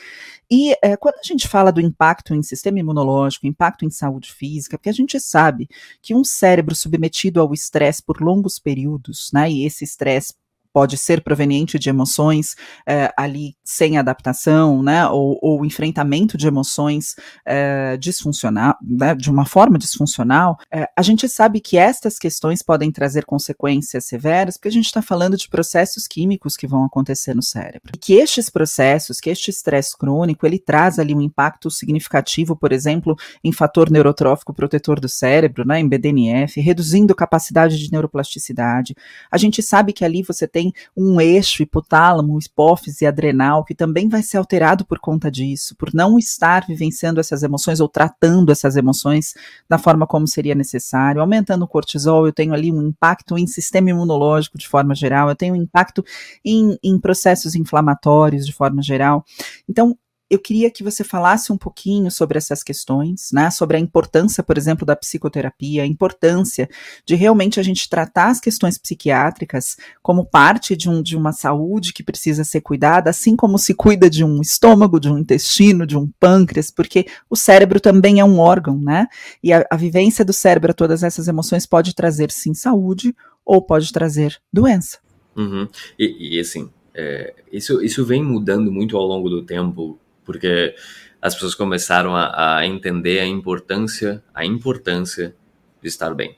E 0.51 0.75
é, 0.83 0.97
quando 0.97 1.19
a 1.19 1.23
gente 1.23 1.47
fala 1.47 1.71
do 1.71 1.79
impacto 1.79 2.35
em 2.35 2.43
sistema 2.43 2.79
imunológico, 2.79 3.47
impacto 3.47 3.85
em 3.85 3.89
saúde 3.89 4.33
física, 4.33 4.77
porque 4.77 4.89
a 4.89 4.93
gente 4.93 5.17
sabe 5.21 5.69
que 6.01 6.13
um 6.13 6.23
cérebro 6.25 6.75
submetido 6.75 7.39
ao 7.39 7.53
estresse 7.53 8.03
por 8.03 8.19
longos 8.21 8.59
períodos, 8.59 9.29
né? 9.33 9.49
E 9.49 9.65
esse 9.65 9.85
estresse 9.85 10.33
pode 10.73 10.97
ser 10.97 11.21
proveniente 11.21 11.79
de 11.79 11.89
emoções 11.89 12.55
é, 12.87 13.11
ali 13.17 13.55
sem 13.63 13.97
adaptação, 13.97 14.81
né, 14.83 15.07
ou, 15.07 15.37
ou 15.41 15.65
enfrentamento 15.65 16.37
de 16.37 16.47
emoções 16.47 17.15
é, 17.45 17.97
disfuncional, 17.97 18.75
né, 18.81 19.15
de 19.15 19.29
uma 19.29 19.45
forma 19.45 19.77
disfuncional, 19.77 20.57
é, 20.71 20.87
a 20.95 21.01
gente 21.01 21.27
sabe 21.27 21.59
que 21.59 21.77
estas 21.77 22.17
questões 22.17 22.61
podem 22.61 22.91
trazer 22.91 23.25
consequências 23.25 24.05
severas, 24.05 24.57
porque 24.57 24.67
a 24.67 24.71
gente 24.71 24.85
está 24.85 25.01
falando 25.01 25.37
de 25.37 25.47
processos 25.47 26.07
químicos 26.07 26.55
que 26.55 26.67
vão 26.67 26.83
acontecer 26.83 27.35
no 27.35 27.43
cérebro. 27.43 27.91
E 27.95 27.97
que 27.97 28.13
estes 28.13 28.49
processos, 28.49 29.19
que 29.19 29.29
este 29.29 29.49
estresse 29.49 29.97
crônico, 29.97 30.45
ele 30.45 30.59
traz 30.59 30.99
ali 30.99 31.15
um 31.15 31.21
impacto 31.21 31.69
significativo, 31.71 32.55
por 32.55 32.71
exemplo, 32.71 33.15
em 33.43 33.51
fator 33.51 33.89
neurotrófico 33.89 34.53
protetor 34.53 34.99
do 34.99 35.09
cérebro, 35.09 35.65
né, 35.65 35.79
em 35.79 35.87
BDNF, 35.87 36.59
reduzindo 36.59 37.15
capacidade 37.15 37.77
de 37.77 37.91
neuroplasticidade. 37.91 38.95
A 39.31 39.37
gente 39.37 39.61
sabe 39.61 39.93
que 39.93 40.05
ali 40.05 40.23
você 40.23 40.47
tem 40.47 40.58
tem 40.59 40.73
um 40.95 41.21
eixo 41.21 41.63
hipotálamo, 41.63 42.37
hipófise 42.37 43.05
adrenal, 43.05 43.63
que 43.63 43.73
também 43.73 44.09
vai 44.09 44.21
ser 44.21 44.37
alterado 44.37 44.85
por 44.85 44.99
conta 44.99 45.31
disso, 45.31 45.73
por 45.77 45.93
não 45.93 46.19
estar 46.19 46.65
vivenciando 46.67 47.21
essas 47.21 47.43
emoções 47.43 47.79
ou 47.79 47.87
tratando 47.87 48.51
essas 48.51 48.75
emoções 48.75 49.35
da 49.69 49.77
forma 49.77 50.05
como 50.05 50.27
seria 50.27 50.53
necessário. 50.53 51.21
Aumentando 51.21 51.63
o 51.63 51.67
cortisol, 51.67 52.25
eu 52.25 52.33
tenho 52.33 52.53
ali 52.53 52.73
um 52.73 52.81
impacto 52.81 53.37
em 53.37 53.47
sistema 53.47 53.89
imunológico 53.89 54.57
de 54.57 54.67
forma 54.67 54.93
geral, 54.93 55.29
eu 55.29 55.35
tenho 55.35 55.53
um 55.53 55.61
impacto 55.61 56.03
em, 56.43 56.77
em 56.83 56.99
processos 56.99 57.55
inflamatórios 57.55 58.45
de 58.45 58.51
forma 58.51 58.81
geral. 58.81 59.23
Então, 59.67 59.97
eu 60.29 60.37
queria 60.37 60.69
que 60.69 60.83
você 60.83 61.03
falasse 61.03 61.51
um 61.51 61.57
pouquinho 61.57 62.11
sobre 62.11 62.37
essas 62.37 62.61
questões, 62.61 63.29
né? 63.33 63.49
Sobre 63.49 63.77
a 63.77 63.79
importância, 63.79 64.43
por 64.43 64.57
exemplo, 64.57 64.85
da 64.85 64.95
psicoterapia, 64.95 65.83
a 65.83 65.87
importância 65.87 66.69
de 67.05 67.15
realmente 67.15 67.59
a 67.59 67.63
gente 67.63 67.89
tratar 67.89 68.29
as 68.29 68.39
questões 68.39 68.77
psiquiátricas 68.77 69.77
como 70.01 70.25
parte 70.25 70.75
de, 70.75 70.89
um, 70.89 71.01
de 71.01 71.17
uma 71.17 71.31
saúde 71.31 71.93
que 71.93 72.03
precisa 72.03 72.43
ser 72.43 72.61
cuidada, 72.61 73.09
assim 73.09 73.35
como 73.35 73.57
se 73.57 73.73
cuida 73.73 74.09
de 74.09 74.23
um 74.23 74.39
estômago, 74.39 74.99
de 74.99 75.09
um 75.09 75.17
intestino, 75.17 75.85
de 75.85 75.97
um 75.97 76.07
pâncreas, 76.19 76.69
porque 76.69 77.07
o 77.29 77.35
cérebro 77.35 77.79
também 77.79 78.19
é 78.19 78.25
um 78.25 78.39
órgão, 78.39 78.79
né? 78.79 79.07
E 79.43 79.51
a, 79.51 79.65
a 79.69 79.75
vivência 79.75 80.23
do 80.23 80.33
cérebro 80.33 80.71
a 80.71 80.75
todas 80.75 81.01
essas 81.01 81.27
emoções 81.27 81.65
pode 81.65 81.95
trazer 81.95 82.31
sim 82.31 82.53
saúde 82.53 83.15
ou 83.43 83.61
pode 83.61 83.91
trazer 83.91 84.39
doença. 84.53 84.99
Uhum. 85.35 85.67
E, 85.97 86.35
e 86.35 86.39
assim, 86.39 86.69
é, 86.93 87.33
isso, 87.51 87.83
isso 87.83 88.05
vem 88.05 88.23
mudando 88.23 88.71
muito 88.71 88.97
ao 88.97 89.05
longo 89.05 89.29
do 89.29 89.43
tempo, 89.43 89.99
porque 90.29 90.75
as 91.19 91.33
pessoas 91.33 91.55
começaram 91.55 92.15
a, 92.15 92.59
a 92.59 92.67
entender 92.67 93.17
a 93.17 93.25
importância, 93.25 94.23
a 94.31 94.45
importância 94.45 95.35
de 95.81 95.87
estar 95.87 96.13
bem. 96.13 96.35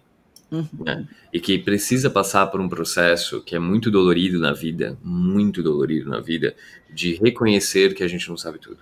Uhum. 0.49 0.65
Né? 0.79 1.05
E 1.33 1.41
que 1.41 1.59
precisa 1.59 2.09
passar 2.09 2.47
por 2.47 2.61
um 2.61 2.69
processo 2.69 3.41
que 3.41 3.53
é 3.53 3.59
muito 3.59 3.91
dolorido 3.91 4.39
na 4.39 4.53
vida, 4.53 4.97
muito 5.03 5.61
dolorido 5.61 6.09
na 6.09 6.21
vida, 6.21 6.55
de 6.89 7.15
reconhecer 7.15 7.93
que 7.93 8.01
a 8.01 8.07
gente 8.07 8.29
não 8.29 8.37
sabe 8.37 8.59
tudo. 8.59 8.79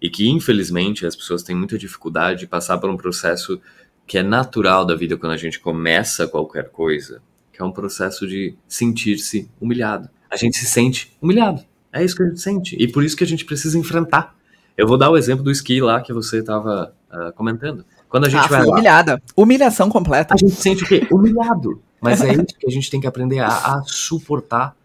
E 0.00 0.08
que, 0.08 0.26
infelizmente, 0.30 1.04
as 1.04 1.14
pessoas 1.14 1.42
têm 1.42 1.54
muita 1.54 1.76
dificuldade 1.76 2.40
de 2.40 2.46
passar 2.46 2.78
por 2.78 2.88
um 2.88 2.96
processo 2.96 3.60
que 4.06 4.16
é 4.16 4.22
natural 4.22 4.86
da 4.86 4.94
vida 4.94 5.18
quando 5.18 5.32
a 5.32 5.36
gente 5.36 5.60
começa 5.60 6.26
qualquer 6.26 6.70
coisa, 6.70 7.20
que 7.52 7.60
é 7.60 7.64
um 7.66 7.72
processo 7.72 8.26
de 8.26 8.54
sentir-se 8.66 9.50
humilhado. 9.60 10.08
A 10.30 10.36
gente 10.38 10.56
se 10.56 10.64
sente 10.64 11.14
humilhado. 11.20 11.62
É 11.92 12.02
isso 12.02 12.16
que 12.16 12.22
a 12.22 12.26
gente 12.26 12.40
sente. 12.40 12.76
E 12.78 12.86
por 12.90 13.04
isso 13.04 13.14
que 13.14 13.24
a 13.24 13.26
gente 13.26 13.44
precisa 13.44 13.78
enfrentar. 13.78 14.37
Eu 14.78 14.86
vou 14.86 14.96
dar 14.96 15.10
o 15.10 15.16
exemplo 15.16 15.42
do 15.42 15.50
esqui 15.50 15.80
lá 15.80 16.00
que 16.00 16.12
você 16.12 16.38
estava 16.38 16.94
uh, 17.10 17.14
ah, 17.14 17.32
comentando. 17.32 17.84
Quando 18.08 18.26
a 18.26 18.28
gente 18.28 18.44
ah, 18.44 18.48
vai 18.48 18.64
lá, 18.64 18.72
humilhada. 18.74 19.22
Humilhação 19.36 19.90
completa. 19.90 20.34
A 20.34 20.36
gente 20.36 20.54
sente 20.54 20.84
o 20.84 20.86
quê? 20.86 21.06
Humilhado. 21.10 21.82
Mas 22.00 22.22
é 22.22 22.32
isso 22.32 22.56
que 22.56 22.66
a 22.66 22.70
gente 22.70 22.88
tem 22.88 23.00
que 23.00 23.06
aprender 23.08 23.40
a, 23.40 23.48
a 23.48 23.82
suportar 23.84 24.76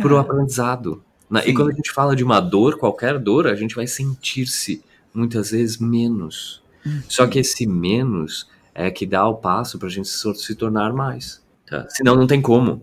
pro 0.00 0.16
é. 0.16 0.20
aprendizado. 0.20 1.02
Né? 1.28 1.42
E 1.46 1.52
quando 1.52 1.70
a 1.70 1.74
gente 1.74 1.90
fala 1.90 2.14
de 2.14 2.22
uma 2.22 2.38
dor, 2.38 2.78
qualquer 2.78 3.18
dor, 3.18 3.48
a 3.48 3.56
gente 3.56 3.74
vai 3.74 3.88
sentir-se 3.88 4.84
muitas 5.12 5.50
vezes 5.50 5.78
menos. 5.78 6.62
Uhum. 6.86 7.02
Só 7.08 7.26
que 7.26 7.40
esse 7.40 7.66
menos 7.66 8.48
é 8.72 8.88
que 8.88 9.04
dá 9.04 9.26
o 9.26 9.34
passo 9.34 9.80
para 9.80 9.88
a 9.88 9.90
gente 9.90 10.08
se, 10.08 10.34
se 10.36 10.54
tornar 10.54 10.92
mais. 10.92 11.42
Tá? 11.68 11.86
Senão 11.88 12.14
não 12.14 12.26
tem 12.28 12.40
como. 12.40 12.82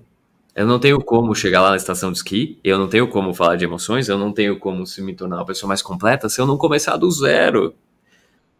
Eu 0.58 0.66
não 0.66 0.80
tenho 0.80 1.00
como 1.00 1.36
chegar 1.36 1.62
lá 1.62 1.70
na 1.70 1.76
estação 1.76 2.12
de 2.12 2.18
esqui, 2.18 2.60
eu 2.64 2.80
não 2.80 2.88
tenho 2.88 3.08
como 3.08 3.32
falar 3.32 3.58
de 3.58 3.64
emoções, 3.64 4.10
eu 4.10 4.18
não 4.18 4.34
tenho 4.34 4.58
como 4.58 4.88
se 4.88 5.04
me 5.04 5.14
tornar 5.14 5.36
uma 5.36 5.46
pessoa 5.46 5.68
mais 5.68 5.84
completa 5.84 6.28
se 6.30 6.42
eu 6.42 6.48
não 6.48 6.58
começar 6.58 6.98
do 6.98 7.12
zero. 7.12 7.76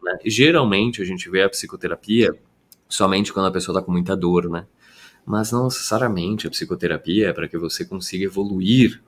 Né? 0.04 0.16
Geralmente 0.24 1.02
a 1.02 1.06
gente 1.06 1.28
vê 1.28 1.42
a 1.42 1.50
psicoterapia 1.50 2.38
somente 2.88 3.34
quando 3.34 3.48
a 3.48 3.52
pessoa 3.52 3.76
está 3.76 3.84
com 3.84 3.92
muita 3.92 4.16
dor, 4.16 4.48
né? 4.48 4.68
Mas 5.26 5.52
não 5.52 5.64
necessariamente 5.64 6.46
a 6.46 6.52
psicoterapia 6.52 7.30
é 7.30 7.34
para 7.34 7.48
que 7.48 7.58
você 7.58 7.84
consiga 7.84 8.26
evoluir. 8.26 9.02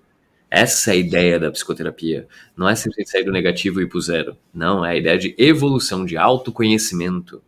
Essa 0.50 0.90
é 0.90 0.94
a 0.94 0.98
ideia 0.98 1.40
da 1.40 1.52
psicoterapia. 1.52 2.28
Não 2.58 2.68
é 2.68 2.74
simplesmente 2.74 3.12
sair 3.12 3.24
do 3.24 3.32
negativo 3.32 3.80
e 3.80 3.84
ir 3.84 3.88
para 3.88 4.00
o 4.00 4.02
zero. 4.02 4.36
Não, 4.52 4.84
é 4.84 4.94
a 4.94 4.98
ideia 4.98 5.18
de 5.20 5.36
evolução, 5.38 6.08
de 6.08 6.18
autoconhecimento. 6.18 7.40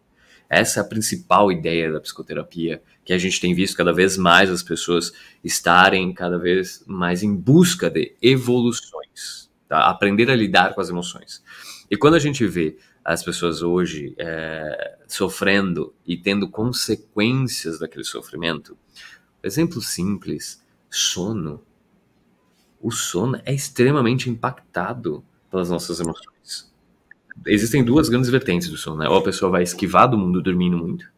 Essa 0.48 0.82
é 0.82 0.84
a 0.84 0.86
principal 0.86 1.52
ideia 1.52 1.92
da 1.92 2.00
psicoterapia, 2.00 2.84
que 3.04 3.14
a 3.14 3.18
gente 3.18 3.40
tem 3.40 3.54
visto 3.54 3.76
cada 3.76 3.94
vez 3.94 4.18
mais 4.18 4.50
as 4.50 4.62
pessoas 4.62 5.12
estarem 5.44 6.14
cada 6.14 6.38
vez 6.38 6.84
mais 6.88 7.24
em 7.24 7.36
busca 7.36 7.90
de 7.90 8.16
evoluções, 8.22 9.50
tá? 9.68 9.90
aprender 9.90 10.30
a 10.30 10.36
lidar 10.36 10.74
com 10.74 10.82
as 10.82 10.90
emoções. 10.90 11.44
E 11.90 11.98
quando 11.98 12.16
a 12.16 12.20
gente 12.20 12.46
vê 12.46 12.78
as 13.04 13.24
pessoas 13.24 13.62
hoje 13.62 14.14
é, 14.18 14.98
sofrendo 15.08 15.94
e 16.06 16.16
tendo 16.16 16.48
consequências 16.48 17.80
daquele 17.80 18.04
sofrimento. 18.04 18.78
Exemplo 19.44 19.82
simples: 19.82 20.64
sono. 20.90 21.62
O 22.80 22.92
sono 22.92 23.40
é 23.46 23.54
extremamente 23.54 24.30
impactado 24.30 25.24
pelas 25.50 25.70
nossas 25.70 26.00
emoções. 26.00 26.72
Existem 27.46 27.84
duas 27.84 28.10
grandes 28.10 28.30
vertentes 28.30 28.70
do 28.70 28.78
sono, 28.78 28.98
né? 28.98 29.10
Ou 29.10 29.18
a 29.18 29.24
pessoa 29.24 29.52
vai 29.52 29.64
esquivar 29.64 30.10
do 30.10 30.18
mundo 30.18 30.42
dormindo 30.42 30.78
muito, 30.78 31.12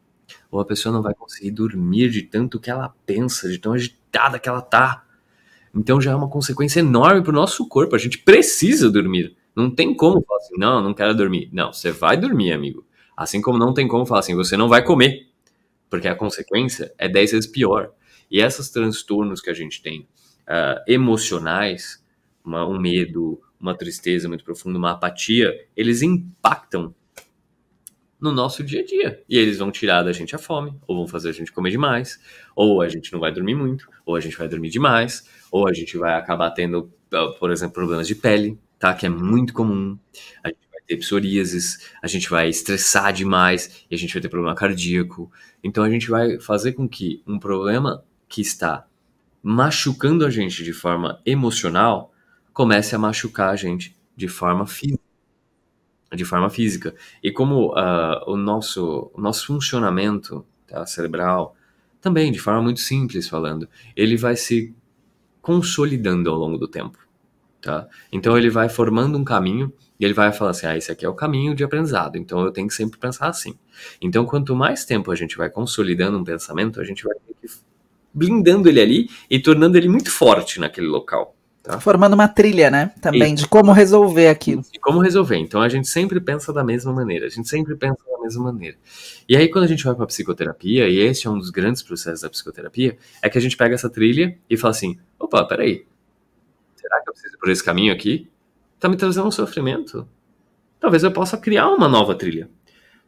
ou 0.53 0.61
a 0.61 0.65
pessoa 0.65 0.93
não 0.93 1.01
vai 1.01 1.15
conseguir 1.15 1.49
dormir 1.49 2.11
de 2.11 2.21
tanto 2.21 2.59
que 2.59 2.69
ela 2.69 2.93
pensa, 3.07 3.49
de 3.49 3.57
tão 3.57 3.73
agitada 3.73 4.37
que 4.37 4.47
ela 4.47 4.61
tá. 4.61 5.03
Então 5.73 5.99
já 5.99 6.11
é 6.11 6.15
uma 6.15 6.29
consequência 6.29 6.79
enorme 6.79 7.23
para 7.23 7.31
o 7.31 7.35
nosso 7.35 7.67
corpo. 7.67 7.95
A 7.95 7.99
gente 7.99 8.19
precisa 8.19 8.91
dormir. 8.91 9.35
Não 9.55 9.73
tem 9.73 9.95
como 9.95 10.21
falar 10.21 10.39
assim, 10.39 10.55
não, 10.55 10.81
não 10.83 10.93
quero 10.93 11.15
dormir. 11.15 11.49
Não, 11.51 11.73
você 11.73 11.91
vai 11.91 12.15
dormir, 12.15 12.53
amigo. 12.53 12.85
Assim 13.17 13.41
como 13.41 13.57
não 13.57 13.73
tem 13.73 13.87
como 13.87 14.05
falar 14.05 14.19
assim, 14.19 14.35
você 14.35 14.55
não 14.55 14.69
vai 14.69 14.83
comer. 14.83 15.27
Porque 15.89 16.07
a 16.07 16.15
consequência 16.15 16.93
é 16.99 17.09
10 17.09 17.31
vezes 17.31 17.49
pior. 17.49 17.91
E 18.29 18.39
esses 18.39 18.69
transtornos 18.69 19.41
que 19.41 19.49
a 19.49 19.53
gente 19.53 19.81
tem, 19.81 20.01
uh, 20.01 20.83
emocionais, 20.87 22.03
uma, 22.45 22.67
um 22.67 22.79
medo, 22.79 23.41
uma 23.59 23.75
tristeza 23.75 24.27
muito 24.27 24.43
profunda, 24.43 24.77
uma 24.77 24.91
apatia, 24.91 25.51
eles 25.75 26.03
impactam 26.03 26.93
no 28.23 28.31
nosso 28.31 28.63
dia 28.63 28.79
a 28.79 28.85
dia. 28.85 29.21
E 29.27 29.37
eles 29.37 29.57
vão 29.57 29.69
tirar 29.69 30.01
da 30.01 30.13
gente 30.13 30.33
a 30.33 30.39
fome, 30.39 30.73
ou 30.87 30.95
vão 30.95 31.07
fazer 31.07 31.27
a 31.27 31.31
gente 31.33 31.51
comer 31.51 31.71
demais, 31.71 32.17
ou 32.55 32.81
a 32.81 32.87
gente 32.87 33.11
não 33.11 33.19
vai 33.19 33.33
dormir 33.33 33.53
muito, 33.53 33.89
ou 34.05 34.15
a 34.15 34.19
gente 34.21 34.37
vai 34.37 34.47
dormir 34.47 34.69
demais, 34.69 35.27
ou 35.51 35.67
a 35.67 35.73
gente 35.73 35.97
vai 35.97 36.13
acabar 36.13 36.49
tendo, 36.51 36.89
ah, 37.13 37.35
por 37.37 37.51
exemplo, 37.51 37.73
problemas 37.73 38.07
de 38.07 38.15
pele, 38.15 38.57
tá? 38.79 38.93
Que 38.93 39.07
é 39.07 39.09
muito 39.09 39.53
comum. 39.53 39.99
A 40.41 40.47
gente 40.47 40.67
vai 40.71 40.81
ter 40.87 40.95
psoríasis, 40.95 41.89
a 42.01 42.07
gente 42.07 42.29
vai 42.29 42.47
estressar 42.47 43.11
demais 43.11 43.85
e 43.91 43.93
a 43.93 43.97
gente 43.97 44.13
vai 44.13 44.21
ter 44.21 44.29
problema 44.29 44.55
cardíaco. 44.55 45.29
Então 45.61 45.83
a 45.83 45.89
gente 45.89 46.09
vai 46.09 46.39
fazer 46.39 46.71
com 46.71 46.87
que 46.87 47.21
um 47.27 47.37
problema 47.37 48.05
que 48.29 48.39
está 48.39 48.87
machucando 49.43 50.25
a 50.25 50.29
gente 50.29 50.63
de 50.63 50.71
forma 50.71 51.19
emocional 51.25 52.13
comece 52.53 52.95
a 52.95 52.99
machucar 52.99 53.49
a 53.49 53.57
gente 53.57 53.93
de 54.15 54.29
forma 54.29 54.65
física. 54.65 55.02
De 56.13 56.23
forma 56.23 56.49
física. 56.49 56.93
E 57.23 57.31
como 57.31 57.71
uh, 57.71 58.23
o, 58.27 58.37
nosso, 58.37 59.11
o 59.13 59.19
nosso 59.19 59.47
funcionamento 59.47 60.45
tá, 60.67 60.85
cerebral, 60.85 61.55
também 61.99 62.31
de 62.31 62.39
forma 62.39 62.61
muito 62.61 62.81
simples 62.81 63.27
falando, 63.27 63.67
ele 63.95 64.15
vai 64.15 64.35
se 64.35 64.75
consolidando 65.41 66.29
ao 66.29 66.35
longo 66.35 66.57
do 66.57 66.67
tempo. 66.67 66.97
Tá? 67.61 67.87
Então 68.11 68.37
ele 68.37 68.49
vai 68.49 68.67
formando 68.67 69.17
um 69.17 69.23
caminho 69.23 69.71
e 69.99 70.03
ele 70.03 70.13
vai 70.13 70.33
falar 70.33 70.51
assim: 70.51 70.67
ah, 70.67 70.77
esse 70.77 70.91
aqui 70.91 71.05
é 71.05 71.09
o 71.09 71.13
caminho 71.13 71.55
de 71.55 71.63
aprendizado, 71.63 72.17
então 72.17 72.41
eu 72.41 72.51
tenho 72.51 72.67
que 72.67 72.73
sempre 72.73 72.99
pensar 72.99 73.27
assim. 73.27 73.57
Então, 74.01 74.25
quanto 74.25 74.53
mais 74.53 74.83
tempo 74.83 75.09
a 75.09 75.15
gente 75.15 75.37
vai 75.37 75.49
consolidando 75.49 76.17
um 76.17 76.23
pensamento, 76.25 76.81
a 76.81 76.83
gente 76.83 77.03
vai 77.03 77.15
blindando 78.13 78.67
ele 78.67 78.81
ali 78.81 79.09
e 79.29 79.39
tornando 79.39 79.77
ele 79.77 79.87
muito 79.87 80.11
forte 80.11 80.59
naquele 80.59 80.87
local. 80.87 81.35
Tá? 81.63 81.79
Formando 81.79 82.13
uma 82.13 82.27
trilha, 82.27 82.69
né? 82.69 82.91
Também 83.01 83.31
e, 83.31 83.35
de 83.35 83.47
como 83.47 83.71
resolver 83.71 84.27
aquilo. 84.27 84.65
E 84.73 84.77
como 84.77 84.99
resolver. 84.99 85.37
Então 85.37 85.61
a 85.61 85.69
gente 85.69 85.87
sempre 85.87 86.19
pensa 86.19 86.51
da 86.51 86.61
mesma 86.61 86.91
maneira. 86.91 87.25
A 87.25 87.29
gente 87.29 87.47
sempre 87.47 87.73
pensa 87.77 88.03
da 88.05 88.19
mesma 88.19 88.43
maneira. 88.43 88.75
E 89.29 89.37
aí, 89.37 89.47
quando 89.47 89.63
a 89.63 89.67
gente 89.67 89.81
vai 89.85 89.95
para 89.95 90.05
psicoterapia, 90.05 90.89
e 90.89 90.99
esse 90.99 91.25
é 91.25 91.29
um 91.29 91.37
dos 91.37 91.49
grandes 91.49 91.81
processos 91.81 92.21
da 92.21 92.29
psicoterapia, 92.29 92.97
é 93.21 93.29
que 93.29 93.37
a 93.37 93.41
gente 93.41 93.55
pega 93.55 93.73
essa 93.75 93.89
trilha 93.89 94.37
e 94.49 94.57
fala 94.57 94.71
assim: 94.71 94.99
opa, 95.17 95.45
peraí, 95.45 95.85
será 96.75 97.01
que 97.01 97.09
eu 97.09 97.13
preciso 97.13 97.35
ir 97.35 97.39
por 97.39 97.49
esse 97.49 97.63
caminho 97.63 97.93
aqui? 97.93 98.29
Tá 98.77 98.89
me 98.89 98.97
trazendo 98.97 99.27
um 99.27 99.31
sofrimento. 99.31 100.05
Talvez 100.81 101.01
eu 101.01 101.11
possa 101.13 101.37
criar 101.37 101.69
uma 101.69 101.87
nova 101.87 102.13
trilha. 102.13 102.49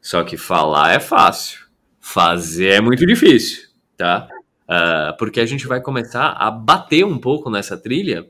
Só 0.02 0.24
que 0.24 0.38
falar 0.38 0.94
é 0.94 1.00
fácil, 1.02 1.66
fazer 2.00 2.68
é 2.68 2.80
muito 2.80 3.06
difícil, 3.06 3.68
tá? 3.98 4.30
Uh, 4.64 5.18
porque 5.18 5.42
a 5.42 5.46
gente 5.46 5.68
vai 5.68 5.82
começar 5.82 6.30
a 6.30 6.50
bater 6.50 7.04
um 7.04 7.18
pouco 7.18 7.50
nessa 7.50 7.76
trilha. 7.76 8.26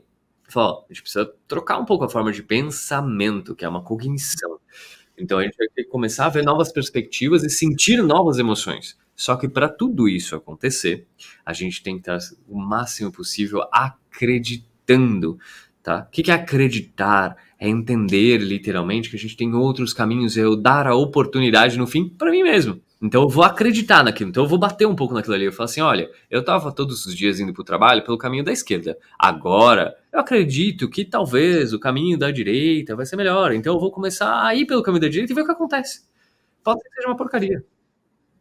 Falar, 0.48 0.70
ó, 0.72 0.84
a 0.88 0.92
gente 0.92 1.02
precisa 1.02 1.32
trocar 1.48 1.78
um 1.78 1.84
pouco 1.84 2.04
a 2.04 2.08
forma 2.08 2.32
de 2.32 2.42
pensamento, 2.42 3.54
que 3.54 3.64
é 3.64 3.68
uma 3.68 3.82
cognição. 3.82 4.58
Então 5.18 5.38
a 5.38 5.42
gente 5.42 5.56
vai 5.56 5.66
ter 5.68 5.84
que 5.84 5.90
começar 5.90 6.26
a 6.26 6.30
ver 6.30 6.44
novas 6.44 6.70
perspectivas 6.72 7.42
e 7.42 7.50
sentir 7.50 8.02
novas 8.02 8.38
emoções. 8.38 8.96
Só 9.14 9.34
que 9.36 9.48
para 9.48 9.68
tudo 9.68 10.08
isso 10.08 10.36
acontecer, 10.36 11.06
a 11.44 11.52
gente 11.52 11.82
tem 11.82 11.94
que 11.94 12.10
estar 12.10 12.18
o 12.46 12.58
máximo 12.58 13.10
possível 13.10 13.62
acreditando 13.72 14.66
acreditando, 14.86 15.38
tá? 15.82 16.06
O 16.06 16.10
que 16.10 16.30
é 16.30 16.34
acreditar? 16.34 17.36
É 17.58 17.68
entender 17.68 18.38
literalmente 18.38 19.08
que 19.10 19.16
a 19.16 19.18
gente 19.18 19.36
tem 19.36 19.54
outros 19.54 19.92
caminhos, 19.92 20.36
é 20.36 20.42
eu 20.42 20.54
dar 20.56 20.86
a 20.86 20.94
oportunidade 20.94 21.78
no 21.78 21.86
fim 21.86 22.08
para 22.08 22.30
mim 22.30 22.42
mesmo. 22.42 22.80
Então 23.00 23.22
eu 23.22 23.28
vou 23.28 23.44
acreditar 23.44 24.02
naquilo, 24.02 24.30
então 24.30 24.44
eu 24.44 24.48
vou 24.48 24.58
bater 24.58 24.86
um 24.86 24.96
pouco 24.96 25.12
naquilo 25.12 25.34
ali. 25.34 25.44
Eu 25.44 25.52
falo 25.52 25.66
assim: 25.66 25.80
olha, 25.82 26.10
eu 26.30 26.42
tava 26.44 26.72
todos 26.72 27.04
os 27.04 27.14
dias 27.14 27.38
indo 27.38 27.52
pro 27.52 27.62
trabalho 27.62 28.02
pelo 28.02 28.16
caminho 28.16 28.44
da 28.44 28.52
esquerda. 28.52 28.96
Agora 29.18 29.94
eu 30.12 30.20
acredito 30.20 30.88
que 30.88 31.04
talvez 31.04 31.72
o 31.74 31.78
caminho 31.78 32.18
da 32.18 32.30
direita 32.30 32.96
vai 32.96 33.04
ser 33.04 33.16
melhor. 33.16 33.52
Então 33.52 33.74
eu 33.74 33.80
vou 33.80 33.90
começar 33.90 34.44
a 34.46 34.54
ir 34.54 34.66
pelo 34.66 34.82
caminho 34.82 35.02
da 35.02 35.08
direita 35.08 35.32
e 35.32 35.34
ver 35.34 35.42
o 35.42 35.44
que 35.46 35.52
acontece. 35.52 36.06
Pode 36.64 36.80
ser 36.82 36.88
que 36.88 36.94
seja 36.96 37.08
uma 37.08 37.16
porcaria. 37.16 37.64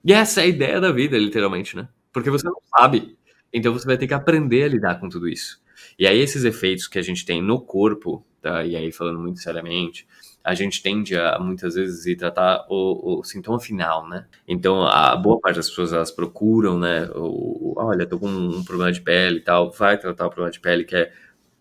E 0.04 0.14
essa 0.14 0.42
é 0.42 0.46
a 0.46 0.48
ideia 0.48 0.80
da 0.80 0.92
vida, 0.92 1.18
literalmente, 1.18 1.76
né? 1.76 1.88
Porque 2.14 2.30
você 2.30 2.46
não 2.48 2.56
sabe. 2.78 3.18
Então 3.52 3.74
você 3.74 3.86
vai 3.86 3.98
ter 3.98 4.08
que 4.08 4.14
aprender 4.14 4.64
a 4.64 4.68
lidar 4.70 5.00
com 5.00 5.10
tudo 5.10 5.28
isso. 5.28 5.62
E 6.00 6.08
aí 6.08 6.20
esses 6.20 6.44
efeitos 6.46 6.88
que 6.88 7.00
a 7.00 7.02
gente 7.02 7.26
tem 7.26 7.42
no 7.42 7.60
corpo, 7.62 8.26
tá? 8.42 8.66
E 8.66 8.76
aí 8.76 8.92
falando 8.92 9.20
muito 9.20 9.40
seriamente, 9.40 10.08
a 10.46 10.54
gente 10.54 10.84
tende 10.84 11.18
a 11.18 11.40
muitas 11.40 11.74
vezes 11.74 12.06
ir 12.06 12.16
tratar 12.16 12.68
o, 12.70 13.20
o, 13.20 13.24
sintoma 13.24 13.60
final, 13.60 14.08
né? 14.08 14.28
Então, 14.48 14.84
a 14.84 15.16
boa 15.16 15.40
parte 15.40 15.56
das 15.56 15.68
pessoas 15.68 15.92
elas 15.92 16.12
procuram, 16.12 16.78
né? 16.78 17.10
O, 17.16 17.74
olha, 17.76 18.06
tô 18.06 18.20
com 18.20 18.28
um 18.28 18.64
problema 18.64 18.92
de 18.92 19.02
pele 19.02 19.38
e 19.38 19.42
tal, 19.42 19.72
vai 19.72 19.98
tratar 19.98 20.28
o 20.28 20.30
problema 20.30 20.52
de 20.52 20.60
pele, 20.60 20.84
que 20.84 20.96
é 20.96 21.12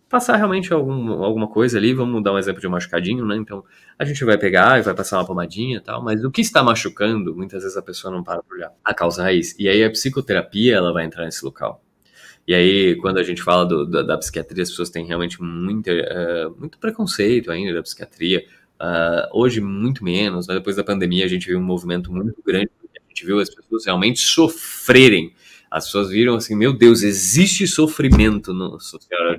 passar 0.07 0.37
realmente 0.37 0.71
algum, 0.71 1.25
alguma 1.25 1.49
coisa 1.49 1.79
ali. 1.79 1.95
Vamos 1.95 2.23
dar 2.23 2.35
um 2.35 2.39
exemplo 2.39 2.61
de 2.61 2.67
um 2.67 2.71
machucadinho, 2.71 3.25
né? 3.25 3.37
Então, 3.37 3.65
a 3.99 4.05
gente 4.05 4.23
vai 4.23 4.37
pegar 4.37 4.79
e 4.79 4.83
vai 4.83 4.95
passar 4.95 5.17
uma 5.17 5.27
pomadinha 5.27 5.79
e 5.79 5.81
tal, 5.81 6.05
mas 6.05 6.23
o 6.23 6.31
que 6.31 6.43
está 6.43 6.63
machucando, 6.63 7.35
muitas 7.35 7.63
vezes 7.63 7.79
a 7.79 7.83
pessoa 7.83 8.13
não 8.13 8.23
para 8.23 8.43
por 8.43 8.55
olhar 8.55 8.71
a 8.85 8.93
causa 8.93 9.23
raiz. 9.23 9.59
E 9.59 9.67
aí 9.67 9.83
a 9.83 9.91
psicoterapia 9.91 10.77
ela 10.77 10.93
vai 10.93 11.07
entrar 11.07 11.25
nesse 11.25 11.43
local. 11.43 11.83
E 12.47 12.55
aí, 12.55 12.97
quando 12.97 13.17
a 13.17 13.23
gente 13.23 13.43
fala 13.43 13.65
do, 13.65 13.87
da, 13.87 14.03
da, 14.03 14.19
psiquiatria, 14.19 14.63
as 14.63 14.69
pessoas 14.69 14.91
têm 14.91 15.07
realmente 15.07 15.41
muito, 15.43 15.89
uh, 15.89 16.55
muito 16.59 16.79
preconceito 16.79 17.51
ainda 17.51 17.73
da 17.73 17.83
psiquiatria. 17.83 18.45
Uh, 18.81 19.29
hoje, 19.33 19.61
muito 19.61 20.03
menos, 20.03 20.47
mas 20.47 20.57
depois 20.57 20.77
da 20.77 20.85
pandemia, 20.85 21.25
a 21.25 21.29
gente 21.29 21.47
viu 21.47 21.59
um 21.59 21.63
movimento 21.63 22.13
muito 22.13 22.43
grande. 22.45 22.71
A 22.95 23.09
gente 23.09 23.25
viu 23.27 23.39
as 23.39 23.49
pessoas 23.49 23.87
realmente 23.87 24.21
sofrerem. 24.21 25.33
As 25.71 25.87
pessoas 25.87 26.11
viram 26.11 26.35
assim: 26.35 26.57
meu 26.57 26.73
Deus, 26.73 27.03
existe 27.03 27.67
sofrimento 27.67 28.53
no 28.53 28.79
social 28.81 29.37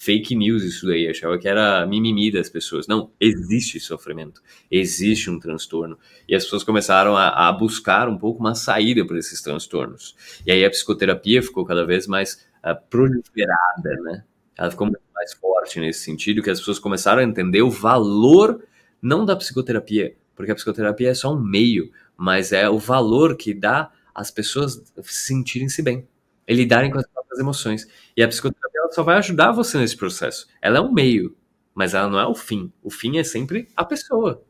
fake 0.00 0.34
news 0.34 0.62
isso 0.62 0.86
daí, 0.86 1.06
achava 1.10 1.38
que 1.38 1.46
era 1.46 1.86
mimimi 1.86 2.32
das 2.32 2.48
pessoas. 2.48 2.88
Não, 2.88 3.12
existe 3.20 3.78
sofrimento, 3.78 4.40
existe 4.70 5.28
um 5.28 5.38
transtorno. 5.38 5.98
E 6.26 6.34
as 6.34 6.42
pessoas 6.42 6.64
começaram 6.64 7.14
a, 7.14 7.48
a 7.48 7.52
buscar 7.52 8.08
um 8.08 8.16
pouco 8.16 8.40
uma 8.40 8.54
saída 8.54 9.04
para 9.04 9.18
esses 9.18 9.42
transtornos. 9.42 10.16
E 10.46 10.50
aí 10.50 10.64
a 10.64 10.70
psicoterapia 10.70 11.42
ficou 11.42 11.66
cada 11.66 11.84
vez 11.84 12.06
mais 12.06 12.48
uh, 12.64 12.74
proliferada, 12.88 13.90
né? 14.02 14.24
Ela 14.56 14.70
ficou 14.70 14.86
mais 15.20 15.34
forte 15.34 15.78
nesse 15.78 16.00
sentido, 16.00 16.42
que 16.42 16.48
as 16.48 16.58
pessoas 16.58 16.78
começaram 16.78 17.20
a 17.20 17.24
entender 17.24 17.60
o 17.60 17.70
valor 17.70 18.64
não 19.02 19.26
da 19.26 19.36
psicoterapia, 19.36 20.16
porque 20.34 20.50
a 20.50 20.54
psicoterapia 20.54 21.10
é 21.10 21.14
só 21.14 21.34
um 21.34 21.38
meio, 21.38 21.90
mas 22.16 22.52
é 22.52 22.68
o 22.70 22.78
valor 22.78 23.36
que 23.36 23.52
dá 23.52 23.90
às 24.14 24.30
pessoas 24.30 24.82
sentirem-se 25.02 25.82
bem, 25.82 26.08
e 26.48 26.54
lidarem 26.54 26.90
com 26.90 26.98
as 26.98 27.06
próprias 27.06 27.38
emoções. 27.38 27.86
E 28.16 28.22
a 28.22 28.28
psicoterapia 28.28 28.80
só 28.92 29.02
vai 29.02 29.18
ajudar 29.18 29.52
você 29.52 29.78
nesse 29.78 29.96
processo. 29.96 30.48
Ela 30.60 30.78
é 30.78 30.80
um 30.80 30.92
meio, 30.92 31.36
mas 31.74 31.94
ela 31.94 32.08
não 32.08 32.18
é 32.18 32.26
o 32.26 32.34
fim. 32.34 32.72
O 32.82 32.90
fim 32.90 33.18
é 33.18 33.24
sempre 33.24 33.68
a 33.76 33.84
pessoa. 33.84 34.42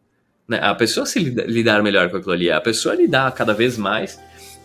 Né? 0.49 0.59
A 0.63 0.75
pessoa 0.75 1.05
se 1.05 1.19
lidar 1.19 1.83
melhor 1.83 2.11
com 2.11 2.17
aquilo 2.17 2.33
ali, 2.33 2.51
a 2.51 2.61
pessoa 2.61 2.95
lidar 2.95 3.31
cada 3.35 3.53
vez 3.53 3.77
mais 3.77 4.19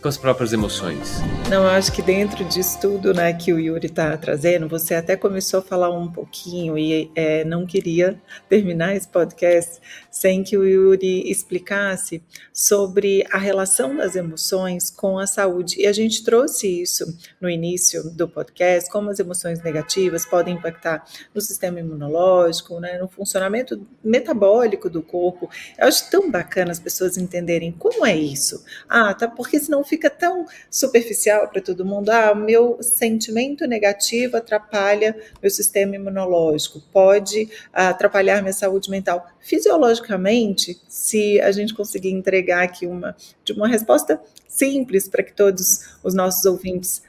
com 0.05 0.09
as 0.09 0.17
próprias 0.19 0.53
emoções. 0.53 1.19
Não, 1.49 1.65
acho 1.67 1.91
que 1.91 1.99
dentro 1.99 2.45
disso 2.45 2.79
tudo 2.79 3.11
né, 3.11 3.33
que 3.33 3.51
o 3.51 3.59
Yuri 3.59 3.87
está 3.87 4.15
trazendo, 4.15 4.67
você 4.67 4.93
até 4.93 5.15
começou 5.15 5.61
a 5.61 5.63
falar 5.63 5.89
um 5.89 6.11
pouquinho 6.11 6.77
e 6.77 7.11
é, 7.15 7.43
não 7.43 7.65
queria 7.65 8.21
terminar 8.47 8.95
esse 8.95 9.07
podcast 9.07 9.81
sem 10.11 10.43
que 10.43 10.55
o 10.57 10.63
Yuri 10.63 11.27
explicasse 11.29 12.21
sobre 12.53 13.25
a 13.31 13.39
relação 13.39 13.95
das 13.95 14.15
emoções 14.15 14.91
com 14.91 15.17
a 15.17 15.25
saúde. 15.25 15.81
E 15.81 15.87
a 15.87 15.91
gente 15.91 16.23
trouxe 16.23 16.83
isso 16.83 17.05
no 17.41 17.49
início 17.49 18.03
do 18.11 18.27
podcast, 18.27 18.91
como 18.91 19.09
as 19.09 19.19
emoções 19.19 19.63
negativas 19.63 20.23
podem 20.23 20.53
impactar 20.53 21.03
no 21.33 21.41
sistema 21.41 21.79
imunológico, 21.79 22.79
né, 22.79 22.99
no 22.99 23.07
funcionamento 23.07 23.83
metabólico 24.03 24.87
do 24.87 25.01
corpo. 25.01 25.49
Eu 25.79 25.87
acho 25.87 26.11
tão 26.11 26.29
bacana 26.29 26.71
as 26.71 26.79
pessoas 26.79 27.17
entenderem 27.17 27.71
como 27.71 28.05
é 28.05 28.15
isso. 28.15 28.63
Ah, 28.87 29.11
tá, 29.11 29.27
porque 29.27 29.59
senão 29.59 29.83
fica 29.83 29.94
fica 29.95 30.09
tão 30.09 30.45
superficial 30.69 31.47
para 31.47 31.61
todo 31.61 31.85
mundo. 31.85 32.09
Ah, 32.09 32.35
meu 32.35 32.77
sentimento 32.81 33.65
negativo 33.65 34.35
atrapalha 34.35 35.15
meu 35.41 35.49
sistema 35.49 35.95
imunológico, 35.95 36.81
pode 36.91 37.49
atrapalhar 37.73 38.41
minha 38.41 38.53
saúde 38.53 38.89
mental. 38.89 39.25
Fisiologicamente, 39.39 40.77
se 40.87 41.39
a 41.39 41.51
gente 41.51 41.73
conseguir 41.73 42.11
entregar 42.11 42.63
aqui 42.63 42.85
uma, 42.85 43.15
uma 43.55 43.67
resposta 43.67 44.21
simples 44.47 45.07
para 45.07 45.23
que 45.23 45.33
todos 45.33 45.97
os 46.03 46.13
nossos 46.13 46.43
ouvintes 46.45 47.01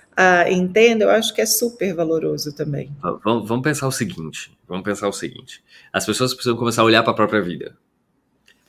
entendam, 0.49 1.09
eu 1.09 1.15
acho 1.15 1.35
que 1.35 1.41
é 1.41 1.47
super 1.47 1.95
valoroso 1.95 2.55
também. 2.55 2.91
Vamos, 3.03 3.49
vamos 3.49 3.63
pensar 3.63 3.87
o 3.87 3.93
seguinte: 3.93 4.57
vamos 4.67 4.85
pensar 4.85 5.09
o 5.09 5.13
seguinte. 5.13 5.63
As 5.93 6.07
pessoas 6.07 6.33
precisam 6.33 6.57
começar 6.57 6.83
a 6.83 6.85
olhar 6.85 7.03
para 7.03 7.13
a 7.13 7.17
própria 7.17 7.43
vida. 7.43 7.77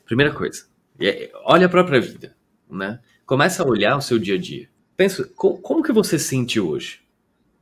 Primeira 0.05 0.34
coisa, 0.34 0.65
é, 0.99 1.30
olha 1.43 1.68
a 1.68 1.70
própria 1.70 2.01
vida, 2.01 2.36
né? 2.70 2.99
Começa 3.28 3.61
a 3.61 3.67
olhar 3.67 3.97
o 3.97 4.01
seu 4.01 4.17
dia 4.17 4.36
a 4.36 4.38
dia. 4.38 4.69
Pensa, 4.95 5.30
como, 5.36 5.57
como 5.59 5.84
que 5.84 5.91
você 5.91 6.17
se 6.17 6.30
sente 6.30 6.61
hoje? 6.61 7.01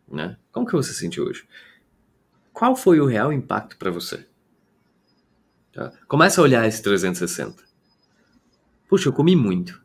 Né? 0.07 0.38
Como 0.51 0.68
que 0.68 0.74
você 0.74 0.93
se 0.93 0.99
sente 0.99 1.20
hoje? 1.20 1.43
Qual 2.53 2.76
foi 2.76 2.99
o 2.99 3.05
real 3.07 3.34
impacto 3.34 3.76
para 3.76 3.89
você? 3.89 4.28
Tá? 5.74 5.91
Começa 6.07 6.39
a 6.39 6.43
olhar 6.43 6.68
esse 6.68 6.84
360. 6.84 7.63
Puxa, 8.88 9.09
eu 9.09 9.13
comi 9.13 9.36
muito. 9.36 9.82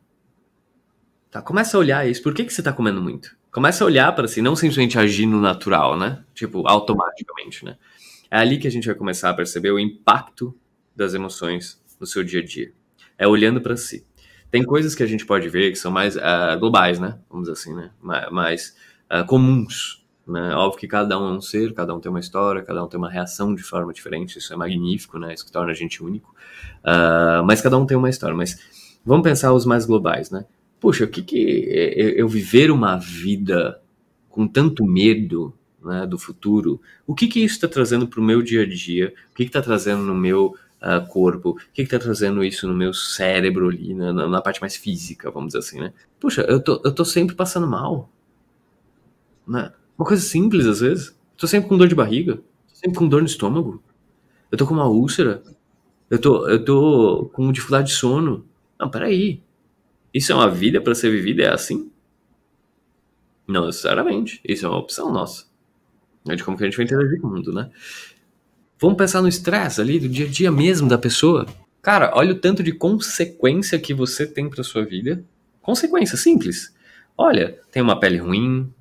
Tá, 1.31 1.41
começa 1.41 1.79
a 1.79 1.81
olhar 1.81 2.07
isso. 2.07 2.23
Por 2.23 2.35
que, 2.35 2.45
que 2.45 2.53
você 2.53 2.61
está 2.61 2.75
comendo 2.75 3.01
muito? 3.01 3.35
Começa 3.51 3.83
a 3.83 3.87
olhar 3.87 4.15
para 4.15 4.29
si, 4.29 4.43
não 4.43 4.55
simplesmente 4.55 4.99
agir 4.99 5.25
no 5.25 5.41
natural, 5.41 5.99
né? 5.99 6.23
Tipo, 6.35 6.69
automaticamente, 6.69 7.65
né? 7.65 7.79
É 8.31 8.37
ali 8.37 8.59
que 8.59 8.69
a 8.69 8.71
gente 8.71 8.87
vai 8.87 8.95
começar 8.95 9.31
a 9.31 9.35
perceber 9.35 9.71
o 9.71 9.79
impacto 9.79 10.55
das 10.95 11.15
emoções 11.15 11.83
no 11.99 12.07
seu 12.07 12.23
dia 12.23 12.41
a 12.41 12.45
dia. 12.45 12.71
É 13.17 13.27
olhando 13.27 13.63
para 13.63 13.79
si. 13.79 14.05
Tem 14.51 14.65
coisas 14.65 14.95
que 14.95 15.03
a 15.03 15.07
gente 15.07 15.25
pode 15.25 15.49
ver 15.49 15.71
que 15.71 15.77
são 15.77 15.91
mais 15.91 16.17
uh, 16.17 16.59
globais, 16.59 16.99
né? 16.99 17.19
Vamos 17.31 17.49
dizer 17.49 17.61
assim, 17.61 17.75
né? 17.75 17.91
Mais, 18.31 18.75
uh, 19.11 19.25
comuns. 19.27 20.05
Né? 20.27 20.55
Óbvio 20.55 20.79
que 20.79 20.87
cada 20.87 21.19
um 21.19 21.29
é 21.29 21.33
um 21.33 21.41
ser, 21.41 21.73
cada 21.73 21.95
um 21.95 22.01
tem 22.01 22.11
uma 22.11 22.21
história, 22.21 22.63
cada 22.63 22.85
um 22.85 22.89
tem 22.89 22.99
uma 22.99 23.11
reação 23.11 23.55
de 23.55 23.63
forma 23.63 23.93
diferente. 23.93 24.39
Isso 24.39 24.53
é 24.53 24.57
magnífico, 24.57 25.19
né? 25.19 25.35
Isso 25.35 25.45
que 25.45 25.53
torna 25.53 25.71
a 25.71 25.75
gente 25.75 26.03
único. 26.03 26.35
Uh, 26.85 27.45
mas 27.45 27.61
cada 27.61 27.79
um 27.79 27.87
tem 27.87 27.97
uma 27.97 28.11
história. 28.11 28.35
Mas 28.35 28.59
vamos 29.05 29.23
pensar 29.23 29.53
os 29.53 29.65
mais 29.65 29.85
globais, 29.87 30.31
né? 30.31 30.45
Puxa, 30.81 31.05
o 31.05 31.09
que 31.09 31.23
que 31.23 31.37
eu 32.17 32.27
viver 32.27 32.71
uma 32.71 32.97
vida 32.97 33.81
com 34.31 34.49
tanto 34.49 34.85
medo 34.87 35.53
né, 35.83 36.07
do 36.07 36.19
futuro, 36.19 36.81
o 37.07 37.15
que 37.15 37.27
que 37.27 37.41
isso 37.41 37.55
está 37.55 37.69
trazendo 37.69 38.07
para 38.07 38.21
o 38.21 38.25
meu 38.25 38.43
dia 38.43 38.63
a 38.63 38.67
dia? 38.67 39.13
O 39.31 39.35
que 39.35 39.43
está 39.43 39.61
trazendo 39.61 40.03
no 40.03 40.15
meu 40.15 40.55
uh, 40.83 41.07
corpo? 41.07 41.51
O 41.51 41.57
que 41.73 41.83
está 41.83 41.99
trazendo 41.99 42.43
isso 42.43 42.67
no 42.67 42.75
meu 42.75 42.93
cérebro 42.93 43.69
ali, 43.69 43.95
na, 43.95 44.13
na, 44.13 44.43
parte 44.43 44.61
mais 44.61 44.77
física, 44.77 45.31
vamos 45.31 45.49
dizer 45.49 45.59
assim, 45.59 45.81
né? 45.81 45.93
Puxa, 46.19 46.43
eu 46.43 46.63
tô, 46.63 46.81
eu 46.85 46.93
tô 46.93 47.05
sempre 47.05 47.35
passando 47.35 47.67
mal. 47.67 48.11
Né? 49.47 49.73
Uma 49.99 50.07
coisa 50.07 50.23
simples, 50.23 50.67
às 50.67 50.81
vezes. 50.81 51.17
Tô 51.37 51.47
sempre 51.47 51.69
com 51.69 51.77
dor 51.77 51.89
de 51.89 51.95
barriga. 51.95 52.37
Tô 52.37 52.75
sempre 52.75 52.99
com 52.99 53.09
dor 53.09 53.21
no 53.21 53.27
estômago. 53.27 53.83
Eu 54.51 54.59
tô 54.59 54.67
com 54.67 54.75
uma 54.75 54.89
úlcera. 54.89 55.43
Eu 56.09 56.19
tô, 56.19 56.49
eu 56.49 56.65
tô 56.65 57.31
com 57.33 57.53
dificuldade 57.53 57.89
de 57.89 57.95
sono. 57.95 58.45
Não, 58.79 58.91
peraí. 58.91 59.43
Isso 60.13 60.33
é 60.33 60.35
uma 60.35 60.51
vida 60.51 60.81
para 60.81 60.95
ser 60.95 61.11
vivida? 61.11 61.43
É 61.43 61.53
assim? 61.53 61.91
Não 63.47 63.67
necessariamente. 63.67 64.41
Isso 64.45 64.67
é 64.67 64.69
uma 64.69 64.79
opção 64.79 65.13
nossa. 65.13 65.47
É 66.29 66.35
de 66.35 66.45
como 66.45 66.57
que 66.57 66.65
a 66.65 66.67
gente 66.67 66.77
vai 66.77 66.85
interagir 66.85 67.21
com 67.21 67.29
o 67.29 67.31
mundo, 67.31 67.53
né? 67.53 67.71
Vamos 68.81 68.97
pensar 68.97 69.21
no 69.21 69.29
estresse 69.29 69.79
ali 69.79 70.01
do 70.01 70.09
dia 70.09 70.25
a 70.25 70.29
dia 70.31 70.51
mesmo 70.51 70.89
da 70.89 70.97
pessoa. 70.97 71.45
Cara, 71.83 72.13
olha 72.15 72.33
o 72.33 72.39
tanto 72.39 72.63
de 72.63 72.73
consequência 72.73 73.79
que 73.79 73.93
você 73.93 74.27
tem 74.27 74.49
para 74.49 74.65
sua 74.65 74.87
vida. 74.87 75.23
Consequência 75.61 76.17
simples. 76.17 76.75
Olha, 77.15 77.59
tem 77.71 77.83
uma 77.83 78.01
pele 78.01 78.17
ruim, 78.17 78.73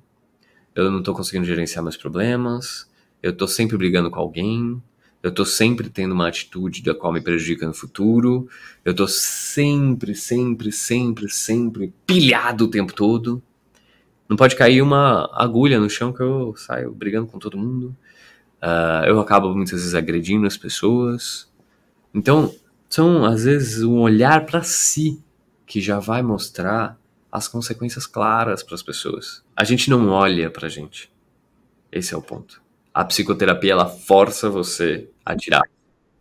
eu 0.74 0.90
não 0.90 1.02
tô 1.02 1.12
conseguindo 1.12 1.44
gerenciar 1.44 1.82
meus 1.82 1.98
problemas, 1.98 2.90
eu 3.22 3.36
tô 3.36 3.46
sempre 3.46 3.76
brigando 3.76 4.10
com 4.10 4.18
alguém, 4.18 4.82
eu 5.22 5.30
tô 5.30 5.44
sempre 5.44 5.90
tendo 5.90 6.12
uma 6.12 6.28
atitude 6.28 6.82
da 6.82 6.94
qual 6.94 7.12
me 7.12 7.20
prejudica 7.20 7.66
no 7.66 7.74
futuro, 7.74 8.48
eu 8.82 8.94
tô 8.94 9.06
sempre, 9.06 10.14
sempre, 10.14 10.72
sempre, 10.72 11.28
sempre 11.28 11.92
pilhado 12.06 12.64
o 12.64 12.70
tempo 12.70 12.94
todo. 12.94 13.42
Não 14.26 14.36
pode 14.36 14.56
cair 14.56 14.80
uma 14.80 15.28
agulha 15.34 15.78
no 15.78 15.90
chão 15.90 16.10
que 16.10 16.22
eu 16.22 16.54
saio 16.56 16.90
brigando 16.90 17.26
com 17.26 17.38
todo 17.38 17.58
mundo. 17.58 17.94
Uh, 18.62 19.06
eu 19.06 19.20
acabo 19.20 19.54
muitas 19.54 19.80
vezes 19.80 19.94
agredindo 19.94 20.46
as 20.46 20.56
pessoas. 20.56 21.50
Então, 22.14 22.54
são 22.88 23.24
às 23.24 23.44
vezes 23.44 23.82
um 23.82 24.00
olhar 24.00 24.44
para 24.44 24.62
si 24.62 25.22
que 25.66 25.80
já 25.80 25.98
vai 25.98 26.22
mostrar 26.22 26.98
as 27.30 27.46
consequências 27.46 28.06
claras 28.06 28.62
para 28.62 28.74
as 28.74 28.82
pessoas. 28.82 29.44
A 29.56 29.64
gente 29.64 29.88
não 29.88 30.08
olha 30.08 30.50
para 30.50 30.66
a 30.66 30.70
gente. 30.70 31.10
Esse 31.92 32.12
é 32.12 32.16
o 32.16 32.22
ponto. 32.22 32.60
A 32.92 33.04
psicoterapia 33.04 33.72
ela 33.72 33.86
força 33.86 34.50
você 34.50 35.08
a 35.24 35.36
tirar 35.36 35.62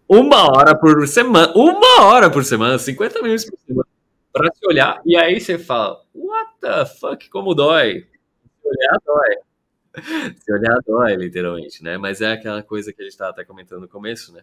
uma 0.08 0.52
hora 0.52 0.76
por 0.76 1.08
semana, 1.08 1.52
uma 1.56 2.06
hora 2.06 2.30
por 2.32 2.44
semana, 2.44 2.80
50 2.80 3.22
minutos 3.22 3.46
por 3.46 3.60
semana, 3.60 3.88
para 4.34 4.52
se 4.54 4.68
olhar 4.68 5.02
e 5.06 5.16
aí 5.16 5.40
você 5.40 5.58
fala: 5.58 6.02
What 6.14 6.52
the 6.62 6.86
fuck, 6.86 7.30
como 7.30 7.54
dói? 7.54 8.08
Se 8.62 8.68
olhar, 8.68 8.98
dói. 9.06 9.49
Se 10.44 10.54
olhar, 10.54 10.80
dói, 10.86 11.16
literalmente, 11.16 11.84
né? 11.84 11.98
Mas 11.98 12.22
é 12.22 12.34
aquela 12.34 12.64
coisa 12.64 12.94
que 12.94 13.02
a 13.02 13.06
gente 13.06 13.14
estava 13.14 13.32
até 13.32 13.44
comentando 13.44 13.82
no 13.82 13.88
começo, 13.88 14.34
né? 14.34 14.42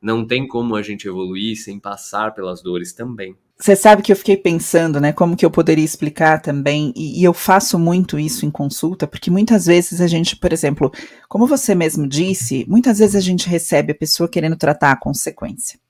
Não 0.00 0.26
tem 0.26 0.46
como 0.46 0.76
a 0.76 0.82
gente 0.82 1.08
evoluir 1.08 1.56
sem 1.56 1.80
passar 1.80 2.34
pelas 2.34 2.62
dores 2.62 2.92
também. 2.92 3.36
Você 3.58 3.74
sabe 3.74 4.02
que 4.02 4.12
eu 4.12 4.16
fiquei 4.16 4.36
pensando, 4.36 5.00
né, 5.00 5.14
como 5.14 5.34
que 5.34 5.44
eu 5.44 5.50
poderia 5.50 5.84
explicar 5.84 6.42
também, 6.42 6.92
e, 6.94 7.20
e, 7.20 7.24
eu 7.24 7.32
faço 7.32 7.78
muito 7.78 8.18
isso 8.18 8.44
em 8.44 8.50
consulta, 8.50 9.06
porque 9.06 9.30
muitas 9.30 9.64
vezes 9.64 9.98
a 10.02 10.06
gente, 10.06 10.36
por 10.36 10.52
exemplo, 10.52 10.92
como 11.26 11.46
você 11.46 11.74
mesmo 11.74 12.06
disse, 12.06 12.66
muitas 12.68 12.98
vezes 12.98 13.16
a 13.16 13.20
gente 13.20 13.48
recebe 13.48 13.92
a 13.92 13.94
pessoa 13.94 14.28
querendo 14.28 14.56
tratar 14.56 14.92
a 14.92 14.96
consequência. 15.00 15.80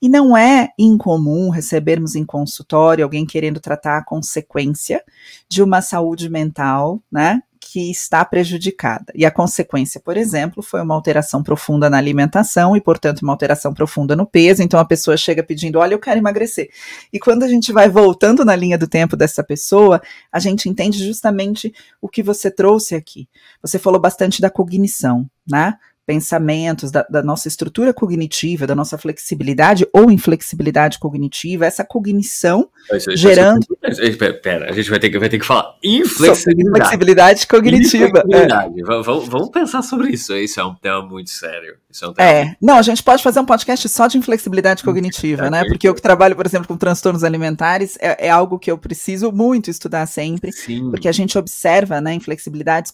E 0.00 0.10
não 0.10 0.36
é 0.36 0.68
incomum 0.78 1.48
recebermos 1.48 2.14
em 2.14 2.24
consultório 2.24 3.02
alguém 3.02 3.24
querendo 3.24 3.60
tratar 3.60 3.96
a 3.96 4.04
consequência 4.04 5.02
de 5.48 5.62
uma 5.62 5.80
saúde 5.80 6.28
mental, 6.28 7.02
né, 7.10 7.42
que 7.66 7.90
está 7.90 8.24
prejudicada. 8.24 9.12
E 9.14 9.26
a 9.26 9.30
consequência, 9.30 10.00
por 10.00 10.16
exemplo, 10.16 10.62
foi 10.62 10.80
uma 10.80 10.94
alteração 10.94 11.42
profunda 11.42 11.90
na 11.90 11.98
alimentação 11.98 12.76
e, 12.76 12.80
portanto, 12.80 13.22
uma 13.22 13.32
alteração 13.32 13.74
profunda 13.74 14.14
no 14.14 14.24
peso. 14.24 14.62
Então 14.62 14.78
a 14.78 14.84
pessoa 14.84 15.16
chega 15.16 15.42
pedindo: 15.42 15.80
Olha, 15.80 15.94
eu 15.94 15.98
quero 15.98 16.18
emagrecer. 16.18 16.70
E 17.12 17.18
quando 17.18 17.42
a 17.42 17.48
gente 17.48 17.72
vai 17.72 17.88
voltando 17.88 18.44
na 18.44 18.54
linha 18.54 18.78
do 18.78 18.86
tempo 18.86 19.16
dessa 19.16 19.42
pessoa, 19.42 20.00
a 20.30 20.38
gente 20.38 20.68
entende 20.68 21.04
justamente 21.04 21.74
o 22.00 22.08
que 22.08 22.22
você 22.22 22.50
trouxe 22.50 22.94
aqui. 22.94 23.28
Você 23.60 23.78
falou 23.78 24.00
bastante 24.00 24.40
da 24.40 24.48
cognição, 24.48 25.28
né? 25.46 25.74
Pensamentos, 26.06 26.92
da, 26.92 27.04
da, 27.10 27.20
nossa 27.20 27.48
estrutura 27.48 27.92
cognitiva, 27.92 28.66
da 28.66 28.76
nossa 28.76 28.96
flexibilidade 28.96 29.86
ou 29.92 30.08
inflexibilidade 30.08 31.00
cognitiva, 31.00 31.66
essa 31.66 31.84
cognição 31.84 32.68
isso, 32.92 33.10
isso, 33.10 33.16
gerando. 33.16 33.66
Isso, 33.88 34.18
pera, 34.40 34.70
a 34.70 34.72
gente 34.72 34.88
vai 34.88 35.00
ter 35.00 35.10
que, 35.10 35.18
vai 35.18 35.28
ter 35.28 35.40
que 35.40 35.44
falar 35.44 35.76
inflexibilidade. 35.82 36.70
Inflexibilidade 36.70 37.46
cognitiva. 37.48 38.06
Inflexibilidade. 38.06 38.80
É. 38.80 38.84
Vamos, 38.84 39.28
vamos, 39.28 39.48
pensar 39.48 39.82
sobre 39.82 40.10
isso. 40.10 40.34
Isso 40.36 40.60
é 40.60 40.64
um 40.64 40.74
tema 40.74 41.02
muito 41.02 41.30
sério. 41.30 41.76
Isso 41.90 42.04
é, 42.04 42.08
um 42.08 42.12
tema 42.12 42.28
é. 42.30 42.56
Não, 42.62 42.76
a 42.76 42.82
gente 42.82 43.02
pode 43.02 43.22
fazer 43.22 43.40
um 43.40 43.44
podcast 43.44 43.88
só 43.88 44.06
de 44.06 44.16
inflexibilidade 44.16 44.84
cognitiva, 44.84 45.50
né? 45.50 45.64
Porque 45.64 45.88
eu 45.88 45.94
que 45.94 46.02
trabalho, 46.02 46.36
por 46.36 46.46
exemplo, 46.46 46.68
com 46.68 46.76
transtornos 46.76 47.24
alimentares, 47.24 47.98
é, 48.00 48.28
é 48.28 48.30
algo 48.30 48.60
que 48.60 48.70
eu 48.70 48.78
preciso 48.78 49.32
muito 49.32 49.70
estudar 49.70 50.06
sempre, 50.06 50.52
Sim. 50.52 50.88
porque 50.90 51.08
a 51.08 51.12
gente 51.12 51.36
observa 51.36 52.00
né, 52.00 52.14
inflexibilidades 52.14 52.92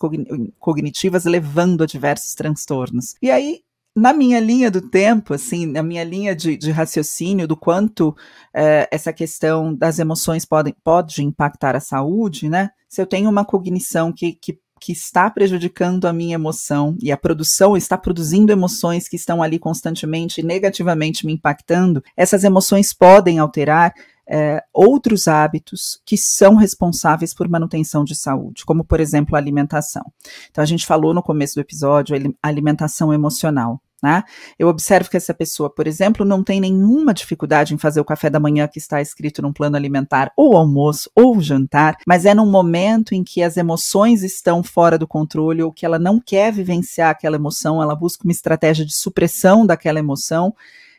cognitivas 0.59 1.27
levando 1.27 1.83
a 1.83 1.87
diversos 1.87 2.35
transtornos 2.35 3.02
anos. 3.03 3.17
E 3.21 3.31
aí, 3.31 3.61
na 3.95 4.13
minha 4.13 4.41
linha 4.41 4.71
do 4.71 4.81
tempo, 4.81 5.35
assim, 5.35 5.67
na 5.67 5.83
minha 5.83 6.05
linha 6.05 6.35
de, 6.35 6.57
de 6.57 6.71
raciocínio 6.71 7.47
do 7.47 7.57
quanto 7.57 8.17
é, 8.55 8.89
essa 8.91 9.13
questão 9.13 9.75
das 9.75 9.99
emoções 9.99 10.45
pode, 10.45 10.75
pode 10.83 11.23
impactar 11.23 11.77
a 11.77 11.81
saúde, 11.81 12.49
né? 12.49 12.71
Se 12.89 13.03
eu 13.03 13.07
tenho 13.07 13.29
uma 13.29 13.45
cognição 13.45 14.13
que, 14.13 14.33
que 14.33 14.59
que 14.85 14.91
está 14.91 15.31
prejudicando 15.31 16.07
a 16.07 16.13
minha 16.13 16.35
emoção 16.35 16.97
e 17.01 17.13
a 17.13 17.17
produção 17.17 17.77
está 17.77 17.97
produzindo 17.97 18.51
emoções 18.51 19.07
que 19.07 19.15
estão 19.15 19.41
ali 19.41 19.57
constantemente 19.57 20.43
negativamente 20.43 21.25
me 21.25 21.33
impactando, 21.33 22.03
essas 22.17 22.43
emoções 22.43 22.93
podem 22.93 23.39
alterar 23.39 23.95
é, 24.29 24.63
outros 24.73 25.29
hábitos 25.29 26.01
que 26.05 26.17
são 26.17 26.55
responsáveis 26.57 27.35
por 27.35 27.49
manutenção 27.49 28.05
de 28.05 28.15
saúde, 28.15 28.65
como, 28.65 28.85
por 28.85 29.01
exemplo, 29.01 29.37
a 29.37 29.39
alimentação. 29.39 30.05
Então, 30.51 30.63
a 30.63 30.67
gente 30.67 30.87
falou 30.87 31.13
no 31.13 31.23
começo 31.23 31.55
do 31.55 31.61
episódio 31.61 32.17
alimentação 32.43 33.13
emocional. 33.13 33.81
Né? 34.03 34.25
Eu 34.59 34.67
observo 34.67 35.09
que 35.09 35.17
essa 35.17 35.33
pessoa, 35.33 35.73
por 35.73 35.87
exemplo, 35.87 36.27
não 36.27 36.43
tem 36.43 36.61
nenhuma 36.61 37.15
dificuldade 37.15 37.73
em 37.73 37.79
fazer 37.79 38.01
o 38.01 38.05
café 38.05 38.29
da 38.29 38.41
manhã 38.41 38.67
que 38.67 38.81
está 38.81 39.01
escrito 39.01 39.41
num 39.41 39.53
plano 39.53 39.77
alimentar, 39.77 40.33
ou 40.37 40.57
almoço, 40.57 41.09
ou 41.15 41.41
jantar, 41.41 41.97
mas 42.05 42.25
é 42.27 42.35
num 42.35 42.51
momento 42.51 43.15
em 43.15 43.23
que 43.23 43.45
as 43.45 43.57
emoções 43.57 44.25
estão 44.25 44.61
fora 44.61 44.99
do 44.99 45.07
controle, 45.07 45.63
ou 45.63 45.73
que 45.73 45.87
ela 45.87 46.01
não 46.01 46.19
quer 46.19 46.53
vivenciar 46.53 47.11
aquela 47.11 47.37
emoção, 47.37 47.81
ela 47.81 47.95
busca 47.95 48.25
uma 48.25 48.33
estratégia 48.33 48.85
de 48.85 48.93
supressão 48.93 49.65
daquela 49.65 50.01
emoção 50.01 50.53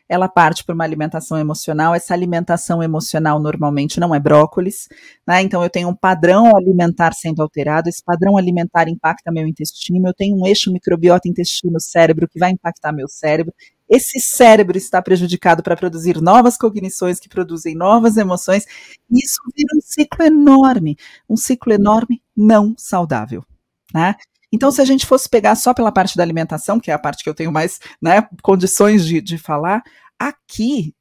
ela 0.08 0.28
parte 0.28 0.64
para 0.64 0.74
uma 0.74 0.84
alimentação 0.84 1.38
emocional. 1.38 1.94
Essa 1.94 2.14
alimentação 2.14 2.82
emocional 2.82 3.40
normalmente 3.40 3.98
não 3.98 4.14
é 4.14 4.20
brócolis, 4.20 4.88
né? 5.26 5.42
Então 5.42 5.62
eu 5.62 5.70
tenho 5.70 5.88
um 5.88 5.94
padrão 5.94 6.54
alimentar 6.56 7.12
sendo 7.14 7.42
alterado, 7.42 7.88
esse 7.88 8.02
padrão 8.02 8.36
alimentar 8.36 8.88
impacta 8.88 9.32
meu 9.32 9.46
intestino, 9.46 10.08
eu 10.08 10.14
tenho 10.14 10.36
um 10.36 10.46
eixo 10.46 10.72
microbiota 10.72 11.28
intestino-cérebro 11.28 12.28
que 12.28 12.38
vai 12.38 12.50
impactar 12.50 12.92
meu 12.92 13.08
cérebro. 13.08 13.54
Esse 13.88 14.18
cérebro 14.18 14.78
está 14.78 15.02
prejudicado 15.02 15.62
para 15.62 15.76
produzir 15.76 16.20
novas 16.20 16.56
cognições 16.56 17.20
que 17.20 17.28
produzem 17.28 17.74
novas 17.74 18.16
emoções, 18.16 18.64
e 19.10 19.18
isso 19.24 19.40
vira 19.54 19.76
um 19.76 19.80
ciclo 19.80 20.24
enorme, 20.24 20.96
um 21.28 21.36
ciclo 21.36 21.72
enorme 21.72 22.22
não 22.36 22.74
saudável. 22.78 23.44
Né? 23.92 24.14
Então, 24.54 24.70
se 24.70 24.80
a 24.80 24.84
gente 24.84 25.04
fosse 25.04 25.28
pegar 25.28 25.56
só 25.56 25.74
pela 25.74 25.90
parte 25.90 26.16
da 26.16 26.22
alimentação, 26.22 26.78
que 26.78 26.88
é 26.88 26.94
a 26.94 26.98
parte 26.98 27.24
que 27.24 27.28
eu 27.28 27.34
tenho 27.34 27.50
mais 27.50 27.80
né, 28.00 28.24
condições 28.40 29.04
de, 29.04 29.20
de 29.20 29.36
falar, 29.36 29.82
aqui 30.16 30.94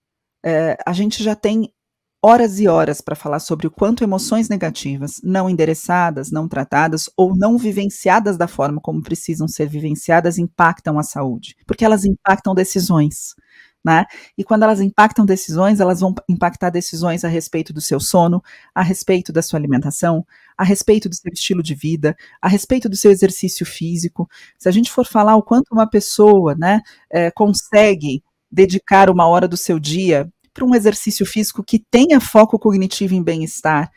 é, 0.43 0.75
a 0.83 0.91
gente 0.91 1.23
já 1.23 1.35
tem 1.35 1.71
horas 2.19 2.59
e 2.59 2.67
horas 2.67 2.99
para 2.99 3.15
falar 3.15 3.37
sobre 3.37 3.67
o 3.67 3.71
quanto 3.71 4.03
emoções 4.03 4.49
negativas, 4.49 5.21
não 5.23 5.47
endereçadas, 5.47 6.31
não 6.31 6.47
tratadas 6.47 7.07
ou 7.15 7.35
não 7.35 7.55
vivenciadas 7.55 8.37
da 8.37 8.47
forma 8.47 8.81
como 8.81 9.03
precisam 9.03 9.47
ser 9.47 9.67
vivenciadas, 9.67 10.39
impactam 10.39 10.97
a 10.97 11.03
saúde, 11.03 11.55
porque 11.67 11.85
elas 11.85 12.05
impactam 12.05 12.55
decisões. 12.55 13.35
Né? 13.83 14.05
E 14.37 14.45
quando 14.45 14.63
elas 14.63 14.79
impactam 14.79 15.25
decisões, 15.25 15.81
elas 15.81 15.99
vão 15.99 16.15
impactar 16.29 16.69
decisões 16.69 17.25
a 17.25 17.27
respeito 17.27 17.73
do 17.73 17.81
seu 17.81 17.99
sono, 17.99 18.41
a 18.73 18.81
respeito 18.81 19.33
da 19.33 19.41
sua 19.41 19.59
alimentação, 19.59 20.25
a 20.57 20.63
respeito 20.63 21.09
do 21.09 21.15
seu 21.15 21.31
estilo 21.33 21.61
de 21.61 21.75
vida, 21.75 22.15
a 22.41 22.47
respeito 22.47 22.87
do 22.87 22.95
seu 22.95 23.11
exercício 23.11 23.65
físico. 23.65 24.29
Se 24.57 24.69
a 24.69 24.71
gente 24.71 24.89
for 24.89 25.05
falar 25.05 25.35
o 25.35 25.43
quanto 25.43 25.73
uma 25.73 25.89
pessoa, 25.89 26.55
né, 26.55 26.79
é, 27.11 27.29
consegue 27.31 28.23
dedicar 28.49 29.09
uma 29.09 29.27
hora 29.27 29.49
do 29.49 29.57
seu 29.57 29.77
dia 29.79 30.31
para 30.53 30.63
um 30.63 30.75
exercício 30.75 31.25
físico 31.25 31.63
que 31.63 31.79
tenha 31.91 32.21
foco 32.21 32.57
cognitivo 32.57 33.15
em 33.15 33.23
bem-estar, 33.23 33.91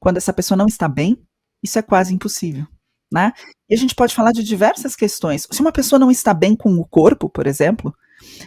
quando 0.00 0.16
essa 0.16 0.32
pessoa 0.32 0.56
não 0.56 0.66
está 0.66 0.88
bem, 0.88 1.20
isso 1.62 1.78
é 1.78 1.82
quase 1.82 2.14
impossível. 2.14 2.66
Né? 3.12 3.32
E 3.68 3.74
a 3.74 3.76
gente 3.76 3.94
pode 3.94 4.14
falar 4.14 4.32
de 4.32 4.42
diversas 4.42 4.96
questões. 4.96 5.46
Se 5.50 5.60
uma 5.60 5.72
pessoa 5.72 5.98
não 5.98 6.10
está 6.10 6.32
bem 6.32 6.56
com 6.56 6.74
o 6.78 6.84
corpo, 6.86 7.28
por 7.28 7.46
exemplo, 7.46 7.94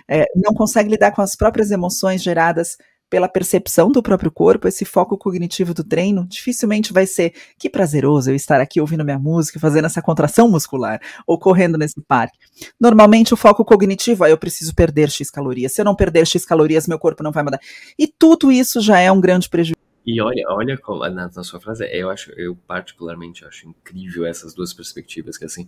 é, 0.07 0.25
não 0.35 0.53
consegue 0.53 0.89
lidar 0.89 1.11
com 1.11 1.21
as 1.21 1.35
próprias 1.35 1.71
emoções 1.71 2.21
geradas 2.21 2.77
pela 3.09 3.27
percepção 3.27 3.91
do 3.91 4.03
próprio 4.03 4.31
corpo, 4.31 4.67
esse 4.67 4.85
foco 4.85 5.17
cognitivo 5.17 5.73
do 5.73 5.83
treino, 5.83 6.27
dificilmente 6.27 6.93
vai 6.93 7.07
ser 7.07 7.33
que 7.57 7.69
prazeroso 7.69 8.29
eu 8.29 8.35
estar 8.35 8.61
aqui 8.61 8.79
ouvindo 8.79 9.03
minha 9.03 9.17
música, 9.17 9.59
fazendo 9.59 9.85
essa 9.85 10.01
contração 10.01 10.49
muscular, 10.49 11.01
ou 11.25 11.39
correndo 11.39 11.77
nesse 11.77 11.99
parque. 12.01 12.37
Normalmente 12.79 13.33
o 13.33 13.37
foco 13.37 13.65
cognitivo 13.65 14.25
é 14.25 14.31
eu 14.31 14.37
preciso 14.37 14.75
perder 14.75 15.09
X 15.09 15.31
calorias. 15.31 15.73
Se 15.73 15.81
eu 15.81 15.85
não 15.85 15.95
perder 15.95 16.27
X 16.27 16.45
calorias, 16.45 16.87
meu 16.87 16.99
corpo 16.99 17.23
não 17.23 17.31
vai 17.31 17.43
mudar. 17.43 17.59
E 17.97 18.05
tudo 18.07 18.51
isso 18.51 18.79
já 18.79 18.99
é 18.99 19.11
um 19.11 19.19
grande 19.19 19.49
prejuízo. 19.49 19.79
E 20.05 20.21
olha, 20.21 20.43
olha 20.47 20.79
na, 21.11 21.29
na, 21.35 21.43
sua 21.43 21.59
frase, 21.59 21.87
eu 21.91 22.09
acho, 22.09 22.31
eu 22.31 22.55
particularmente 22.67 23.45
acho 23.45 23.67
incrível 23.67 24.25
essas 24.25 24.53
duas 24.53 24.73
perspectivas, 24.73 25.37
que 25.37 25.45
assim, 25.45 25.67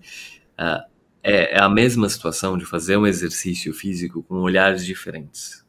uh, 0.60 0.84
é, 1.24 1.56
é, 1.56 1.62
a 1.62 1.70
mesma 1.70 2.10
situação 2.10 2.58
de 2.58 2.66
fazer 2.66 2.98
um 2.98 3.06
exercício 3.06 3.74
físico 3.74 4.24
com 4.24 4.36
olhares 4.36 4.86
diferentes. 4.86 5.66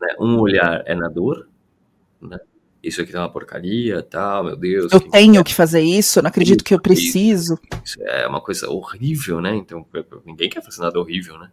Né? 0.00 0.14
Um 0.18 0.38
olhar 0.38 0.82
é 0.86 0.94
na 0.94 1.08
dor, 1.08 1.48
né? 2.20 2.38
Isso 2.82 3.02
aqui 3.02 3.12
tá 3.12 3.20
uma 3.20 3.30
porcaria, 3.30 4.02
tal, 4.02 4.44
meu 4.44 4.56
Deus. 4.56 4.90
Eu 4.90 5.00
que 5.00 5.10
tenho 5.10 5.44
que 5.44 5.54
fazer 5.54 5.82
isso, 5.82 6.22
não 6.22 6.28
acredito 6.28 6.64
que 6.64 6.72
eu 6.72 6.80
preciso. 6.80 7.58
Isso 7.84 8.02
é 8.02 8.26
uma 8.26 8.40
coisa 8.40 8.70
horrível, 8.70 9.38
né? 9.40 9.54
Então, 9.54 9.86
ninguém 10.24 10.48
quer 10.48 10.62
fazer 10.62 10.80
nada 10.80 10.98
horrível, 10.98 11.38
né? 11.38 11.50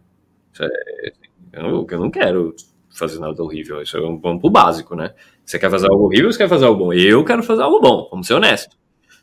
É, 0.58 1.12
eu, 1.52 1.86
eu 1.88 2.00
não 2.00 2.10
quero 2.10 2.56
fazer 2.88 3.18
nada 3.18 3.42
horrível. 3.42 3.82
Isso 3.82 3.98
é 3.98 4.06
um 4.06 4.18
ponto 4.18 4.48
básico, 4.48 4.96
né? 4.96 5.14
Você 5.44 5.58
quer 5.58 5.70
fazer 5.70 5.90
algo 5.90 6.04
horrível, 6.04 6.32
você 6.32 6.38
quer 6.38 6.48
fazer 6.48 6.64
algo 6.64 6.86
bom. 6.86 6.92
Eu 6.94 7.24
quero 7.24 7.42
fazer 7.42 7.62
algo 7.62 7.80
bom, 7.80 8.08
vamos 8.10 8.26
ser 8.26 8.34
honesto. 8.34 8.76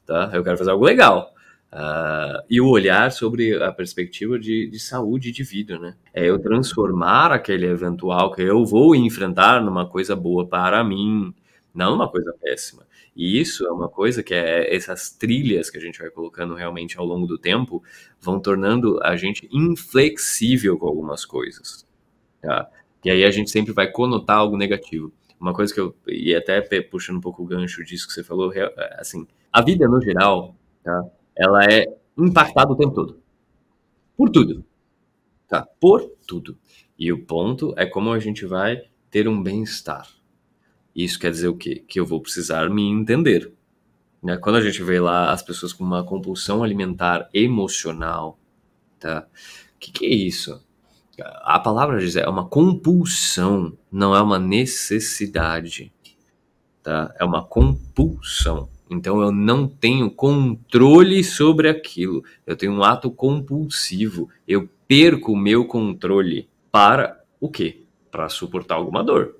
Tá? 0.05 0.29
Eu 0.31 0.43
quero 0.43 0.57
fazer 0.57 0.71
algo 0.71 0.85
legal. 0.85 1.33
Uh, 1.75 2.39
e 2.49 2.61
o 2.61 2.69
olhar 2.69 3.11
sobre 3.11 3.61
a 3.61 3.69
perspectiva 3.69 4.39
de, 4.39 4.65
de 4.69 4.79
saúde 4.79 5.27
e 5.27 5.31
de 5.33 5.43
vida, 5.43 5.77
né? 5.77 5.93
É 6.13 6.25
eu 6.25 6.39
transformar 6.39 7.33
aquele 7.33 7.65
eventual 7.65 8.31
que 8.31 8.41
eu 8.41 8.63
vou 8.63 8.95
enfrentar 8.95 9.61
numa 9.61 9.85
coisa 9.85 10.15
boa 10.15 10.47
para 10.47 10.81
mim, 10.85 11.35
não 11.73 11.91
numa 11.91 12.09
coisa 12.09 12.33
péssima. 12.41 12.83
E 13.13 13.41
isso 13.41 13.67
é 13.67 13.71
uma 13.73 13.89
coisa 13.89 14.23
que 14.23 14.33
é 14.33 14.73
essas 14.73 15.09
trilhas 15.09 15.69
que 15.69 15.77
a 15.77 15.81
gente 15.81 15.99
vai 15.99 16.09
colocando 16.09 16.55
realmente 16.55 16.97
ao 16.97 17.05
longo 17.05 17.27
do 17.27 17.37
tempo 17.37 17.83
vão 18.21 18.39
tornando 18.39 18.97
a 19.03 19.17
gente 19.17 19.45
inflexível 19.51 20.77
com 20.77 20.87
algumas 20.87 21.25
coisas, 21.25 21.85
tá? 22.41 22.69
E 23.03 23.11
aí 23.11 23.25
a 23.25 23.31
gente 23.31 23.51
sempre 23.51 23.73
vai 23.73 23.91
conotar 23.91 24.37
algo 24.37 24.55
negativo. 24.55 25.11
Uma 25.37 25.53
coisa 25.53 25.73
que 25.73 25.81
eu 25.81 25.93
e 26.07 26.33
até 26.33 26.61
puxando 26.81 27.17
um 27.17 27.21
pouco 27.21 27.43
o 27.43 27.45
gancho 27.45 27.83
disso 27.83 28.07
que 28.07 28.13
você 28.13 28.23
falou, 28.23 28.53
assim, 28.97 29.27
a 29.51 29.61
vida 29.61 29.85
no 29.89 30.01
geral, 30.01 30.55
tá? 30.81 31.03
Ela 31.37 31.65
é 31.65 31.85
impactada 32.17 32.71
o 32.71 32.75
tempo 32.75 32.93
todo. 32.93 33.19
Por 34.15 34.29
tudo. 34.29 34.63
Tá? 35.47 35.67
Por 35.79 36.01
tudo. 36.25 36.57
E 36.97 37.11
o 37.11 37.25
ponto 37.25 37.73
é 37.77 37.85
como 37.85 38.11
a 38.11 38.19
gente 38.19 38.45
vai 38.45 38.83
ter 39.11 39.27
um 39.27 39.41
bem-estar. 39.41 40.07
Isso 40.95 41.19
quer 41.19 41.31
dizer 41.31 41.49
o 41.49 41.57
quê? 41.57 41.83
Que 41.87 41.99
eu 41.99 42.05
vou 42.05 42.21
precisar 42.21 42.69
me 42.69 42.83
entender. 42.89 43.51
Né? 44.23 44.37
Quando 44.37 44.55
a 44.55 44.61
gente 44.61 44.81
vê 44.81 44.99
lá 44.99 45.31
as 45.31 45.43
pessoas 45.43 45.73
com 45.73 45.83
uma 45.83 46.03
compulsão 46.03 46.63
alimentar 46.63 47.29
emocional, 47.33 48.39
tá? 48.99 49.27
O 49.75 49.79
que, 49.79 49.91
que 49.91 50.05
é 50.05 50.09
isso? 50.09 50.63
A 51.43 51.59
palavra 51.59 51.99
diz 51.99 52.15
é 52.15 52.27
uma 52.27 52.47
compulsão, 52.47 53.77
não 53.91 54.15
é 54.15 54.21
uma 54.21 54.39
necessidade, 54.39 55.93
tá? 56.81 57.13
É 57.19 57.23
uma 57.23 57.43
compulsão. 57.43 58.69
Então 58.89 59.21
eu 59.21 59.31
não 59.31 59.67
tenho 59.67 60.11
controle 60.11 61.23
sobre 61.23 61.67
aquilo. 61.69 62.23
Eu 62.45 62.55
tenho 62.55 62.73
um 62.73 62.83
ato 62.83 63.09
compulsivo. 63.09 64.29
Eu 64.47 64.69
perco 64.87 65.33
o 65.33 65.37
meu 65.37 65.65
controle 65.65 66.47
para 66.71 67.19
o 67.39 67.49
quê? 67.49 67.83
Para 68.11 68.29
suportar 68.29 68.75
alguma 68.75 69.03
dor, 69.03 69.37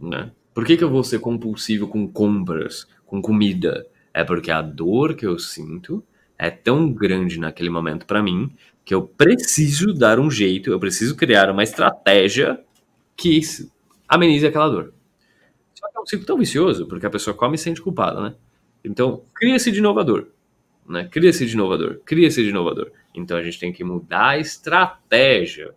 né? 0.00 0.30
Por 0.54 0.64
que, 0.64 0.76
que 0.76 0.84
eu 0.84 0.90
vou 0.90 1.02
ser 1.02 1.18
compulsivo 1.18 1.88
com 1.88 2.06
compras, 2.06 2.86
com 3.04 3.20
comida? 3.20 3.86
É 4.12 4.22
porque 4.22 4.50
a 4.50 4.62
dor 4.62 5.14
que 5.14 5.26
eu 5.26 5.36
sinto 5.38 6.04
é 6.38 6.48
tão 6.48 6.92
grande 6.92 7.40
naquele 7.40 7.70
momento 7.70 8.06
para 8.06 8.22
mim 8.22 8.52
que 8.84 8.94
eu 8.94 9.02
preciso 9.02 9.92
dar 9.92 10.20
um 10.20 10.30
jeito, 10.30 10.70
eu 10.70 10.78
preciso 10.78 11.16
criar 11.16 11.50
uma 11.50 11.62
estratégia 11.62 12.60
que 13.16 13.40
amenize 14.06 14.46
aquela 14.46 14.68
dor. 14.68 14.92
Um 16.04 16.06
ciclo 16.06 16.26
tão 16.26 16.38
vicioso, 16.38 16.86
porque 16.86 17.06
a 17.06 17.10
pessoa 17.10 17.34
come 17.34 17.56
e 17.56 17.58
se 17.58 17.64
sente 17.64 17.82
culpada, 17.82 18.20
né? 18.20 18.34
Então, 18.84 19.22
cria-se 19.34 19.72
de 19.72 19.78
inovador. 19.78 20.26
Né? 20.86 21.08
Cria-se 21.10 21.46
de 21.46 21.54
inovador, 21.54 22.00
cria-se 22.04 22.42
de 22.42 22.50
inovador. 22.50 22.92
Então 23.14 23.36
a 23.36 23.42
gente 23.42 23.58
tem 23.58 23.72
que 23.72 23.82
mudar 23.82 24.30
a 24.30 24.38
estratégia. 24.38 25.72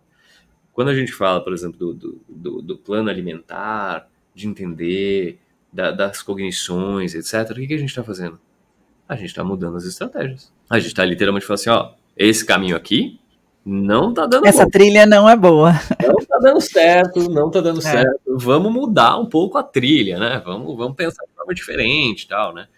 Quando 0.72 0.88
a 0.88 0.94
gente 0.94 1.12
fala, 1.12 1.42
por 1.42 1.52
exemplo, 1.52 1.78
do, 1.78 1.94
do, 1.94 2.20
do, 2.28 2.62
do 2.62 2.76
plano 2.76 3.08
alimentar, 3.08 4.08
de 4.34 4.46
entender, 4.46 5.38
da, 5.72 5.90
das 5.90 6.22
cognições, 6.22 7.14
etc., 7.14 7.50
o 7.50 7.54
que, 7.54 7.66
que 7.68 7.74
a 7.74 7.78
gente 7.78 7.88
está 7.88 8.04
fazendo? 8.04 8.38
A 9.08 9.16
gente 9.16 9.28
está 9.28 9.42
mudando 9.42 9.76
as 9.76 9.84
estratégias. 9.84 10.52
A 10.68 10.78
gente 10.78 10.88
está 10.88 11.04
literalmente 11.04 11.46
falando 11.46 11.60
assim, 11.60 11.70
ó, 11.70 11.92
esse 12.16 12.44
caminho 12.44 12.76
aqui 12.76 13.18
não 13.64 14.12
tá 14.12 14.26
dando 14.26 14.46
Essa 14.46 14.64
bom. 14.64 14.70
trilha 14.70 15.06
não 15.06 15.28
é 15.28 15.36
boa. 15.36 15.72
Não 16.06 16.16
tá 16.38 16.48
dando 16.48 16.60
certo, 16.60 17.30
não 17.30 17.50
tá 17.50 17.60
dando 17.60 17.80
é. 17.80 17.82
certo. 17.82 18.20
Vamos 18.26 18.72
mudar 18.72 19.18
um 19.18 19.26
pouco 19.26 19.58
a 19.58 19.62
trilha, 19.62 20.18
né? 20.18 20.42
Vamos, 20.44 20.76
vamos 20.76 20.96
pensar 20.96 21.24
de 21.24 21.32
forma 21.34 21.54
diferente 21.54 22.22
e 22.22 22.28
tal, 22.28 22.54
né? 22.54 22.68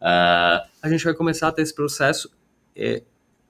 Uh, 0.00 0.66
a 0.82 0.88
gente 0.88 1.04
vai 1.04 1.14
começar 1.14 1.48
a 1.48 1.52
ter 1.52 1.62
esse 1.62 1.74
processo 1.74 2.30
é, 2.74 3.02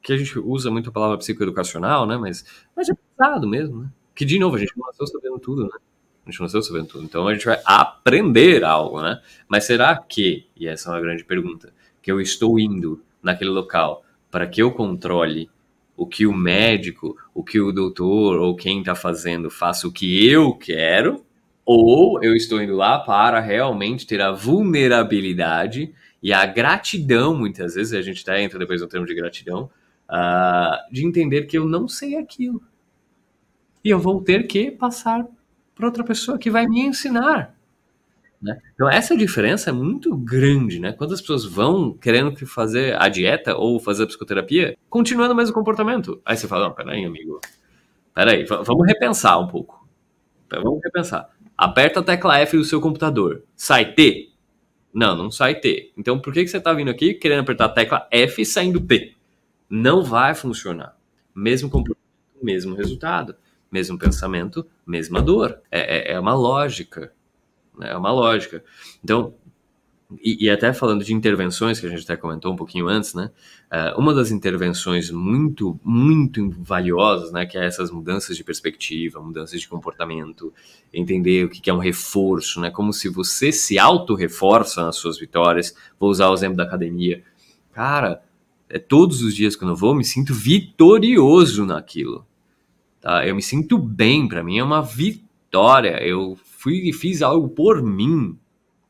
que 0.03 0.12
a 0.12 0.16
gente 0.16 0.39
usa 0.39 0.71
muito 0.71 0.91
a 0.91 0.93
palavra 0.93 1.18
psicoeducacional, 1.18 2.07
né? 2.07 2.16
Mas, 2.16 2.45
mas 2.75 2.89
é 2.89 2.95
pesado 2.95 3.47
mesmo, 3.47 3.83
né? 3.83 3.89
Que, 4.14 4.25
de 4.25 4.39
novo, 4.39 4.57
a 4.57 4.59
gente 4.59 4.77
não 4.77 4.87
nasceu 4.87 5.07
sabendo 5.07 5.39
tudo, 5.39 5.64
né? 5.64 5.79
A 6.27 6.31
gente 6.31 6.41
não 6.41 6.45
nasceu 6.45 6.62
sabendo 6.62 6.87
tudo. 6.87 7.05
Então 7.05 7.27
a 7.27 7.33
gente 7.33 7.47
vai 7.47 7.61
aprender 7.64 8.64
algo, 8.64 9.01
né? 9.01 9.21
Mas 9.49 9.64
será 9.64 9.97
que, 9.97 10.47
e 10.57 10.66
essa 10.66 10.91
é 10.91 10.93
uma 10.93 11.01
grande 11.01 11.25
pergunta, 11.25 11.73
que 12.03 12.11
eu 12.11 12.21
estou 12.21 12.59
indo 12.59 13.03
naquele 13.23 13.51
local 13.51 14.05
para 14.31 14.47
que 14.47 14.62
eu 14.62 14.73
controle 14.73 15.51
o 16.01 16.07
que 16.07 16.26
o 16.26 16.32
médico, 16.32 17.14
o 17.34 17.44
que 17.44 17.61
o 17.61 17.70
doutor 17.70 18.40
ou 18.40 18.57
quem 18.57 18.78
está 18.78 18.94
fazendo 18.94 19.51
faça 19.51 19.86
o 19.86 19.92
que 19.92 20.26
eu 20.26 20.55
quero, 20.55 21.22
ou 21.62 22.24
eu 22.24 22.34
estou 22.34 22.62
indo 22.62 22.74
lá 22.74 22.98
para 23.01 23.38
realmente 23.38 24.07
ter 24.07 24.18
a 24.22 24.32
vulnerabilidade 24.32 25.92
e 26.22 26.32
a 26.32 26.46
gratidão, 26.46 27.36
muitas 27.36 27.74
vezes, 27.74 27.92
a 27.92 28.01
gente 28.01 28.22
até 28.22 28.42
entra 28.42 28.59
depois 28.59 28.80
no 28.80 28.88
termo 28.88 29.05
de 29.05 29.14
gratidão, 29.14 29.70
uh, 30.09 30.90
de 30.90 31.05
entender 31.05 31.42
que 31.42 31.59
eu 31.59 31.66
não 31.66 31.86
sei 31.86 32.16
aquilo. 32.16 32.62
E 33.84 33.90
eu 33.90 33.98
vou 33.98 34.22
ter 34.22 34.46
que 34.46 34.70
passar 34.70 35.26
para 35.74 35.84
outra 35.84 36.03
pessoa 36.03 36.38
que 36.38 36.51
vai 36.51 36.66
me 36.66 36.80
ensinar. 36.80 37.55
Né? 38.41 38.59
Então 38.74 38.88
essa 38.88 39.16
diferença 39.16 39.68
é 39.68 39.72
muito 39.72 40.16
grande, 40.16 40.80
né? 40.80 40.93
Quando 40.93 41.12
as 41.12 41.20
pessoas 41.20 41.45
vão 41.45 41.93
querendo 41.93 42.34
fazer 42.47 42.97
a 43.01 43.09
dieta 43.09 43.55
ou 43.55 43.78
fazer 43.78 44.05
a 44.05 44.07
psicoterapia, 44.07 44.76
continuando 44.88 45.34
o 45.34 45.36
mesmo 45.36 45.55
comportamento. 45.55 46.20
Aí 46.24 46.36
você 46.36 46.49
fala, 46.49 46.68
não, 46.68 46.74
peraí, 46.74 47.05
amigo, 47.05 47.38
peraí, 48.14 48.45
vamos 48.45 48.86
repensar 48.86 49.38
um 49.38 49.47
pouco. 49.47 49.86
Vamos 50.51 50.80
repensar. 50.82 51.28
Aperta 51.57 52.01
a 52.01 52.03
tecla 52.03 52.38
F 52.38 52.57
do 52.57 52.64
seu 52.64 52.80
computador. 52.80 53.45
Sai 53.55 53.93
T? 53.93 54.30
Não, 54.93 55.14
não 55.14 55.30
sai 55.30 55.57
T. 55.57 55.93
Então 55.97 56.18
por 56.18 56.32
que, 56.32 56.43
que 56.43 56.49
você 56.49 56.57
está 56.57 56.72
vindo 56.72 56.91
aqui 56.91 57.12
querendo 57.12 57.41
apertar 57.41 57.66
a 57.66 57.68
tecla 57.68 58.09
F 58.11 58.41
e 58.41 58.47
saindo 58.47 58.80
T? 58.80 59.14
Não 59.68 60.03
vai 60.03 60.34
funcionar. 60.34 60.97
Mesmo 61.34 61.68
comportamento, 61.68 62.09
mesmo 62.43 62.74
resultado. 62.74 63.36
Mesmo 63.70 63.97
pensamento, 63.97 64.66
mesma 64.84 65.22
dor. 65.22 65.61
É, 65.70 66.11
é, 66.11 66.14
é 66.14 66.18
uma 66.18 66.34
lógica. 66.34 67.12
Né? 67.79 67.91
É 67.91 67.97
uma 67.97 68.12
lógica. 68.12 68.64
Então, 69.03 69.35
e, 70.23 70.47
e, 70.47 70.51
até 70.51 70.73
falando 70.73 71.05
de 71.05 71.14
intervenções, 71.14 71.79
que 71.79 71.87
a 71.87 71.89
gente 71.89 72.03
até 72.03 72.16
comentou 72.16 72.53
um 72.53 72.57
pouquinho 72.57 72.89
antes, 72.89 73.14
né? 73.14 73.31
Uh, 73.71 74.01
uma 74.01 74.12
das 74.12 74.33
intervenções 74.33 75.09
muito, 75.11 75.79
muito 75.85 76.51
valiosas, 76.59 77.31
né? 77.31 77.47
Que 77.47 77.57
é 77.57 77.64
essas 77.64 77.93
mudanças 77.93 78.37
de 78.37 78.43
perspectiva, 78.43 79.21
mudanças 79.21 79.61
de 79.61 79.68
comportamento, 79.68 80.53
entender 80.93 81.45
o 81.45 81.49
que 81.49 81.71
é 81.71 81.73
um 81.73 81.79
reforço, 81.79 82.61
né? 82.61 82.71
Como 82.71 82.93
se 82.93 83.09
você 83.09 83.53
se 83.53 83.79
auto-reforça 83.79 84.83
nas 84.83 84.97
suas 84.97 85.16
vitórias. 85.16 85.75
Vou 85.99 86.11
usar 86.11 86.29
o 86.29 86.35
exemplo 86.35 86.57
da 86.57 86.64
academia. 86.64 87.23
Cara, 87.73 88.21
é, 88.68 88.79
todos 88.81 89.23
os 89.23 89.35
dias 89.35 89.55
que 89.55 89.64
eu 89.64 89.77
vou, 89.77 89.91
eu 89.91 89.97
me 89.97 90.05
sinto 90.05 90.35
vitorioso 90.35 91.64
naquilo. 91.64 92.27
Tá? 93.01 93.27
Eu 93.27 93.35
me 93.35 93.43
sinto 93.43 93.79
bem, 93.79 94.27
para 94.27 94.43
mim 94.43 94.59
é 94.59 94.64
uma 94.64 94.83
vitória. 94.83 96.03
Eu 96.03 96.37
fui 96.61 96.88
e 96.88 96.92
fiz 96.92 97.22
algo 97.22 97.48
por 97.48 97.82
mim. 97.82 98.38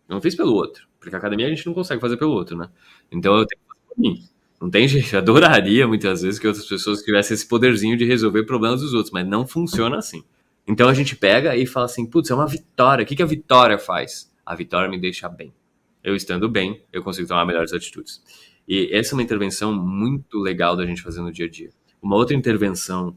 Não 0.08 0.20
fiz 0.20 0.34
pelo 0.34 0.52
outro. 0.52 0.88
Porque 0.98 1.14
a 1.14 1.18
academia 1.18 1.46
a 1.46 1.50
gente 1.50 1.64
não 1.64 1.72
consegue 1.72 2.00
fazer 2.00 2.16
pelo 2.16 2.32
outro, 2.32 2.56
né? 2.56 2.68
Então 3.12 3.36
eu 3.36 3.46
tenho 3.46 3.60
que 3.60 3.68
fazer 3.68 3.80
por 3.88 3.98
mim. 4.00 4.24
Não 4.60 4.68
tem 4.68 4.88
jeito. 4.88 5.10
Eu 5.14 5.20
adoraria 5.20 5.86
muitas 5.86 6.22
vezes 6.22 6.38
que 6.38 6.46
outras 6.46 6.66
pessoas 6.66 7.00
tivessem 7.00 7.34
esse 7.34 7.46
poderzinho 7.46 7.96
de 7.96 8.04
resolver 8.04 8.42
problemas 8.42 8.80
dos 8.80 8.92
outros, 8.92 9.12
mas 9.12 9.26
não 9.26 9.46
funciona 9.46 9.96
assim. 9.96 10.24
Então 10.66 10.88
a 10.88 10.94
gente 10.94 11.16
pega 11.16 11.56
e 11.56 11.64
fala 11.64 11.86
assim: 11.86 12.04
putz, 12.04 12.30
é 12.30 12.34
uma 12.34 12.46
vitória. 12.46 13.04
O 13.04 13.06
que, 13.06 13.16
que 13.16 13.22
a 13.22 13.26
vitória 13.26 13.78
faz? 13.78 14.30
A 14.44 14.54
vitória 14.54 14.90
me 14.90 15.00
deixa 15.00 15.28
bem. 15.28 15.54
Eu 16.02 16.16
estando 16.16 16.48
bem, 16.48 16.82
eu 16.92 17.02
consigo 17.02 17.28
tomar 17.28 17.46
melhores 17.46 17.72
atitudes. 17.72 18.20
E 18.66 18.90
essa 18.92 19.12
é 19.12 19.14
uma 19.14 19.22
intervenção 19.22 19.72
muito 19.72 20.38
legal 20.38 20.76
da 20.76 20.84
gente 20.84 21.02
fazer 21.02 21.20
no 21.20 21.32
dia 21.32 21.46
a 21.46 21.48
dia. 21.48 21.70
Uma 22.02 22.16
outra 22.16 22.34
intervenção 22.34 23.16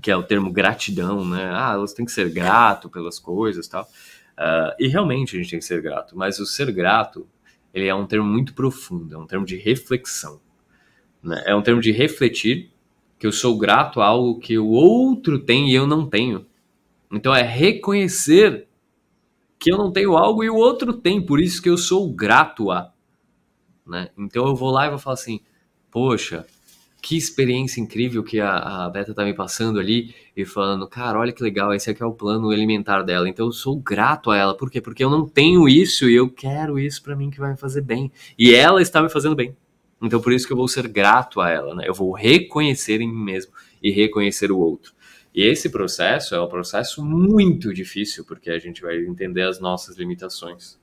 que 0.00 0.10
é 0.10 0.16
o 0.16 0.22
termo 0.22 0.50
gratidão, 0.50 1.24
né? 1.24 1.50
Ah, 1.52 1.76
você 1.76 1.94
tem 1.94 2.04
que 2.04 2.12
ser 2.12 2.30
grato 2.30 2.88
pelas 2.88 3.18
coisas 3.18 3.68
tal. 3.68 3.84
Uh, 4.32 4.74
e 4.78 4.88
realmente 4.88 5.36
a 5.36 5.38
gente 5.38 5.50
tem 5.50 5.58
que 5.58 5.64
ser 5.64 5.82
grato, 5.82 6.16
mas 6.16 6.38
o 6.38 6.46
ser 6.46 6.72
grato, 6.72 7.28
ele 7.72 7.86
é 7.86 7.94
um 7.94 8.06
termo 8.06 8.26
muito 8.26 8.54
profundo, 8.54 9.14
é 9.14 9.18
um 9.18 9.26
termo 9.26 9.44
de 9.44 9.56
reflexão. 9.56 10.40
Né? 11.22 11.42
É 11.46 11.54
um 11.54 11.62
termo 11.62 11.80
de 11.80 11.92
refletir 11.92 12.70
que 13.18 13.26
eu 13.26 13.32
sou 13.32 13.56
grato 13.56 14.00
a 14.00 14.06
algo 14.06 14.40
que 14.40 14.58
o 14.58 14.68
outro 14.68 15.38
tem 15.38 15.70
e 15.70 15.74
eu 15.74 15.86
não 15.86 16.06
tenho. 16.06 16.46
Então 17.10 17.34
é 17.34 17.42
reconhecer 17.42 18.66
que 19.58 19.72
eu 19.72 19.78
não 19.78 19.92
tenho 19.92 20.16
algo 20.16 20.42
e 20.42 20.50
o 20.50 20.56
outro 20.56 20.92
tem, 20.92 21.24
por 21.24 21.40
isso 21.40 21.62
que 21.62 21.68
eu 21.70 21.78
sou 21.78 22.10
grato 22.10 22.70
a. 22.70 22.92
Né? 23.86 24.08
Então 24.18 24.46
eu 24.46 24.56
vou 24.56 24.70
lá 24.70 24.86
e 24.86 24.90
vou 24.90 24.98
falar 24.98 25.14
assim, 25.14 25.40
poxa, 25.90 26.44
que 27.02 27.16
experiência 27.16 27.80
incrível 27.80 28.22
que 28.22 28.38
a, 28.38 28.84
a 28.84 28.88
Beta 28.88 29.12
tá 29.12 29.24
me 29.24 29.34
passando 29.34 29.80
ali 29.80 30.14
e 30.36 30.44
falando, 30.44 30.86
cara, 30.86 31.18
olha 31.18 31.32
que 31.32 31.42
legal, 31.42 31.74
esse 31.74 31.90
aqui 31.90 32.00
é 32.00 32.06
o 32.06 32.14
plano 32.14 32.50
alimentar 32.50 33.02
dela. 33.02 33.28
Então 33.28 33.46
eu 33.46 33.52
sou 33.52 33.76
grato 33.76 34.30
a 34.30 34.36
ela. 34.36 34.56
Por 34.56 34.70
quê? 34.70 34.80
Porque 34.80 35.02
eu 35.02 35.10
não 35.10 35.28
tenho 35.28 35.68
isso 35.68 36.08
e 36.08 36.14
eu 36.14 36.30
quero 36.30 36.78
isso 36.78 37.02
para 37.02 37.16
mim 37.16 37.28
que 37.28 37.40
vai 37.40 37.50
me 37.50 37.56
fazer 37.56 37.80
bem. 37.80 38.12
E 38.38 38.54
ela 38.54 38.80
está 38.80 39.02
me 39.02 39.08
fazendo 39.08 39.34
bem. 39.34 39.56
Então 40.00 40.20
por 40.20 40.32
isso 40.32 40.46
que 40.46 40.52
eu 40.52 40.56
vou 40.56 40.68
ser 40.68 40.86
grato 40.86 41.40
a 41.40 41.50
ela, 41.50 41.74
né? 41.74 41.84
Eu 41.88 41.94
vou 41.94 42.12
reconhecer 42.12 43.00
em 43.00 43.12
mim 43.12 43.24
mesmo 43.24 43.52
e 43.82 43.90
reconhecer 43.90 44.52
o 44.52 44.58
outro. 44.58 44.94
E 45.34 45.44
esse 45.44 45.70
processo 45.70 46.36
é 46.36 46.40
um 46.40 46.48
processo 46.48 47.04
muito 47.04 47.74
difícil, 47.74 48.24
porque 48.24 48.48
a 48.48 48.60
gente 48.60 48.80
vai 48.80 48.96
entender 48.98 49.42
as 49.42 49.58
nossas 49.58 49.96
limitações. 49.96 50.78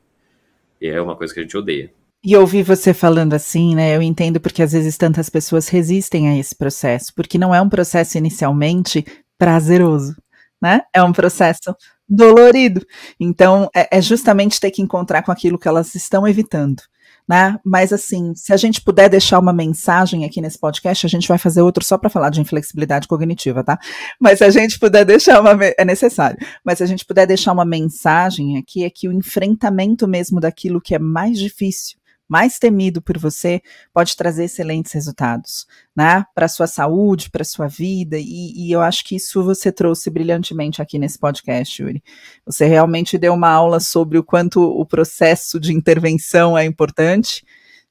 E 0.82 0.88
é 0.88 1.02
uma 1.02 1.16
coisa 1.16 1.34
que 1.34 1.40
a 1.40 1.44
gente 1.44 1.56
odeia. 1.56 1.94
E 2.22 2.36
ouvir 2.36 2.64
você 2.64 2.94
falando 2.94 3.34
assim, 3.34 3.76
né? 3.76 3.96
Eu 3.96 4.02
entendo 4.02 4.42
porque 4.42 4.62
às 4.62 4.74
vezes 4.74 4.98
tantas 4.98 5.30
pessoas 5.30 5.70
resistem 5.70 6.28
a 6.28 6.38
esse 6.38 6.54
processo, 6.54 7.14
porque 7.16 7.38
não 7.38 7.56
é 7.56 7.62
um 7.62 7.70
processo 7.70 8.18
inicialmente 8.18 9.06
prazeroso, 9.38 10.18
né? 10.62 10.82
É 10.94 11.02
um 11.02 11.14
processo 11.14 11.74
dolorido. 12.10 12.86
Então, 13.18 13.70
é, 13.74 13.98
é 13.98 14.02
justamente 14.02 14.60
ter 14.60 14.70
que 14.72 14.82
encontrar 14.82 15.24
com 15.24 15.32
aquilo 15.32 15.58
que 15.58 15.68
elas 15.68 15.96
estão 15.96 16.28
evitando. 16.28 16.82
Né? 17.28 17.58
Mas 17.64 17.94
assim, 17.94 18.34
se 18.36 18.52
a 18.52 18.58
gente 18.58 18.82
puder 18.82 19.08
deixar 19.08 19.38
uma 19.38 19.54
mensagem 19.54 20.26
aqui 20.26 20.42
nesse 20.42 20.58
podcast, 20.58 21.06
a 21.06 21.10
gente 21.10 21.28
vai 21.28 21.38
fazer 21.38 21.62
outro 21.62 21.86
só 21.86 21.96
para 21.96 22.10
falar 22.10 22.32
de 22.32 22.42
inflexibilidade 22.42 23.08
cognitiva, 23.08 23.64
tá? 23.64 23.78
Mas 24.20 24.40
se 24.40 24.46
a 24.46 24.50
gente 24.50 24.80
puder 24.80 25.06
deixar 25.06 25.40
uma 25.40 25.52
é 25.78 25.86
necessário. 25.86 26.40
Mas 26.66 26.80
se 26.80 26.84
a 26.84 26.88
gente 26.88 27.06
puder 27.06 27.28
deixar 27.28 27.54
uma 27.54 27.66
mensagem 27.66 28.58
aqui 28.58 28.84
é 28.84 28.90
que 28.90 29.08
o 29.08 29.14
enfrentamento 29.14 30.08
mesmo 30.08 30.40
daquilo 30.40 30.82
que 30.82 30.96
é 30.96 31.00
mais 31.00 31.38
difícil 31.38 31.99
mais 32.30 32.60
temido 32.60 33.02
por 33.02 33.18
você 33.18 33.60
pode 33.92 34.16
trazer 34.16 34.44
excelentes 34.44 34.92
resultados, 34.92 35.66
né? 35.96 36.24
Para 36.36 36.48
sua 36.48 36.68
saúde, 36.68 37.32
para 37.32 37.44
sua 37.44 37.68
vida, 37.68 38.18
e, 38.20 38.54
e, 38.56 38.72
eu 38.72 38.82
acho 38.82 39.04
que 39.04 39.16
isso 39.16 39.44
você 39.44 39.72
trouxe 39.72 40.12
brilhantemente 40.12 40.82
aqui 40.82 41.00
nesse 41.00 41.18
podcast, 41.18 41.82
Yuri. 41.82 42.04
Você 42.46 42.68
realmente 42.68 43.18
deu 43.18 43.34
uma 43.34 43.50
aula 43.50 43.80
sobre 43.80 44.20
o 44.20 44.24
quanto 44.24 44.62
o 44.62 44.86
processo 44.86 45.60
de 45.60 45.74
intervenção 45.74 46.56
é 46.56 46.64
importante. 46.64 47.44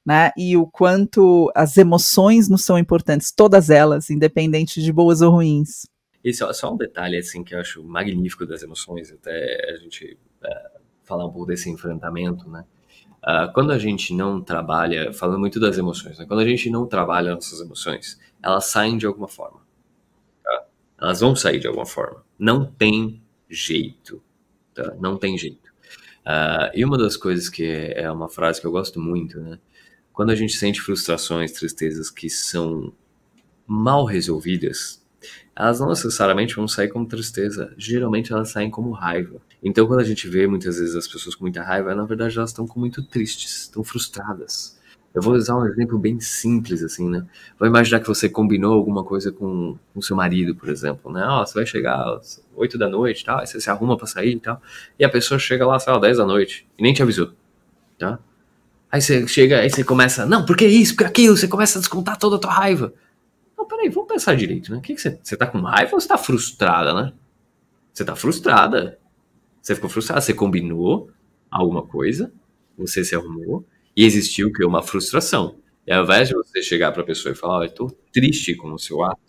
Né, 0.05 0.31
e 0.35 0.57
o 0.57 0.65
quanto 0.65 1.51
as 1.53 1.77
emoções 1.77 2.49
não 2.49 2.57
são 2.57 2.79
importantes, 2.79 3.31
todas 3.31 3.69
elas, 3.69 4.09
independente 4.09 4.81
de 4.81 4.91
boas 4.91 5.21
ou 5.21 5.29
ruins. 5.29 5.85
E 6.23 6.33
só, 6.33 6.51
só 6.51 6.73
um 6.73 6.77
detalhe 6.77 7.17
assim 7.17 7.43
que 7.43 7.53
eu 7.53 7.59
acho 7.59 7.83
magnífico 7.83 8.45
das 8.45 8.63
emoções, 8.63 9.11
até 9.11 9.71
a 9.71 9.77
gente 9.77 10.17
é, 10.43 10.71
falar 11.03 11.27
um 11.27 11.31
pouco 11.31 11.45
desse 11.45 11.69
enfrentamento, 11.69 12.49
né? 12.49 12.63
Uh, 13.23 13.51
quando 13.53 13.71
a 13.71 13.77
gente 13.77 14.13
não 14.13 14.41
trabalha, 14.41 15.11
falando 15.11 15.39
muito 15.39 15.59
das 15.59 15.77
emoções, 15.77 16.17
né? 16.17 16.25
quando 16.25 16.39
a 16.39 16.47
gente 16.47 16.69
não 16.69 16.87
trabalha 16.87 17.35
nossas 17.35 17.59
emoções, 17.59 18.19
elas 18.41 18.65
saem 18.65 18.97
de 18.97 19.05
alguma 19.05 19.27
forma. 19.27 19.59
Tá? 20.43 20.65
Elas 21.01 21.19
vão 21.19 21.35
sair 21.35 21.59
de 21.59 21.67
alguma 21.67 21.85
forma. 21.85 22.23
Não 22.37 22.65
tem 22.65 23.21
jeito. 23.49 24.21
Tá? 24.73 24.95
Não 24.99 25.17
tem 25.17 25.37
jeito. 25.37 25.69
Uh, 26.25 26.71
e 26.73 26.85
uma 26.85 26.97
das 26.97 27.17
coisas 27.17 27.49
que 27.49 27.91
é 27.95 28.09
uma 28.09 28.29
frase 28.29 28.61
que 28.61 28.67
eu 28.67 28.71
gosto 28.71 28.99
muito, 28.99 29.39
né? 29.39 29.59
quando 30.13 30.31
a 30.31 30.35
gente 30.35 30.53
sente 30.53 30.81
frustrações, 30.81 31.51
tristezas 31.51 32.09
que 32.09 32.29
são 32.29 32.93
mal 33.65 34.05
resolvidas, 34.05 35.01
elas 35.55 35.79
não 35.79 35.89
necessariamente 35.89 36.55
vão 36.55 36.67
sair 36.67 36.87
como 36.87 37.05
tristeza, 37.05 37.73
geralmente 37.77 38.31
elas 38.31 38.49
saem 38.49 38.69
como 38.69 38.91
raiva. 38.91 39.41
Então, 39.61 39.85
quando 39.87 39.99
a 39.99 40.05
gente 40.05 40.27
vê 40.27 40.47
muitas 40.47 40.79
vezes 40.79 40.95
as 40.95 41.07
pessoas 41.07 41.35
com 41.35 41.43
muita 41.43 41.61
raiva, 41.61 41.93
na 41.93 42.05
verdade 42.05 42.37
elas 42.37 42.51
estão 42.51 42.67
muito 42.75 43.03
tristes, 43.03 43.63
estão 43.63 43.83
frustradas. 43.83 44.79
Eu 45.13 45.21
vou 45.21 45.33
usar 45.33 45.57
um 45.57 45.65
exemplo 45.65 45.97
bem 45.97 46.19
simples, 46.19 46.83
assim, 46.83 47.09
né? 47.09 47.25
Vou 47.57 47.67
imaginar 47.67 47.99
que 47.99 48.07
você 48.07 48.29
combinou 48.29 48.73
alguma 48.73 49.03
coisa 49.03 49.31
com 49.31 49.75
o 49.95 50.01
seu 50.03 50.15
marido, 50.15 50.55
por 50.55 50.69
exemplo, 50.69 51.11
né? 51.11 51.25
Ó, 51.25 51.45
você 51.45 51.55
vai 51.55 51.65
chegar 51.65 51.95
às 51.95 52.43
8 52.55 52.77
da 52.77 52.87
noite, 52.87 53.25
tal, 53.25 53.39
aí 53.39 53.47
você 53.47 53.59
se 53.59 53.69
arruma 53.69 53.97
para 53.97 54.05
sair 54.05 54.33
e 54.33 54.39
tal, 54.39 54.61
e 54.99 55.03
a 55.03 55.09
pessoa 55.09 55.39
chega 55.39 55.65
lá, 55.65 55.79
sei 55.79 55.91
lá, 55.91 55.99
10 55.99 56.17
da 56.17 56.25
noite, 56.25 56.67
e 56.77 56.83
nem 56.83 56.93
te 56.93 57.01
avisou, 57.01 57.31
tá? 57.97 58.19
Aí 58.91 59.01
você 59.01 59.27
chega, 59.27 59.59
aí 59.59 59.69
você 59.69 59.83
começa, 59.83 60.25
não, 60.25 60.45
por 60.45 60.55
que 60.55 60.65
isso, 60.65 60.95
por 60.95 61.03
que 61.03 61.09
aquilo? 61.09 61.37
Você 61.37 61.47
começa 61.47 61.79
a 61.79 61.81
descontar 61.81 62.17
toda 62.17 62.37
a 62.37 62.39
tua 62.39 62.51
raiva. 62.51 62.93
Não, 63.59 63.67
peraí, 63.67 63.89
vamos 63.89 64.07
pensar 64.07 64.37
direito, 64.37 64.71
né? 64.71 64.77
O 64.77 64.81
que, 64.81 64.97
você, 64.97 65.19
você 65.21 65.35
tá 65.35 65.45
com 65.45 65.59
raiva 65.59 65.93
ou 65.93 65.99
você 65.99 66.07
tá 66.07 66.17
frustrada, 66.17 66.93
né? 66.93 67.13
Você 67.93 68.05
tá 68.05 68.15
frustrada. 68.15 68.97
Você 69.61 69.75
ficou 69.75 69.89
frustrada, 69.89 70.21
você 70.21 70.33
combinou 70.33 71.11
alguma 71.51 71.85
coisa, 71.85 72.31
você 72.77 73.03
se 73.03 73.13
arrumou, 73.13 73.67
e 73.97 74.05
existiu 74.05 74.53
que 74.53 74.63
uma 74.63 74.81
frustração. 74.81 75.59
E 75.85 75.91
ao 75.91 76.05
invés 76.05 76.29
de 76.29 76.35
você 76.35 76.63
chegar 76.63 76.93
para 76.93 77.01
a 77.01 77.05
pessoa 77.05 77.33
e 77.33 77.35
falar, 77.35 77.65
eu 77.65 77.73
tô 77.73 77.87
triste 78.13 78.55
com 78.55 78.71
o 78.71 78.79
seu 78.79 79.03
ato, 79.03 79.19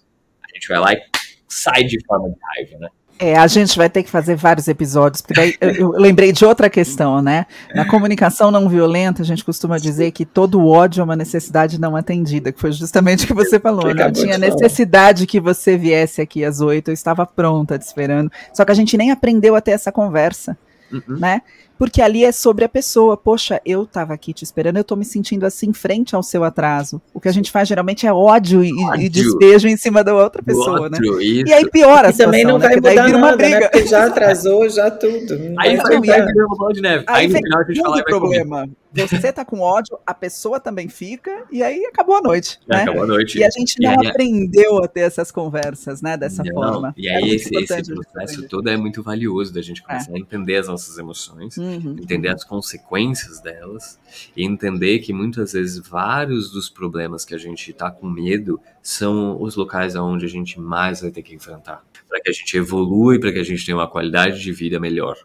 a 0.44 0.54
gente 0.54 0.68
vai 0.68 0.78
lá 0.78 0.92
e 0.92 1.02
sai 1.48 1.82
de 1.82 1.98
forma 2.06 2.28
de 2.30 2.36
raiva, 2.40 2.78
né? 2.78 2.88
É, 3.20 3.36
a 3.36 3.46
gente 3.46 3.76
vai 3.76 3.90
ter 3.90 4.02
que 4.02 4.08
fazer 4.08 4.34
vários 4.34 4.66
episódios, 4.66 5.20
porque 5.20 5.34
daí 5.34 5.54
eu, 5.60 5.70
eu, 5.72 5.90
lembrei 5.90 6.32
de 6.32 6.42
outra 6.42 6.70
questão, 6.70 7.20
né? 7.20 7.44
Na 7.74 7.84
comunicação 7.84 8.50
não 8.50 8.66
violenta, 8.66 9.20
a 9.20 9.24
gente 9.26 9.44
costuma 9.44 9.76
dizer 9.76 10.10
que 10.12 10.24
todo 10.24 10.66
ódio 10.66 11.02
é 11.02 11.04
uma 11.04 11.14
necessidade 11.14 11.78
não 11.78 11.94
atendida, 11.94 12.50
que 12.50 12.58
foi 12.58 12.72
justamente 12.72 13.24
o 13.24 13.26
que 13.26 13.34
você 13.34 13.60
falou, 13.60 13.94
né? 13.94 14.10
Tinha 14.10 14.38
necessidade 14.38 15.26
que 15.26 15.38
você 15.38 15.76
viesse 15.76 16.22
aqui 16.22 16.42
às 16.42 16.62
oito, 16.62 16.88
eu 16.88 16.94
estava 16.94 17.26
pronta 17.26 17.78
te 17.78 17.82
esperando. 17.82 18.32
Só 18.54 18.64
que 18.64 18.72
a 18.72 18.74
gente 18.74 18.96
nem 18.96 19.10
aprendeu 19.10 19.54
a 19.54 19.60
ter 19.60 19.72
essa 19.72 19.92
conversa, 19.92 20.56
uhum. 20.90 21.18
né? 21.18 21.42
Porque 21.80 22.02
ali 22.02 22.26
é 22.26 22.30
sobre 22.30 22.62
a 22.62 22.68
pessoa. 22.68 23.16
Poxa, 23.16 23.58
eu 23.64 23.84
estava 23.84 24.12
aqui 24.12 24.34
te 24.34 24.44
esperando, 24.44 24.76
eu 24.76 24.82
estou 24.82 24.98
me 24.98 25.04
sentindo 25.04 25.46
assim 25.46 25.72
frente 25.72 26.14
ao 26.14 26.22
seu 26.22 26.44
atraso. 26.44 27.00
O 27.14 27.18
que 27.18 27.26
a 27.26 27.32
gente 27.32 27.50
faz 27.50 27.66
geralmente 27.66 28.06
é 28.06 28.12
ódio 28.12 28.62
e, 28.62 28.70
ódio. 28.84 29.02
e 29.02 29.08
despejo 29.08 29.66
em 29.66 29.78
cima 29.78 30.04
da 30.04 30.14
outra 30.14 30.42
pessoa, 30.42 30.90
né? 30.90 30.98
Isso. 31.22 31.48
E 31.48 31.52
aí 31.54 31.70
piora 31.70 32.08
a 32.08 32.12
situação, 32.12 32.32
também 32.32 32.44
não 32.44 32.58
né? 32.58 32.66
vai 32.66 32.76
mudar 32.76 32.94
nada, 32.94 33.16
uma 33.16 33.34
briga. 33.34 33.60
Né? 33.60 33.68
Porque 33.68 33.86
já 33.86 34.04
atrasou, 34.08 34.68
já 34.68 34.90
tudo. 34.90 35.40
Aí 35.56 35.74
vai 35.78 36.00
virar 36.02 36.26
uma 36.46 36.56
bola 36.58 36.74
de 36.74 36.82
neve. 36.82 37.04
Aí, 37.06 37.24
aí 37.24 37.28
no 37.28 37.38
final 37.38 37.60
a 37.62 37.64
gente 37.64 37.80
fala, 37.80 38.04
problema. 38.04 38.68
Você 38.92 39.32
tá 39.32 39.44
com 39.44 39.60
ódio, 39.60 39.96
a 40.04 40.12
pessoa 40.12 40.58
também 40.58 40.88
fica, 40.88 41.44
e 41.50 41.62
aí 41.62 41.84
acabou 41.86 42.16
a 42.16 42.20
noite. 42.20 42.58
né? 42.66 42.82
Acabou 42.82 43.04
a 43.04 43.06
noite. 43.06 43.38
E 43.38 43.44
a 43.44 43.50
gente 43.50 43.80
não 43.80 44.00
aí, 44.00 44.08
aprendeu 44.08 44.82
a 44.82 44.88
ter 44.88 45.00
essas 45.00 45.30
conversas, 45.30 46.02
né, 46.02 46.16
dessa 46.16 46.42
não, 46.42 46.52
forma. 46.52 46.92
E 46.96 47.08
aí 47.08 47.30
é 47.30 47.34
esse, 47.34 47.54
esse 47.54 47.94
processo 47.94 48.48
todo 48.48 48.68
é 48.68 48.76
muito 48.76 49.00
valioso 49.02 49.54
da 49.54 49.62
gente 49.62 49.82
começar 49.82 50.10
é. 50.10 50.16
a 50.16 50.18
entender 50.18 50.56
as 50.56 50.66
nossas 50.66 50.98
emoções, 50.98 51.56
uhum. 51.70 51.96
entender 52.00 52.28
as 52.28 52.44
consequências 52.44 53.40
delas, 53.40 53.98
e 54.36 54.44
entender 54.44 54.98
que 55.00 55.12
muitas 55.12 55.52
vezes 55.52 55.78
vários 55.78 56.50
dos 56.50 56.68
problemas 56.68 57.24
que 57.24 57.34
a 57.34 57.38
gente 57.38 57.72
tá 57.72 57.90
com 57.90 58.08
medo 58.08 58.60
são 58.82 59.40
os 59.40 59.56
locais 59.56 59.94
onde 59.96 60.24
a 60.24 60.28
gente 60.28 60.60
mais 60.60 61.00
vai 61.00 61.10
ter 61.10 61.22
que 61.22 61.34
enfrentar. 61.34 61.84
Para 62.08 62.20
que 62.20 62.30
a 62.30 62.32
gente 62.32 62.56
evolua 62.56 63.16
e 63.16 63.20
para 63.20 63.32
que 63.32 63.38
a 63.38 63.44
gente 63.44 63.64
tenha 63.64 63.76
uma 63.76 63.88
qualidade 63.88 64.40
de 64.40 64.52
vida 64.52 64.80
melhor. 64.80 65.16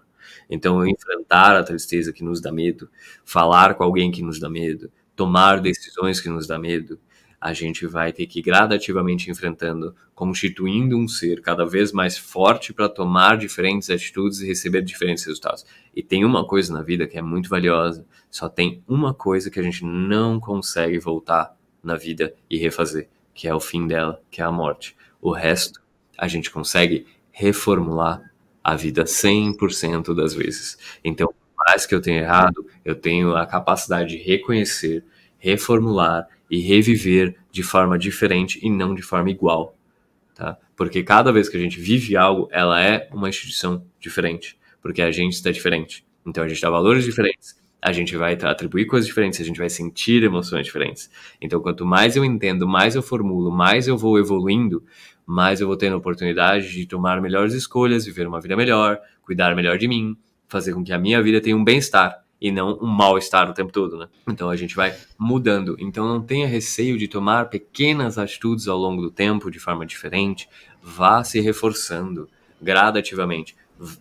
Então, 0.50 0.86
enfrentar 0.86 1.56
a 1.56 1.64
tristeza 1.64 2.14
que 2.14 2.24
nos 2.24 2.40
dá 2.40 2.52
medo, 2.52 2.90
falar 3.24 3.76
com 3.76 3.84
alguém 3.84 4.12
que 4.12 4.22
nos 4.22 4.40
dá 4.40 4.50
medo, 4.50 4.92
tomar 5.16 5.60
decisões 5.60 6.20
que 6.22 6.30
nos 6.30 6.46
dá 6.46 6.60
medo, 6.60 7.00
a 7.40 7.54
gente 7.54 7.86
vai 7.86 8.12
ter 8.12 8.26
que 8.26 8.42
gradativamente 8.42 9.30
enfrentando, 9.30 9.96
constituindo 10.14 10.98
um 10.98 11.08
ser 11.08 11.42
cada 11.42 11.66
vez 11.66 11.92
mais 11.92 12.18
forte 12.18 12.74
para 12.74 12.90
tomar 12.90 13.38
diferentes 13.38 13.90
atitudes 13.90 14.40
e 14.42 14.48
receber 14.48 14.82
diferentes 14.82 15.24
resultados. 15.26 15.66
E 15.96 16.02
tem 16.02 16.26
uma 16.26 16.46
coisa 16.46 16.74
na 16.74 16.82
vida 16.82 17.08
que 17.08 17.18
é 17.18 17.22
muito 17.22 17.50
valiosa, 17.50 18.06
só 18.30 18.50
tem 18.50 18.84
uma 18.88 19.14
coisa 19.14 19.50
que 19.50 19.60
a 19.60 19.64
gente 19.64 19.86
não 19.86 20.40
consegue 20.40 21.00
voltar 21.00 21.56
na 21.84 21.96
vida 21.96 22.34
e 22.50 22.58
refazer, 22.58 23.08
que 23.34 23.48
é 23.48 23.54
o 23.54 23.60
fim 23.60 23.88
dela, 23.88 24.22
que 24.32 24.42
é 24.42 24.46
a 24.46 24.52
morte. 24.52 24.96
O 25.22 25.32
resto 25.32 25.82
a 26.18 26.28
gente 26.28 26.50
consegue 26.50 27.06
reformular 27.32 28.22
a 28.64 28.76
vida 28.76 29.04
100% 29.04 30.16
das 30.16 30.34
vezes. 30.34 30.78
Então, 31.04 31.32
mais 31.56 31.86
que 31.86 31.94
eu 31.94 32.02
tenha 32.02 32.22
errado, 32.22 32.66
eu 32.84 32.96
tenho 32.96 33.36
a 33.36 33.46
capacidade 33.46 34.10
de 34.10 34.18
reconhecer, 34.18 35.04
reformular 35.38 36.28
e 36.50 36.60
reviver 36.60 37.36
de 37.52 37.64
forma 37.64 37.98
diferente 37.98 38.60
e 38.62 38.70
não 38.70 38.94
de 38.94 39.02
forma 39.02 39.30
igual, 39.30 39.78
tá? 40.34 40.58
Porque 40.76 41.04
cada 41.04 41.32
vez 41.32 41.50
que 41.50 41.58
a 41.58 41.60
gente 41.60 41.80
vive 41.80 42.16
algo, 42.16 42.48
ela 42.52 42.82
é 42.82 43.10
uma 43.12 43.30
instituição 43.30 43.86
diferente, 44.00 44.58
porque 44.82 45.02
a 45.02 45.12
gente 45.12 45.34
está 45.34 45.52
diferente. 45.52 46.06
Então 46.26 46.44
a 46.44 46.48
gente 46.48 46.62
dá 46.62 46.70
valores 46.70 47.06
diferentes, 47.06 47.60
a 47.82 47.92
gente 47.92 48.16
vai 48.18 48.34
atribuir 48.34 48.86
coisas 48.86 49.08
diferentes, 49.08 49.40
a 49.40 49.44
gente 49.44 49.58
vai 49.58 49.70
sentir 49.70 50.24
emoções 50.24 50.66
diferentes. 50.66 51.10
Então 51.42 51.62
quanto 51.62 51.86
mais 51.86 52.16
eu 52.16 52.26
entendo, 52.26 52.68
mais 52.68 52.96
eu 52.96 53.02
formulo, 53.02 53.52
mais 53.52 53.88
eu 53.88 53.98
vou 53.98 54.20
evoluindo, 54.20 54.84
mais 55.26 55.62
eu 55.62 55.68
vou 55.68 55.78
tendo 55.78 55.94
a 55.94 55.98
oportunidade 55.98 56.72
de 56.72 56.86
tomar 56.86 57.22
melhores 57.22 57.54
escolhas, 57.54 58.06
viver 58.06 58.28
uma 58.28 58.42
vida 58.42 58.56
melhor, 58.56 59.00
cuidar 59.24 59.56
melhor 59.56 59.78
de 59.78 59.88
mim, 59.88 60.18
fazer 60.48 60.74
com 60.74 60.84
que 60.84 60.94
a 60.94 61.00
minha 61.00 61.22
vida 61.24 61.42
tenha 61.42 61.56
um 61.56 61.64
bem-estar 61.64 62.25
e 62.46 62.52
não 62.52 62.78
um 62.80 62.86
mal-estar 62.86 63.50
o 63.50 63.56
tempo 63.56 63.72
todo, 63.72 63.98
né? 63.98 64.08
Então 64.28 64.52
a 64.52 64.56
gente 64.56 64.76
vai 64.76 64.96
mudando. 65.18 65.76
Então 65.80 66.08
não 66.08 66.22
tenha 66.22 66.48
receio 66.48 66.96
de 66.96 67.08
tomar 67.08 67.50
pequenas 67.50 68.20
atitudes 68.20 68.68
ao 68.68 68.78
longo 68.78 69.02
do 69.02 69.10
tempo 69.10 69.50
de 69.50 69.58
forma 69.58 69.84
diferente, 69.84 70.48
vá 70.80 71.24
se 71.24 71.40
reforçando 71.40 72.30
gradativamente. 72.62 73.56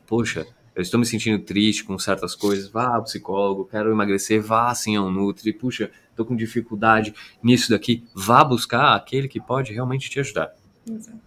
Poxa, 0.07 0.47
eu 0.76 0.82
estou 0.82 1.01
me 1.01 1.07
sentindo 1.07 1.42
triste 1.42 1.84
com 1.84 1.99
certas 1.99 2.34
coisas, 2.34 2.68
vá 2.68 2.97
ao 2.97 3.05
psicólogo, 3.05 3.64
quero 3.64 3.90
emagrecer, 3.90 4.42
vá 4.42 4.70
assim 4.70 4.95
ao 4.95 5.11
Nutri, 5.11 5.51
puxa, 5.51 5.90
estou 6.11 6.26
com 6.26 6.36
dificuldade 6.36 7.14
nisso 7.42 7.70
daqui, 7.70 8.05
vá 8.14 8.45
buscar 8.45 8.95
aquele 8.95 9.26
que 9.26 9.40
pode 9.40 9.72
realmente 9.72 10.11
te 10.11 10.20
ajudar. 10.20 10.53
Exato. 10.86 11.18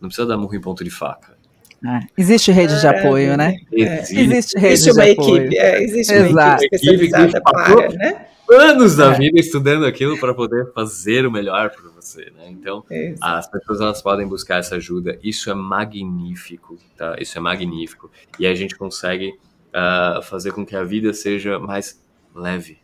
Não 0.00 0.08
precisa 0.08 0.26
dar 0.26 0.36
murro 0.36 0.56
em 0.56 0.60
ponto 0.60 0.82
de 0.82 0.90
faca. 0.90 1.35
É, 1.84 2.00
existe 2.16 2.50
rede 2.50 2.80
de 2.80 2.86
é, 2.86 2.88
apoio, 2.88 3.32
é, 3.32 3.36
né? 3.36 3.56
Existe, 3.70 4.18
existe 4.18 4.58
rede 4.58 4.72
existe 4.72 4.90
uma 4.92 5.04
de 5.04 5.10
apoio. 5.12 5.36
Equipe, 5.36 5.58
é, 5.58 5.82
existe 5.82 6.12
Exato. 6.12 6.32
uma 6.32 6.54
equipe 6.54 6.76
especializada 6.76 7.40
para, 7.42 7.88
né? 7.92 8.26
Anos 8.48 8.94
da 8.94 9.10
vida 9.10 9.40
estudando 9.40 9.84
aquilo 9.84 10.18
para 10.18 10.32
poder 10.32 10.72
fazer 10.72 11.26
o 11.26 11.32
melhor 11.32 11.70
para 11.70 11.90
você, 11.90 12.30
né? 12.36 12.48
Então, 12.48 12.84
as 13.20 13.48
pessoas 13.48 13.80
elas 13.80 14.00
podem 14.00 14.26
buscar 14.26 14.58
essa 14.58 14.76
ajuda. 14.76 15.18
Isso 15.22 15.50
é 15.50 15.54
magnífico, 15.54 16.78
tá? 16.96 17.16
Isso 17.18 17.36
é 17.36 17.40
magnífico. 17.40 18.10
E 18.38 18.46
a 18.46 18.54
gente 18.54 18.76
consegue 18.76 19.36
uh, 19.74 20.22
fazer 20.22 20.52
com 20.52 20.64
que 20.64 20.76
a 20.76 20.84
vida 20.84 21.12
seja 21.12 21.58
mais 21.58 22.00
leve, 22.32 22.78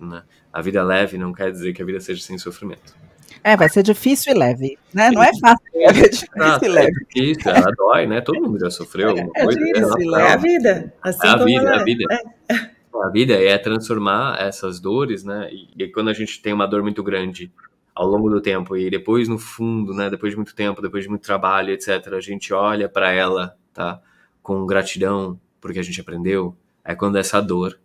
né? 0.00 0.24
A 0.52 0.60
vida 0.60 0.82
leve 0.82 1.16
não 1.16 1.32
quer 1.32 1.52
dizer 1.52 1.72
que 1.72 1.80
a 1.80 1.84
vida 1.84 2.00
seja 2.00 2.20
sem 2.20 2.36
sofrimento. 2.36 2.97
É, 3.42 3.56
vai 3.56 3.68
ser 3.68 3.82
difícil 3.82 4.32
e 4.32 4.38
leve, 4.38 4.78
né? 4.92 5.10
Não 5.10 5.22
é 5.22 5.30
fácil, 5.38 5.66
é 5.74 5.92
difícil 5.92 6.28
ah, 6.40 6.58
e 6.62 6.68
leve. 6.68 6.90
É 6.90 7.20
difícil, 7.20 7.50
ela 7.50 7.72
dói, 7.76 8.06
né? 8.06 8.20
Todo 8.20 8.40
mundo 8.40 8.58
já 8.58 8.70
sofreu 8.70 9.10
alguma 9.10 9.30
é, 9.36 9.44
coisa. 9.44 9.58
É, 9.58 9.72
difícil, 9.72 10.16
é 10.16 10.32
a 10.32 10.36
vida. 10.36 10.94
Assim 11.02 11.26
é 11.26 11.30
a 11.30 11.36
vida, 11.36 11.68
é 11.68 11.74
a 11.74 11.84
vida. 11.84 12.04
É. 12.50 12.78
A 12.94 13.08
vida 13.10 13.34
é 13.34 13.56
transformar 13.58 14.40
essas 14.40 14.80
dores, 14.80 15.24
né? 15.24 15.48
E, 15.52 15.84
e 15.84 15.88
quando 15.88 16.08
a 16.08 16.12
gente 16.12 16.42
tem 16.42 16.52
uma 16.52 16.66
dor 16.66 16.82
muito 16.82 17.02
grande 17.02 17.52
ao 17.94 18.06
longo 18.06 18.30
do 18.30 18.40
tempo 18.40 18.76
e 18.76 18.88
depois 18.90 19.28
no 19.28 19.38
fundo, 19.38 19.92
né? 19.92 20.10
Depois 20.10 20.32
de 20.32 20.36
muito 20.36 20.54
tempo, 20.54 20.82
depois 20.82 21.04
de 21.04 21.10
muito 21.10 21.22
trabalho, 21.22 21.72
etc. 21.72 22.12
A 22.12 22.20
gente 22.20 22.52
olha 22.52 22.88
para 22.88 23.12
ela, 23.12 23.56
tá? 23.72 24.00
Com 24.42 24.66
gratidão, 24.66 25.38
porque 25.60 25.78
a 25.78 25.82
gente 25.82 26.00
aprendeu. 26.00 26.56
É 26.84 26.94
quando 26.94 27.18
essa 27.18 27.40
dor 27.40 27.78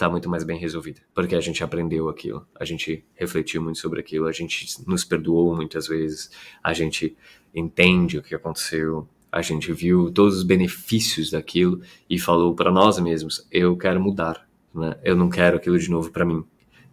tá 0.00 0.08
muito 0.08 0.30
mais 0.30 0.44
bem 0.44 0.58
resolvida, 0.58 1.02
porque 1.14 1.34
a 1.34 1.40
gente 1.40 1.62
aprendeu 1.62 2.08
aquilo, 2.08 2.46
a 2.58 2.64
gente 2.64 3.04
refletiu 3.14 3.62
muito 3.62 3.78
sobre 3.78 4.00
aquilo, 4.00 4.26
a 4.26 4.32
gente 4.32 4.66
nos 4.86 5.04
perdoou 5.04 5.54
muitas 5.54 5.86
vezes, 5.86 6.30
a 6.64 6.72
gente 6.72 7.14
entende 7.54 8.16
o 8.16 8.22
que 8.22 8.34
aconteceu, 8.34 9.06
a 9.30 9.42
gente 9.42 9.70
viu 9.74 10.10
todos 10.10 10.38
os 10.38 10.42
benefícios 10.42 11.30
daquilo 11.30 11.82
e 12.08 12.18
falou 12.18 12.54
para 12.54 12.72
nós 12.72 12.98
mesmos: 12.98 13.46
eu 13.52 13.76
quero 13.76 14.00
mudar, 14.00 14.48
né? 14.74 14.98
Eu 15.04 15.14
não 15.14 15.28
quero 15.28 15.58
aquilo 15.58 15.78
de 15.78 15.90
novo 15.90 16.10
para 16.10 16.24
mim. 16.24 16.44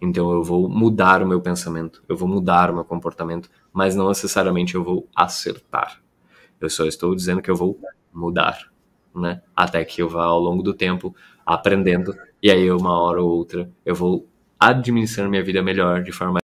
Então 0.01 0.29
eu 0.31 0.43
vou 0.43 0.67
mudar 0.67 1.23
o 1.23 1.27
meu 1.27 1.39
pensamento, 1.39 2.03
eu 2.09 2.17
vou 2.17 2.27
mudar 2.27 2.69
o 2.69 2.75
meu 2.75 2.83
comportamento, 2.83 3.49
mas 3.71 3.95
não 3.95 4.09
necessariamente 4.09 4.75
eu 4.75 4.83
vou 4.83 5.07
acertar. 5.15 6.03
Eu 6.59 6.69
só 6.69 6.85
estou 6.85 7.15
dizendo 7.15 7.41
que 7.41 7.49
eu 7.49 7.55
vou 7.55 7.79
mudar, 8.13 8.69
né? 9.15 9.41
Até 9.55 9.85
que 9.85 10.01
eu 10.01 10.09
vá 10.09 10.25
ao 10.25 10.41
longo 10.41 10.61
do 10.61 10.73
tempo 10.73 11.15
aprendendo 11.45 12.13
e 12.41 12.51
aí, 12.51 12.71
uma 12.71 12.99
hora 12.99 13.21
ou 13.21 13.29
outra, 13.29 13.69
eu 13.85 13.95
vou 13.95 14.27
administrando 14.59 15.29
minha 15.29 15.43
vida 15.43 15.61
melhor, 15.61 16.03
de 16.03 16.11
forma. 16.11 16.39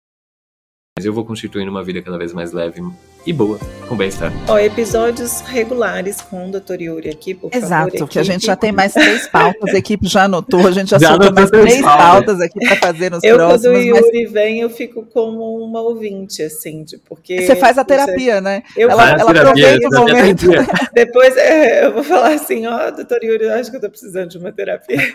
Mas 0.96 1.04
eu 1.04 1.12
vou 1.12 1.24
constituindo 1.24 1.70
uma 1.70 1.82
vida 1.82 2.02
cada 2.02 2.18
vez 2.18 2.32
mais 2.32 2.52
leve, 2.52 2.80
e 3.26 3.32
boa, 3.32 3.58
com 3.88 3.96
bem-estar. 3.96 4.30
Ó, 4.48 4.58
episódios 4.58 5.40
regulares 5.40 6.20
com 6.20 6.46
o 6.48 6.50
Dr. 6.50 6.80
Yuri 6.80 7.08
aqui, 7.08 7.32
por 7.34 7.48
Exato, 7.54 7.92
favor. 7.92 8.08
que 8.08 8.18
a 8.18 8.22
gente 8.22 8.44
já 8.44 8.54
tem 8.54 8.70
mais 8.70 8.92
três 8.92 9.26
pautas, 9.28 9.74
a 9.74 9.78
equipe 9.78 10.06
já 10.06 10.24
anotou, 10.24 10.66
a 10.66 10.70
gente 10.70 10.90
já, 10.90 10.98
Já 11.04 11.08
soltou 11.10 11.32
mais 11.32 11.50
três 11.50 11.80
pautas. 11.80 12.04
pautas 12.06 12.40
aqui 12.42 12.58
para 12.66 12.76
fazer 12.76 13.10
nos 13.10 13.24
Eu, 13.24 13.36
quando 13.36 13.44
o 13.44 13.48
próximos. 13.62 13.76
Mas 13.76 13.86
Yuri 13.86 14.26
vem, 14.26 14.60
eu 14.60 14.68
fico 14.68 15.06
como 15.12 15.56
uma 15.64 15.80
ouvinte, 15.80 16.42
assim, 16.42 16.84
de 16.84 16.98
porque... 16.98 17.40
você 17.46 17.56
faz 17.56 17.78
a 17.78 17.84
terapia, 17.84 18.40
né? 18.42 18.62
Eu 18.76 18.90
Ela- 18.90 19.10
ela 19.18 19.32
terapia, 19.32 19.74
aproveita 19.74 19.88
o 19.88 20.00
momento. 20.00 20.46
Depois 20.92 21.36
é, 21.36 21.86
eu 21.86 21.94
vou 21.94 22.04
falar 22.04 22.34
assim, 22.34 22.66
ó, 22.66 22.90
doutor 22.90 23.22
Yuri, 23.24 23.44
eu 23.44 23.54
acho 23.54 23.70
que 23.70 23.76
eu 23.76 23.80
tô 23.80 23.88
precisando 23.88 24.28
de 24.28 24.38
uma 24.38 24.52
terapia. 24.52 24.98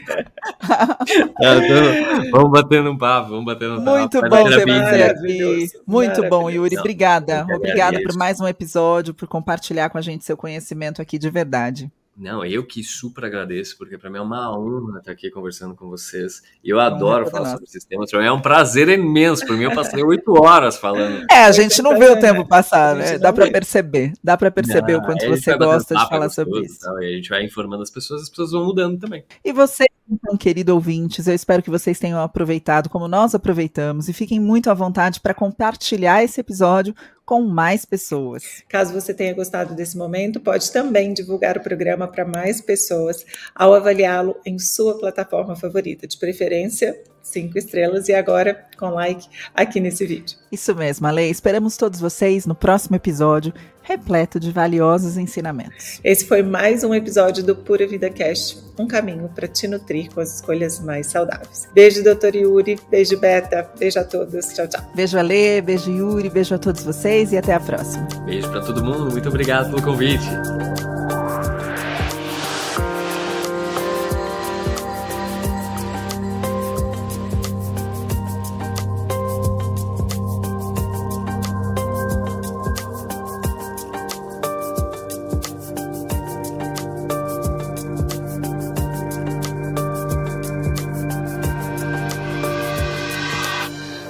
Ah, 1.41 1.55
então, 1.55 2.31
vamos 2.31 2.51
batendo 2.51 2.91
um 2.91 2.97
papo, 2.97 3.29
vamos 3.29 3.45
batendo 3.45 3.75
um 3.79 3.83
papo. 3.83 3.97
Muito 3.97 4.21
bom 4.21 4.43
ter 4.43 4.49
terapia 4.49 4.73
você 4.73 4.79
inteira. 4.79 5.05
aqui. 5.11 5.21
Maravilhoso, 5.21 5.71
Muito 5.87 6.23
bom. 6.29 6.49
Yuri. 6.49 6.75
Não, 6.75 6.81
Obrigada. 6.81 7.45
Obrigada 7.99 8.13
por 8.13 8.17
mais 8.17 8.39
um 8.39 8.47
episódio, 8.47 9.13
por 9.13 9.27
compartilhar 9.27 9.89
com 9.89 9.97
a 9.97 10.01
gente 10.01 10.25
seu 10.25 10.37
conhecimento 10.37 11.01
aqui 11.01 11.17
de 11.17 11.29
verdade. 11.29 11.91
Não, 12.19 12.43
eu 12.43 12.65
que 12.65 12.83
super 12.83 13.23
agradeço, 13.23 13.77
porque 13.77 13.97
para 13.97 14.09
mim 14.09 14.17
é 14.17 14.21
uma 14.21 14.53
honra 14.53 14.99
estar 14.99 15.13
aqui 15.13 15.31
conversando 15.31 15.73
com 15.73 15.87
vocês. 15.87 16.43
Eu 16.61 16.77
adoro 16.77 17.23
toda 17.23 17.31
falar 17.31 17.43
nossa. 17.45 17.55
sobre 17.55 17.69
sistemas. 17.69 18.11
Para 18.11 18.25
é 18.25 18.31
um 18.31 18.41
prazer 18.41 18.89
imenso. 18.89 19.45
Por 19.47 19.55
mim, 19.55 19.63
eu 19.63 19.73
passei 19.73 20.03
oito 20.03 20.33
horas 20.33 20.75
falando. 20.75 21.25
É, 21.31 21.45
a 21.45 21.51
gente 21.53 21.81
não 21.81 21.97
vê 21.97 22.09
o 22.09 22.19
tempo 22.19 22.45
passar, 22.45 22.93
né? 22.93 23.13
não 23.13 23.19
Dá 23.19 23.31
para 23.31 23.49
perceber. 23.49 24.11
Dá 24.21 24.35
para 24.35 24.51
perceber 24.51 24.95
o 24.95 24.99
Ah, 24.99 25.05
quanto 25.05 25.25
você 25.29 25.57
gosta 25.57 25.95
de 25.95 26.03
é 26.03 26.09
falar 26.09 26.29
sobre 26.29 26.59
isso. 26.65 26.79
tal, 26.81 27.01
E 27.01 27.05
a 27.05 27.15
gente 27.15 27.29
vai 27.29 27.41
informando 27.45 27.83
as 27.83 27.89
pessoas, 27.89 28.23
as 28.23 28.29
pessoas 28.29 28.51
vão 28.51 28.65
mudando 28.65 28.99
também. 28.99 29.23
E 29.41 29.53
você, 29.53 29.85
então, 30.11 30.35
querido 30.35 30.73
ouvintes, 30.73 31.25
eu 31.25 31.33
espero 31.33 31.63
que 31.63 31.69
vocês 31.69 31.97
tenham 31.97 32.21
aproveitado 32.21 32.89
como 32.89 33.07
nós 33.07 33.33
aproveitamos 33.33 34.09
e 34.09 34.13
fiquem 34.13 34.41
muito 34.41 34.69
à 34.69 34.73
vontade 34.73 35.21
para 35.21 35.33
compartilhar 35.33 36.21
esse 36.21 36.41
episódio 36.41 36.93
com 37.29 37.43
mais 37.43 37.85
pessoas. 37.85 38.63
Caso 38.67 38.91
você 38.91 39.13
tenha 39.13 39.35
gostado 39.35 39.75
desse 39.75 39.95
momento, 39.95 40.39
pode 40.39 40.71
também 40.71 41.13
divulgar 41.13 41.57
o 41.57 41.61
programa 41.61 42.07
para 42.07 42.25
mais 42.25 42.59
pessoas 42.59 43.23
ao 43.53 43.71
avaliá-lo 43.75 44.35
em 44.43 44.57
sua 44.57 44.97
plataforma 44.97 45.55
favorita, 45.55 46.07
de 46.07 46.17
preferência 46.17 46.99
cinco 47.21 47.59
estrelas 47.59 48.07
e 48.07 48.13
agora 48.13 48.65
com 48.79 48.89
like 48.89 49.27
aqui 49.53 49.79
nesse 49.79 50.07
vídeo. 50.07 50.37
Isso 50.51 50.73
mesmo, 50.73 51.05
Ale. 51.05 51.29
Esperamos 51.29 51.77
todos 51.77 51.99
vocês 51.99 52.47
no 52.47 52.55
próximo 52.55 52.95
episódio, 52.95 53.53
repleto 53.89 54.39
de 54.39 54.51
valiosos 54.51 55.17
ensinamentos. 55.17 55.99
Esse 56.03 56.27
foi 56.27 56.43
mais 56.43 56.83
um 56.83 56.93
episódio 56.93 57.43
do 57.43 57.55
Pura 57.55 57.87
Vida 57.87 58.07
Cast, 58.07 58.59
um 58.77 58.85
caminho 58.85 59.27
para 59.33 59.47
te 59.47 59.67
nutrir 59.67 60.13
com 60.13 60.21
as 60.21 60.35
escolhas 60.35 60.79
mais 60.79 61.07
saudáveis. 61.07 61.67
Beijo, 61.73 62.03
doutor 62.03 62.35
Yuri, 62.35 62.79
beijo, 62.87 63.19
Beta, 63.19 63.67
beijo 63.79 63.99
a 63.99 64.03
todos, 64.03 64.45
tchau, 64.53 64.67
tchau. 64.67 64.81
Beijo, 64.93 65.17
Ale, 65.17 65.59
beijo, 65.63 65.89
Yuri, 65.89 66.29
beijo 66.29 66.53
a 66.53 66.59
todos 66.59 66.83
vocês 66.83 67.33
e 67.33 67.37
até 67.37 67.53
a 67.55 67.59
próxima. 67.59 68.07
Beijo 68.25 68.47
para 68.51 68.61
todo 68.61 68.83
mundo. 68.83 69.11
Muito 69.11 69.27
obrigado 69.27 69.71
pelo 69.71 69.81
convite. 69.81 70.88